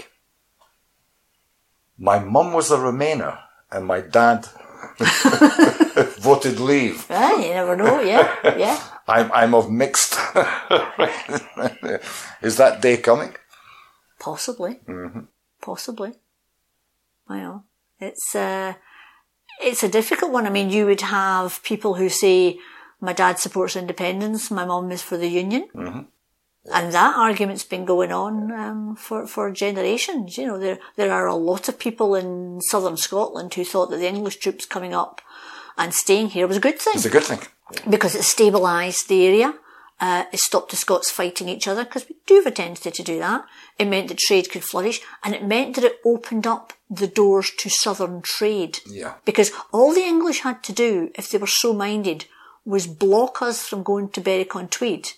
My 1.98 2.20
mum 2.20 2.54
was 2.54 2.72
a 2.72 2.78
Remainer 2.78 3.40
and 3.72 3.86
my 3.86 4.02
dad 4.02 4.48
voted 6.20 6.60
leave. 6.60 7.06
Ah, 7.10 7.36
you 7.36 7.50
never 7.50 7.76
know. 7.76 8.00
Yeah, 8.02 8.34
yeah. 8.58 8.82
I'm 9.08 9.32
I'm 9.32 9.54
of 9.56 9.70
mixed. 9.72 10.14
Is 12.42 12.58
that 12.58 12.80
day 12.82 12.98
coming? 12.98 13.36
Possibly, 14.20 14.80
possibly. 15.62 16.14
Well, 17.28 17.66
it's 18.00 18.36
uh, 18.36 18.73
it's 19.62 19.84
a 19.84 19.90
difficult 19.90 20.32
one. 20.32 20.46
I 20.46 20.50
mean, 20.50 20.69
you 20.69 20.86
would 20.86 21.02
have 21.02 21.62
people 21.63 21.96
who 21.96 22.08
say, 22.10 22.60
"My 23.02 23.13
dad 23.13 23.40
supports 23.40 23.76
independence, 23.76 24.52
my 24.52 24.65
mum 24.65 24.92
is 24.92 25.02
for 25.02 25.17
the 25.17 25.28
union," 25.30 25.67
and 26.74 26.94
that 26.94 27.15
argument's 27.17 27.63
been 27.63 27.86
going 27.86 28.12
on 28.12 28.52
um, 28.52 28.96
for 28.96 29.26
for 29.28 29.52
generations. 29.52 30.38
You 30.38 30.48
know, 30.48 30.60
there 30.60 30.80
there 30.96 31.12
are 31.12 31.28
a 31.28 31.36
lot 31.36 31.70
of 31.70 31.78
people 31.80 32.15
in 32.15 32.60
southern 32.62 32.98
Scotland 32.98 33.54
who 33.54 33.63
thought 33.65 33.90
that 33.90 33.98
the 33.98 34.08
English 34.08 34.38
troops 34.38 34.65
coming 34.65 34.94
up 34.94 35.22
and 35.78 35.94
staying 35.94 36.30
here 36.30 36.48
was 36.48 36.58
a 36.58 36.62
good 36.67 36.80
thing 36.80 36.94
It's 36.96 37.06
a 37.06 37.10
good 37.10 37.24
thing. 37.24 37.40
because 37.90 38.15
it 38.15 38.22
stabilised 38.24 39.08
the 39.08 39.26
area. 39.26 39.54
Uh, 40.02 40.24
it 40.32 40.40
stopped 40.40 40.72
the 40.72 40.78
Scots 40.78 41.12
fighting 41.12 41.50
each 41.50 41.67
other 41.67 41.84
because 41.84 42.08
we 42.08 42.15
do 42.26 42.36
have 42.36 42.46
a 42.46 42.52
tendency 42.52 42.90
to 42.90 43.04
do 43.04 43.20
that. 43.20 43.44
It 43.78 43.86
meant 43.90 44.08
that 44.08 44.17
trade 44.17 44.50
could 44.50 44.63
flourish 44.63 45.02
and 45.24 45.36
it 45.36 45.44
meant 45.44 45.76
that 45.76 45.84
it 45.84 46.00
opened 46.06 46.48
up 46.48 46.72
the 46.90 47.08
doors 47.08 47.52
to 47.60 47.70
southern 47.70 48.22
trade. 48.22 48.80
Yeah. 48.86 49.15
Because 49.26 49.52
all 49.74 49.94
the 49.94 50.06
English 50.13 50.40
had 50.40 50.63
to 50.63 50.72
do, 50.74 51.12
if 51.15 51.30
they 51.30 51.38
were 51.38 51.48
so 51.63 51.74
minded, 51.74 52.26
was 52.63 52.88
block 52.88 53.42
us 53.42 53.67
from 53.67 53.84
going 53.84 54.08
to 54.12 54.22
Berwick 54.22 54.56
on 54.56 54.70
Tweed 54.70 55.12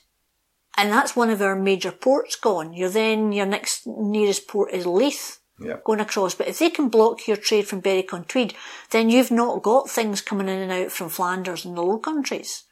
and 0.77 0.91
that's 0.91 1.15
one 1.15 1.29
of 1.29 1.41
our 1.41 1.55
major 1.55 1.91
ports 1.91 2.35
gone. 2.35 2.73
You're 2.73 2.89
then, 2.89 3.31
your 3.31 3.45
next 3.45 3.83
nearest 3.85 4.47
port 4.47 4.71
is 4.71 4.85
Leith. 4.85 5.39
Yeah. 5.63 5.77
Going 5.85 5.99
across, 5.99 6.33
but 6.33 6.47
if 6.47 6.57
they 6.57 6.71
can 6.71 6.89
block 6.89 7.27
your 7.27 7.37
trade 7.37 7.67
from 7.67 7.81
Berwick 7.81 8.15
on 8.15 8.23
Tweed, 8.23 8.55
then 8.89 9.11
you've 9.11 9.29
not 9.29 9.61
got 9.61 9.91
things 9.91 10.19
coming 10.19 10.49
in 10.49 10.57
and 10.57 10.71
out 10.71 10.91
from 10.91 11.09
Flanders 11.09 11.65
and 11.65 11.77
the 11.77 11.83
Low 11.83 11.99
Countries. 11.99 12.63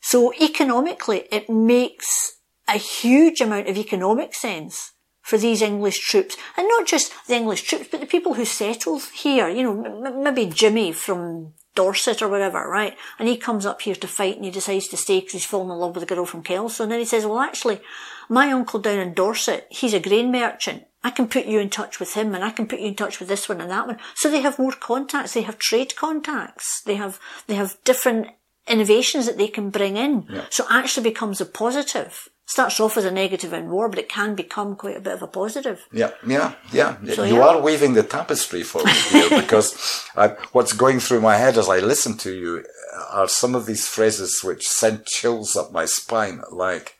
So 0.00 0.32
economically, 0.40 1.26
it 1.32 1.50
makes 1.50 2.36
a 2.68 2.78
huge 2.78 3.40
amount 3.40 3.68
of 3.68 3.76
economic 3.76 4.34
sense 4.34 4.92
for 5.22 5.38
these 5.38 5.60
English 5.60 5.98
troops, 5.98 6.36
and 6.56 6.68
not 6.68 6.86
just 6.86 7.12
the 7.26 7.34
English 7.34 7.62
troops, 7.62 7.88
but 7.90 8.00
the 8.00 8.06
people 8.06 8.34
who 8.34 8.44
settled 8.44 9.02
here. 9.12 9.48
You 9.48 9.62
know, 9.62 9.84
m- 9.84 10.22
maybe 10.22 10.46
Jimmy 10.46 10.92
from 10.92 11.54
Dorset 11.80 12.20
or 12.22 12.28
whatever, 12.28 12.68
right? 12.68 12.94
And 13.18 13.26
he 13.26 13.36
comes 13.46 13.64
up 13.64 13.80
here 13.82 13.94
to 13.94 14.06
fight, 14.18 14.36
and 14.36 14.44
he 14.44 14.50
decides 14.50 14.88
to 14.88 14.96
stay 14.98 15.20
because 15.20 15.32
he's 15.32 15.46
fallen 15.52 15.70
in 15.70 15.78
love 15.78 15.94
with 15.94 16.04
a 16.04 16.14
girl 16.14 16.26
from 16.26 16.42
Kelso. 16.42 16.82
And 16.82 16.92
then 16.92 16.98
he 16.98 17.06
says, 17.06 17.24
"Well, 17.24 17.40
actually, 17.48 17.80
my 18.28 18.52
uncle 18.52 18.80
down 18.80 18.98
in 18.98 19.14
Dorset, 19.14 19.66
he's 19.70 19.94
a 19.94 20.00
grain 20.08 20.30
merchant." 20.30 20.84
I 21.02 21.10
can 21.10 21.28
put 21.28 21.46
you 21.46 21.58
in 21.58 21.70
touch 21.70 21.98
with 21.98 22.12
him 22.12 22.34
and 22.34 22.44
I 22.44 22.50
can 22.50 22.66
put 22.66 22.80
you 22.80 22.88
in 22.88 22.94
touch 22.94 23.20
with 23.20 23.28
this 23.30 23.48
one 23.48 23.60
and 23.62 23.70
that 23.70 23.86
one. 23.86 23.98
So 24.14 24.30
they 24.30 24.42
have 24.42 24.58
more 24.58 24.72
contacts. 24.72 25.32
They 25.32 25.48
have 25.48 25.58
trade 25.58 25.96
contacts. 25.96 26.82
They 26.84 26.96
have, 26.96 27.18
they 27.46 27.54
have 27.54 27.78
different 27.84 28.26
innovations 28.68 29.24
that 29.24 29.38
they 29.38 29.48
can 29.48 29.70
bring 29.70 29.96
in. 29.96 30.26
Yeah. 30.28 30.44
So 30.50 30.64
it 30.64 30.72
actually 30.72 31.04
becomes 31.04 31.40
a 31.40 31.46
positive. 31.46 32.28
Starts 32.50 32.80
off 32.80 32.96
as 32.96 33.04
a 33.04 33.12
negative 33.12 33.52
in 33.52 33.70
war, 33.70 33.88
but 33.88 34.00
it 34.00 34.08
can 34.08 34.34
become 34.34 34.74
quite 34.74 34.96
a 34.96 35.00
bit 35.00 35.12
of 35.12 35.22
a 35.22 35.28
positive. 35.28 35.86
Yeah, 35.92 36.10
yeah, 36.26 36.54
yeah. 36.72 36.96
So, 37.14 37.22
you 37.22 37.36
yeah. 37.36 37.46
are 37.46 37.60
weaving 37.62 37.94
the 37.94 38.02
tapestry 38.02 38.64
for 38.64 38.82
me 38.82 38.90
here 38.90 39.30
because 39.40 40.04
I, 40.16 40.30
what's 40.50 40.72
going 40.72 40.98
through 40.98 41.20
my 41.20 41.36
head 41.36 41.56
as 41.56 41.68
I 41.68 41.78
listen 41.78 42.16
to 42.18 42.34
you 42.34 42.64
are 43.08 43.28
some 43.28 43.54
of 43.54 43.66
these 43.66 43.86
phrases 43.86 44.40
which 44.42 44.66
send 44.66 45.06
chills 45.06 45.54
up 45.54 45.70
my 45.70 45.84
spine, 45.84 46.42
like, 46.50 46.98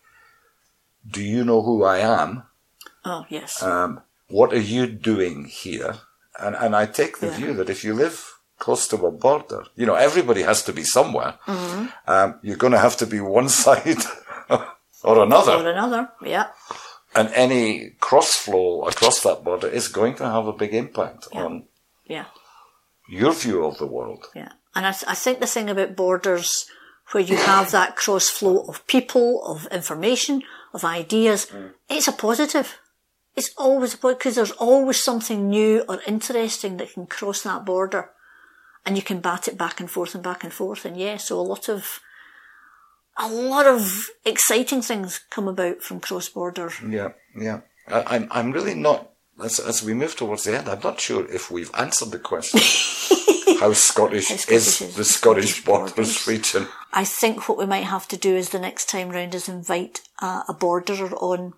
"Do 1.05 1.21
you 1.21 1.45
know 1.45 1.63
who 1.63 1.83
I 1.83 1.99
am? 1.99 2.45
Oh, 3.05 3.25
yes. 3.29 3.61
Um, 3.61 4.03
what 4.29 4.53
are 4.53 4.67
you 4.75 4.87
doing 4.87 5.47
here?" 5.47 5.97
And 6.39 6.55
and 6.55 6.77
I 6.77 6.87
take 6.87 7.19
the 7.19 7.27
Yeah. 7.27 7.39
view 7.39 7.55
that 7.55 7.69
if 7.69 7.83
you 7.83 7.93
live 7.93 8.17
close 8.61 8.87
to 8.89 9.05
a 9.05 9.11
border, 9.11 9.65
you 9.75 9.85
know, 9.85 9.97
everybody 9.97 10.43
has 10.43 10.63
to 10.63 10.73
be 10.73 10.85
somewhere. 10.85 11.35
Mm-hmm. 11.47 11.87
Um, 12.07 12.39
you're 12.45 12.63
going 12.65 12.77
to 12.79 12.85
have 12.87 12.97
to 12.99 13.07
be 13.07 13.19
one 13.21 13.49
side 13.65 14.03
or 15.03 15.23
another. 15.23 15.53
or 15.53 15.69
another. 15.71 16.09
Yeah. 16.23 16.49
And 17.15 17.29
any 17.35 17.91
cross 18.01 18.37
flow 18.37 18.83
across 18.83 19.21
that 19.23 19.43
border 19.43 19.69
is 19.69 19.89
going 19.89 20.15
to 20.17 20.25
have 20.25 20.47
a 20.47 20.53
big 20.53 20.75
impact 20.75 21.29
Yeah. 21.33 21.45
on 21.45 21.65
Yeah. 22.05 22.25
your 23.09 23.33
view 23.33 23.65
of 23.65 23.79
the 23.79 23.87
world. 23.87 24.27
Yeah. 24.35 24.53
And 24.75 24.87
I, 24.87 24.91
I 25.09 25.15
think 25.15 25.41
the 25.41 25.47
thing 25.47 25.69
about 25.69 25.97
borders 25.97 26.67
where 27.11 27.23
you 27.23 27.37
have 27.37 27.73
that 27.73 27.97
cross 27.97 28.29
flow 28.29 28.61
of 28.69 28.87
people, 28.87 29.45
of 29.45 29.67
information, 29.73 30.43
of 30.73 30.85
ideas, 30.85 31.47
mm. 31.47 31.73
it's 31.89 32.07
a 32.07 32.13
positive. 32.13 32.79
It's 33.35 33.51
always 33.57 33.95
a 33.95 33.99
positive 33.99 34.19
because 34.19 34.35
there's 34.37 34.53
always 34.53 35.03
something 35.03 35.49
new 35.49 35.85
or 35.89 36.01
interesting 36.07 36.77
that 36.77 36.93
can 36.93 37.07
cross 37.07 37.43
that 37.43 37.65
border 37.65 38.11
and 38.87 38.97
you 38.97 39.03
can 39.03 39.21
bat 39.21 39.49
it 39.49 39.59
back 39.59 39.81
and 39.81 39.91
forth 39.91 40.15
and 40.15 40.23
back 40.23 40.45
and 40.45 40.53
forth. 40.53 40.85
And 40.85 40.97
yeah, 40.97 41.17
so 41.17 41.41
a 41.41 41.43
lot 41.43 41.69
of, 41.69 42.01
a 43.21 43.29
lot 43.29 43.67
of 43.67 44.11
exciting 44.25 44.83
things 44.83 45.21
come 45.31 45.47
about 45.47 45.83
from 45.83 46.01
cross 46.01 46.29
border. 46.29 46.73
Yeah, 46.87 47.11
yeah. 47.37 47.61
I, 47.87 48.17
I'm, 48.17 48.29
I'm 48.31 48.53
really 48.53 48.75
not, 48.75 49.11
as, 49.43 49.61
as 49.61 49.83
we 49.83 49.95
move 49.95 50.17
towards 50.17 50.45
the 50.45 50.57
end, 50.57 50.69
I'm 50.69 50.81
not 50.81 51.01
sure 51.01 51.31
if 51.31 51.51
we've 51.51 51.71
answered 51.75 52.11
the 52.11 52.19
question. 52.19 52.61
How 53.61 53.75
Scottish, 53.75 54.29
How 54.29 54.35
is, 54.35 54.41
Scottish 54.43 54.81
is 54.81 54.97
the 54.97 55.05
Scottish 55.05 55.57
Scottish 55.57 55.65
borders, 55.65 55.93
borders. 55.93 56.27
region? 56.27 56.67
I 56.95 57.05
think 57.05 57.47
what 57.47 57.59
we 57.59 57.67
might 57.67 57.85
have 57.85 58.09
to 58.09 58.17
do 58.17 58.35
is 58.35 58.49
the 58.49 58.59
next 58.59 58.89
time 58.89 59.11
round 59.11 59.35
is 59.35 59.51
invite 59.51 60.01
uh, 60.23 60.45
a 60.49 60.55
borderer 60.55 61.15
on 61.17 61.53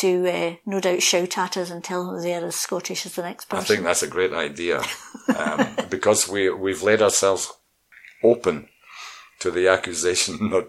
to 0.00 0.28
uh, 0.28 0.56
no 0.66 0.80
doubt 0.80 1.02
shout 1.02 1.38
at 1.38 1.56
us 1.56 1.70
and 1.70 1.84
tell 1.84 2.10
them 2.10 2.20
they're 2.20 2.44
as 2.44 2.56
Scottish 2.56 3.06
as 3.06 3.14
the 3.14 3.22
next 3.22 3.44
person. 3.44 3.62
I 3.62 3.66
think 3.66 3.84
that's 3.84 4.02
a 4.02 4.08
great 4.08 4.32
idea 4.32 4.82
um, 5.36 5.76
because 5.88 6.28
we, 6.28 6.50
we've 6.50 6.82
laid 6.82 7.00
ourselves 7.00 7.52
open 8.24 8.68
to 9.44 9.50
the 9.50 9.68
accusation 9.68 10.48
that 10.50 10.68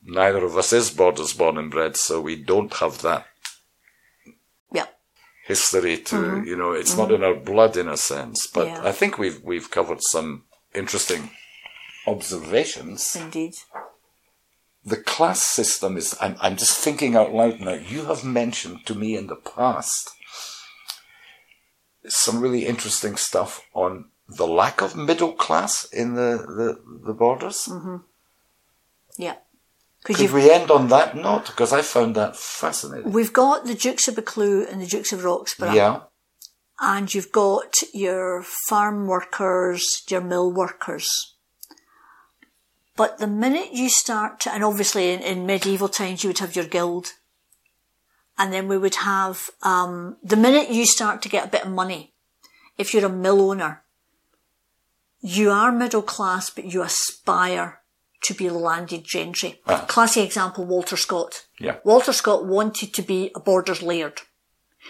neither 0.00 0.44
of 0.44 0.56
us 0.56 0.72
is 0.72 0.90
borders 0.90 1.32
born 1.32 1.58
and 1.58 1.72
bred, 1.72 1.96
so 1.96 2.20
we 2.20 2.36
don't 2.36 2.72
have 2.74 3.02
that 3.02 3.26
yeah, 4.72 4.86
history 5.44 5.96
to 5.96 6.16
mm-hmm. 6.16 6.44
you 6.46 6.56
know 6.56 6.70
it's 6.70 6.96
not 6.96 7.08
mm-hmm. 7.08 7.22
in 7.22 7.24
our 7.24 7.34
blood 7.34 7.76
in 7.76 7.88
a 7.88 7.96
sense 7.96 8.46
but 8.46 8.68
Yeah. 8.68 8.80
i 8.84 8.92
think 8.92 9.18
we've 9.18 9.42
we've 9.42 9.70
covered 9.72 10.00
some 10.02 10.44
interesting 10.72 11.30
observations 12.06 13.16
indeed. 13.16 13.54
the 14.84 15.02
class 15.12 15.42
system 15.42 15.96
is 15.96 16.16
I'm, 16.20 16.36
I'm 16.40 16.56
just 16.56 16.78
thinking 16.78 17.16
out 17.16 17.32
loud 17.34 17.58
now 17.60 17.74
you 17.74 18.04
have 18.04 18.22
mentioned 18.24 18.86
to 18.86 18.94
me 18.94 19.16
in 19.16 19.26
the 19.26 19.42
past 19.56 20.10
some 22.06 22.40
really 22.40 22.66
interesting 22.66 23.16
stuff 23.16 23.62
on 23.72 24.10
the 24.36 24.46
lack 24.46 24.82
of 24.82 24.96
middle 24.96 25.32
class 25.32 25.84
in 25.92 26.14
the 26.14 26.38
the, 26.58 26.80
the 27.06 27.14
borders? 27.14 27.68
Yeah, 29.16 29.36
could 30.04 30.30
we 30.32 30.50
end 30.50 30.70
on 30.70 30.88
that 30.88 31.16
note? 31.16 31.46
Because 31.46 31.72
i 31.72 31.80
found 31.80 32.14
that 32.14 32.36
fascinating. 32.36 33.10
We've 33.10 33.32
got 33.32 33.64
the 33.64 33.74
Dukes 33.74 34.06
of 34.06 34.16
Buccleuch 34.16 34.70
and 34.70 34.82
the 34.82 34.86
Dukes 34.86 35.12
of 35.12 35.20
Roxburghe, 35.20 35.74
yeah. 35.74 36.00
And 36.78 37.12
you've 37.14 37.32
got 37.32 37.72
your 37.94 38.42
farm 38.68 39.06
workers, 39.06 40.02
your 40.10 40.20
mill 40.20 40.52
workers. 40.52 41.08
But 42.96 43.18
the 43.18 43.26
minute 43.26 43.72
you 43.72 43.88
start 43.88 44.40
to, 44.40 44.52
and 44.52 44.62
obviously 44.62 45.12
in, 45.12 45.20
in 45.20 45.46
medieval 45.46 45.88
times 45.88 46.22
you 46.22 46.28
would 46.28 46.40
have 46.40 46.54
your 46.54 46.66
guild, 46.66 47.12
and 48.36 48.52
then 48.52 48.68
we 48.68 48.76
would 48.76 48.96
have, 48.96 49.48
um, 49.62 50.16
the 50.22 50.36
minute 50.36 50.68
you 50.70 50.84
start 50.84 51.22
to 51.22 51.28
get 51.30 51.46
a 51.46 51.50
bit 51.50 51.64
of 51.64 51.70
money, 51.70 52.12
if 52.76 52.92
you're 52.92 53.06
a 53.06 53.08
mill 53.08 53.50
owner, 53.50 53.83
you 55.26 55.50
are 55.50 55.72
middle 55.72 56.02
class, 56.02 56.50
but 56.50 56.66
you 56.72 56.82
aspire 56.82 57.80
to 58.24 58.34
be 58.34 58.48
landed 58.50 59.04
gentry. 59.04 59.60
Ah. 59.66 59.84
Classic 59.88 60.24
example, 60.24 60.64
Walter 60.64 60.96
Scott. 60.96 61.46
Yeah. 61.58 61.76
Walter 61.84 62.12
Scott 62.12 62.44
wanted 62.46 62.92
to 62.94 63.02
be 63.02 63.30
a 63.34 63.40
borders 63.40 63.82
laird. 63.82 64.20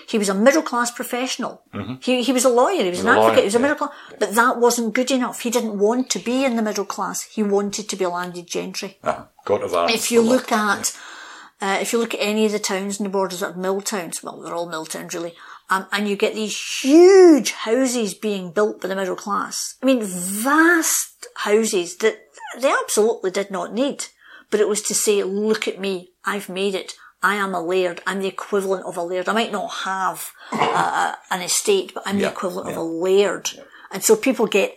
He 0.08 0.18
was 0.18 0.28
a 0.28 0.34
middle 0.34 0.62
class 0.62 0.90
professional. 0.90 1.62
He, 2.00 2.22
he 2.24 2.32
was 2.32 2.44
a 2.44 2.48
lawyer. 2.48 2.82
He 2.82 2.90
was 2.90 2.98
Mm-hmm. 2.98 3.08
an 3.08 3.14
He 3.14 3.20
was 3.20 3.26
a 3.26 3.28
advocate. 3.28 3.36
lawyer, 3.36 3.40
he 3.42 3.44
was 3.44 3.54
a 3.54 3.58
yeah. 3.58 3.62
middle 3.62 3.76
class, 3.76 3.92
but 4.18 4.34
that 4.34 4.58
wasn't 4.58 4.94
good 4.94 5.10
enough. 5.12 5.40
He 5.42 5.50
didn't 5.50 5.78
want 5.78 6.10
to 6.10 6.18
be 6.18 6.44
in 6.44 6.56
the 6.56 6.62
middle 6.62 6.84
class. 6.84 7.22
He 7.22 7.42
wanted 7.44 7.88
to 7.88 7.96
be 7.96 8.04
a 8.04 8.08
landed 8.10 8.46
gentry. 8.48 8.98
ah, 9.04 9.28
court 9.44 9.62
of 9.62 9.72
arms 9.72 9.94
If 9.94 10.10
you 10.10 10.20
look 10.20 10.48
that. 10.48 10.80
at, 10.80 11.66
uh, 11.78 11.78
if 11.80 11.92
you 11.92 11.98
look 12.00 12.12
at 12.14 12.20
any 12.20 12.44
of 12.44 12.50
the 12.52 12.58
towns 12.58 12.98
in 12.98 13.04
the 13.04 13.10
borders 13.10 13.38
that 13.40 13.52
are 13.54 13.56
mill 13.56 13.80
towns, 13.80 14.20
well, 14.22 14.40
they're 14.40 14.54
all 14.54 14.68
mill 14.68 14.84
towns 14.86 15.14
really, 15.14 15.34
um, 15.70 15.86
and 15.92 16.08
you 16.08 16.16
get 16.16 16.34
these 16.34 16.56
huge 16.82 17.52
houses 17.52 18.14
being 18.14 18.52
built 18.52 18.80
by 18.80 18.88
the 18.88 18.96
middle 18.96 19.16
class. 19.16 19.76
I 19.82 19.86
mean, 19.86 20.02
vast 20.02 21.26
houses 21.36 21.96
that 21.98 22.18
they 22.60 22.70
absolutely 22.70 23.30
did 23.30 23.50
not 23.50 23.72
need, 23.72 24.06
but 24.50 24.60
it 24.60 24.68
was 24.68 24.82
to 24.82 24.94
say, 24.94 25.22
look 25.22 25.66
at 25.66 25.80
me, 25.80 26.10
I've 26.24 26.48
made 26.48 26.74
it. 26.74 26.94
I 27.22 27.36
am 27.36 27.54
a 27.54 27.62
laird. 27.62 28.02
I'm 28.06 28.20
the 28.20 28.28
equivalent 28.28 28.84
of 28.84 28.98
a 28.98 29.02
laird. 29.02 29.28
I 29.28 29.32
might 29.32 29.52
not 29.52 29.68
have 29.68 30.30
uh, 30.52 30.58
uh, 30.58 31.14
an 31.30 31.40
estate, 31.40 31.92
but 31.94 32.02
I'm 32.06 32.18
Yeah, 32.18 32.28
the 32.28 32.32
equivalent 32.32 32.68
of 32.68 32.76
a 32.76 32.82
laird. 32.82 33.50
And 33.90 34.04
so 34.04 34.14
people 34.14 34.46
get, 34.46 34.76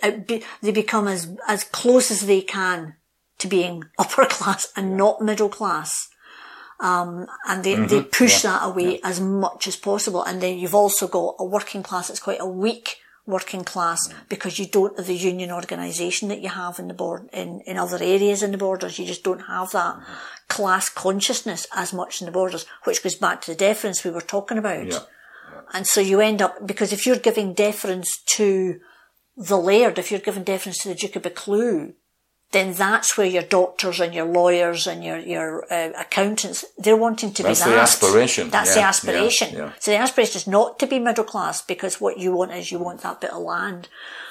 they 0.62 0.72
become 0.72 1.08
as, 1.10 1.36
as 1.48 1.66
close 1.66 2.10
as 2.10 2.26
they 2.26 2.42
can 2.42 2.96
to 3.40 3.48
being 3.48 3.84
upper 4.00 4.26
class 4.26 4.72
and 4.78 4.96
not 4.96 5.22
middle 5.22 5.50
class. 5.50 6.08
Um, 6.80 7.28
and 7.48 7.64
they, 7.64 7.76
they 7.76 8.02
mm-hmm. 8.02 8.10
push 8.10 8.44
that 8.44 8.64
away 8.64 9.00
as 9.04 9.20
much 9.20 9.68
as 9.68 9.76
possible. 9.76 10.24
And 10.24 10.42
then 10.42 10.58
you've 10.60 10.76
also 10.76 11.08
got 11.08 11.36
a 11.40 11.44
working 11.46 11.82
class 11.82 12.08
that's 12.08 12.20
quite 12.20 12.40
a 12.40 12.48
weak 12.48 12.98
working 13.26 13.64
class 13.64 14.08
mm. 14.08 14.16
because 14.30 14.58
you 14.58 14.66
don't 14.66 14.98
have 14.98 15.06
the 15.06 15.16
union 15.16 15.52
organisation 15.52 16.30
that 16.30 16.40
you 16.40 16.50
have 16.50 16.80
in 16.80 16.88
the 16.88 16.94
board, 16.94 17.28
in, 17.34 17.62
in 17.62 17.78
other 17.78 17.98
areas 18.02 18.42
in 18.42 18.52
the 18.52 18.58
borders. 18.58 18.98
You 18.98 19.06
just 19.06 19.24
don't 19.24 19.42
have 19.42 19.72
that 19.72 19.96
mm-hmm. 19.96 20.14
class 20.48 20.90
consciousness 20.90 21.68
as 21.76 21.94
much 21.94 22.22
in 22.22 22.26
the 22.26 22.32
borders, 22.32 22.66
which 22.86 23.04
goes 23.04 23.16
back 23.16 23.42
to 23.42 23.52
the 23.52 23.58
deference 23.58 24.04
we 24.04 24.12
were 24.12 24.22
talking 24.22 24.58
about. 24.58 24.88
Yeah. 24.88 25.00
And 25.74 25.86
so 25.86 26.00
you 26.00 26.22
end 26.22 26.42
up, 26.42 26.66
because 26.66 26.94
if 26.94 27.06
you're 27.06 27.18
giving 27.18 27.54
deference 27.54 28.22
to 28.38 28.80
the 29.36 29.58
laird, 29.58 30.00
if 30.00 30.10
you're 30.10 30.22
giving 30.22 30.44
deference 30.44 30.78
to 30.80 30.90
the 30.90 30.96
Duke 30.96 31.18
of 31.18 31.24
Buccleuch, 31.24 31.94
then 32.52 32.74
that's 32.74 33.18
where 33.18 33.28
your 33.28 33.44
doctors 33.44 34.00
and 34.00 34.14
your 34.14 34.26
lawyers 34.26 34.88
and 34.88 35.04
your, 35.04 35.18
your 35.18 35.66
uh, 35.72 35.92
accountants, 36.00 36.64
they're 36.78 36.96
wanting 36.96 37.34
to 37.34 37.44
That's 37.44 37.60
be 37.60 37.70
that. 37.70 37.76
That's 37.76 37.96
the 37.98 38.06
aspiration. 38.08 38.50
That's 38.50 38.70
Yeah, 38.70 38.74
the 38.76 38.80
yeah, 38.80 38.88
aspiration. 38.88 39.56
yeah. 39.56 39.72
So 39.80 39.92
the 39.92 39.98
aspiration 39.98 40.38
is 40.38 40.48
not 40.48 40.80
to 40.80 40.88
be 40.88 40.98
middle 41.00 41.26
class 41.26 41.62
because 41.62 42.00
what 42.00 42.18
you 42.18 42.32
want 42.32 42.54
is 42.54 42.72
you 42.72 42.80
want 42.80 43.02
that 43.02 43.20
bit 43.20 43.32
of 43.32 43.42
land. 43.42 43.90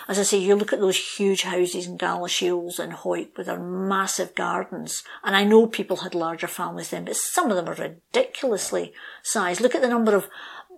As 0.09 0.19
I 0.21 0.23
say, 0.23 0.39
you 0.39 0.55
look 0.55 0.73
at 0.73 0.79
those 0.79 1.17
huge 1.19 1.43
houses 1.43 1.87
in 1.87 1.99
Galashiels 1.99 2.79
and 2.79 2.93
Hawick 2.93 3.37
with 3.37 3.49
their 3.49 3.59
massive 3.59 4.35
gardens. 4.37 5.03
And 5.25 5.35
I 5.35 5.43
know 5.43 5.67
people 5.67 5.97
had 5.99 6.15
larger 6.15 6.47
families 6.47 6.91
then, 6.91 7.05
but 7.07 7.17
some 7.17 7.51
of 7.51 7.57
them 7.57 7.69
are 7.69 7.75
ridiculously 7.75 8.93
sized. 9.25 9.61
Look 9.61 9.75
at 9.75 9.83
the 9.83 9.89
number 9.89 10.15
of 10.15 10.29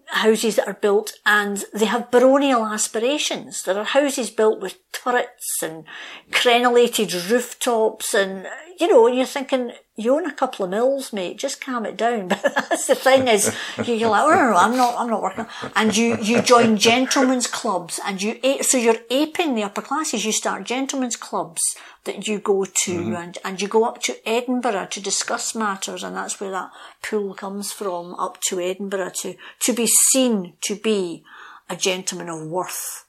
houses 0.08 0.56
that 0.56 0.66
are 0.66 0.74
built 0.74 1.12
and 1.26 1.64
they 1.72 1.84
have 1.84 2.10
baronial 2.10 2.66
aspirations. 2.66 3.62
There 3.62 3.78
are 3.78 3.84
houses 3.84 4.30
built 4.30 4.60
with 4.60 4.78
turrets 4.92 5.62
and 5.62 5.84
crenellated 6.30 7.30
rooftops 7.30 8.14
and, 8.14 8.46
you 8.80 8.88
know, 8.88 9.06
and 9.06 9.16
you're 9.16 9.26
thinking, 9.26 9.72
you 9.98 10.14
own 10.14 10.26
a 10.26 10.32
couple 10.32 10.64
of 10.64 10.70
mills, 10.70 11.12
mate. 11.12 11.38
Just 11.38 11.60
calm 11.60 11.84
it 11.84 11.96
down. 11.96 12.28
But 12.38 12.42
that's 12.42 12.86
the 12.86 12.94
thing 12.94 13.26
is, 13.26 13.54
you're 13.84 14.10
like, 14.10 14.22
oh, 14.24 14.54
I'm 14.54 14.76
not, 14.76 14.94
I'm 14.96 15.10
not 15.10 15.22
working. 15.22 15.46
And 15.74 15.96
you, 15.96 16.16
you 16.18 16.40
join 16.40 16.76
gentlemen's 16.76 17.48
clubs 17.48 17.98
and 18.06 18.22
you, 18.22 18.38
so 18.62 18.78
you're 18.78 19.02
aping 19.10 19.54
the 19.54 19.64
upper 19.64 19.82
classes. 19.82 20.24
You 20.24 20.30
start 20.30 20.64
gentlemen's 20.64 21.16
clubs 21.16 21.60
that 22.04 22.28
you 22.28 22.38
go 22.38 22.64
to 22.64 23.00
mm-hmm. 23.00 23.14
and, 23.14 23.38
and 23.44 23.60
you 23.60 23.66
go 23.66 23.84
up 23.84 24.00
to 24.02 24.16
Edinburgh 24.26 24.88
to 24.92 25.00
discuss 25.00 25.54
matters. 25.54 26.04
And 26.04 26.14
that's 26.14 26.40
where 26.40 26.52
that 26.52 26.70
pull 27.02 27.34
comes 27.34 27.72
from, 27.72 28.14
up 28.14 28.38
to 28.48 28.60
Edinburgh 28.60 29.12
to, 29.22 29.34
to 29.60 29.72
be 29.72 29.88
seen 30.12 30.52
to 30.60 30.76
be 30.76 31.24
a 31.68 31.74
gentleman 31.74 32.28
of 32.28 32.46
worth 32.46 33.04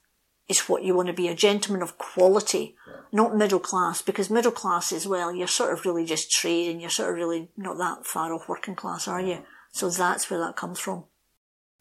is 0.49 0.61
what 0.61 0.83
you 0.83 0.95
want 0.95 1.07
to 1.07 1.13
be, 1.13 1.27
a 1.27 1.35
gentleman 1.35 1.83
of 1.83 1.97
quality, 1.97 2.75
yeah. 2.87 3.01
not 3.11 3.37
middle 3.37 3.59
class, 3.59 4.01
because 4.01 4.29
middle 4.29 4.51
class 4.51 4.91
as 4.91 5.07
well, 5.07 5.33
you're 5.33 5.47
sort 5.47 5.71
of 5.71 5.85
really 5.85 6.05
just 6.05 6.31
trade 6.31 6.69
and 6.69 6.81
you're 6.81 6.89
sort 6.89 7.11
of 7.11 7.15
really 7.15 7.49
not 7.55 7.77
that 7.77 8.05
far 8.05 8.33
off 8.33 8.49
working 8.49 8.75
class, 8.75 9.07
are 9.07 9.21
you? 9.21 9.43
So 9.71 9.89
that's 9.89 10.29
where 10.29 10.39
that 10.39 10.55
comes 10.55 10.79
from. 10.79 11.05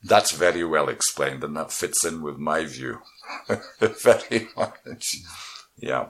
That's 0.05 0.33
very 0.33 0.65
well 0.65 0.89
explained 0.89 1.43
and 1.43 1.57
that 1.57 1.73
fits 1.73 2.05
in 2.05 2.23
with 2.23 2.37
my 2.37 2.65
view. 2.65 3.01
very 3.81 4.49
much. 4.57 5.17
Yeah. 5.77 6.09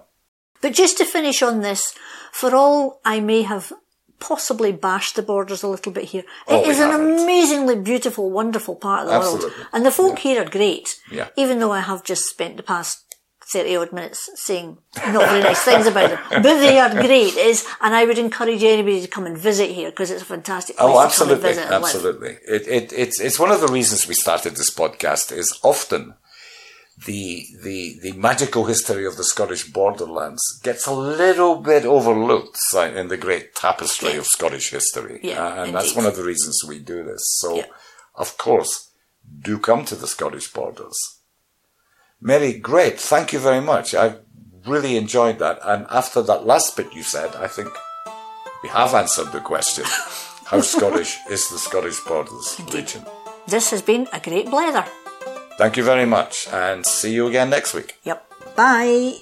But 0.60 0.74
just 0.74 0.98
to 0.98 1.04
finish 1.04 1.42
on 1.42 1.60
this, 1.60 1.94
for 2.32 2.54
all 2.54 3.00
I 3.04 3.20
may 3.20 3.42
have 3.42 3.72
possibly 4.20 4.72
bash 4.72 5.12
the 5.12 5.22
borders 5.22 5.62
a 5.62 5.68
little 5.68 5.92
bit 5.92 6.04
here. 6.04 6.24
Oh, 6.46 6.60
it 6.60 6.68
is 6.68 6.80
an 6.80 6.90
amazingly 6.90 7.76
beautiful, 7.76 8.30
wonderful 8.30 8.76
part 8.76 9.02
of 9.02 9.08
the 9.08 9.14
Absolutely. 9.14 9.50
world. 9.50 9.66
And 9.72 9.86
the 9.86 9.90
folk 9.90 10.16
yeah. 10.16 10.22
here 10.22 10.42
are 10.42 10.48
great. 10.48 11.00
Yeah. 11.10 11.28
Even 11.36 11.58
though 11.58 11.72
I 11.72 11.80
have 11.80 12.04
just 12.04 12.24
spent 12.24 12.56
the 12.56 12.62
past 12.62 13.08
30 13.52 13.76
odd 13.76 13.92
minutes 13.92 14.28
saying 14.34 14.76
not 14.96 15.28
very 15.28 15.42
nice 15.42 15.62
things 15.62 15.86
about 15.86 16.10
them. 16.10 16.42
But 16.42 16.58
they 16.60 16.78
are 16.78 16.90
great. 16.90 17.34
Is 17.34 17.66
and 17.80 17.94
I 17.94 18.04
would 18.04 18.18
encourage 18.18 18.62
anybody 18.62 19.00
to 19.00 19.08
come 19.08 19.24
and 19.24 19.38
visit 19.38 19.70
here 19.70 19.90
because 19.90 20.10
it's 20.10 20.22
a 20.22 20.26
fantastic 20.26 20.76
oh, 20.78 20.92
place 20.92 20.96
oh, 20.96 21.04
absolutely, 21.04 21.54
to 21.54 21.74
Absolutely. 21.74 22.36
It, 22.46 22.68
it, 22.68 22.92
it's, 22.92 23.20
it's 23.20 23.38
one 23.38 23.50
of 23.50 23.60
the 23.60 23.68
reasons 23.68 24.06
we 24.06 24.14
started 24.14 24.56
this 24.56 24.74
podcast 24.74 25.32
is 25.32 25.58
often 25.62 26.14
the 27.06 27.46
the 27.62 27.98
the 28.02 28.12
magical 28.12 28.64
history 28.64 29.06
of 29.06 29.16
the 29.16 29.24
Scottish 29.24 29.70
borderlands 29.70 30.42
gets 30.62 30.86
a 30.86 30.92
little 30.92 31.56
bit 31.56 31.84
overlooked 31.84 32.58
in 32.74 33.08
the 33.08 33.16
great 33.16 33.54
tapestry 33.54 34.12
yeah. 34.12 34.18
of 34.18 34.26
Scottish 34.26 34.70
history, 34.70 35.20
yeah, 35.22 35.44
uh, 35.44 35.50
and 35.50 35.58
indeed. 35.58 35.74
that's 35.74 35.94
one 35.94 36.06
of 36.06 36.16
the 36.16 36.24
reasons 36.24 36.64
we 36.66 36.78
do 36.78 37.04
this. 37.04 37.22
So, 37.38 37.56
yeah. 37.56 37.66
of 38.14 38.36
course, 38.36 38.90
do 39.40 39.58
come 39.58 39.84
to 39.84 39.94
the 39.94 40.06
Scottish 40.08 40.52
borders. 40.52 40.96
Mary, 42.20 42.58
great, 42.58 42.98
thank 42.98 43.32
you 43.32 43.38
very 43.38 43.60
much. 43.60 43.94
I 43.94 44.16
really 44.66 44.96
enjoyed 44.96 45.38
that, 45.38 45.60
and 45.64 45.86
after 45.90 46.20
that 46.22 46.46
last 46.46 46.76
bit 46.76 46.92
you 46.92 47.04
said, 47.04 47.36
I 47.36 47.46
think 47.46 47.70
we 48.62 48.68
have 48.70 48.94
answered 48.94 49.30
the 49.30 49.40
question: 49.40 49.84
How 50.46 50.60
Scottish 50.62 51.16
is 51.30 51.48
the 51.48 51.58
Scottish 51.58 52.00
borders 52.00 52.56
indeed. 52.58 52.74
region? 52.74 53.04
This 53.46 53.70
has 53.70 53.82
been 53.82 54.08
a 54.12 54.20
great 54.20 54.46
blether. 54.46 54.86
Thank 55.58 55.76
you 55.76 55.82
very 55.82 56.06
much 56.06 56.46
and 56.52 56.86
see 56.86 57.12
you 57.12 57.26
again 57.26 57.50
next 57.50 57.74
week. 57.74 57.98
Yep. 58.04 58.54
Bye. 58.54 59.18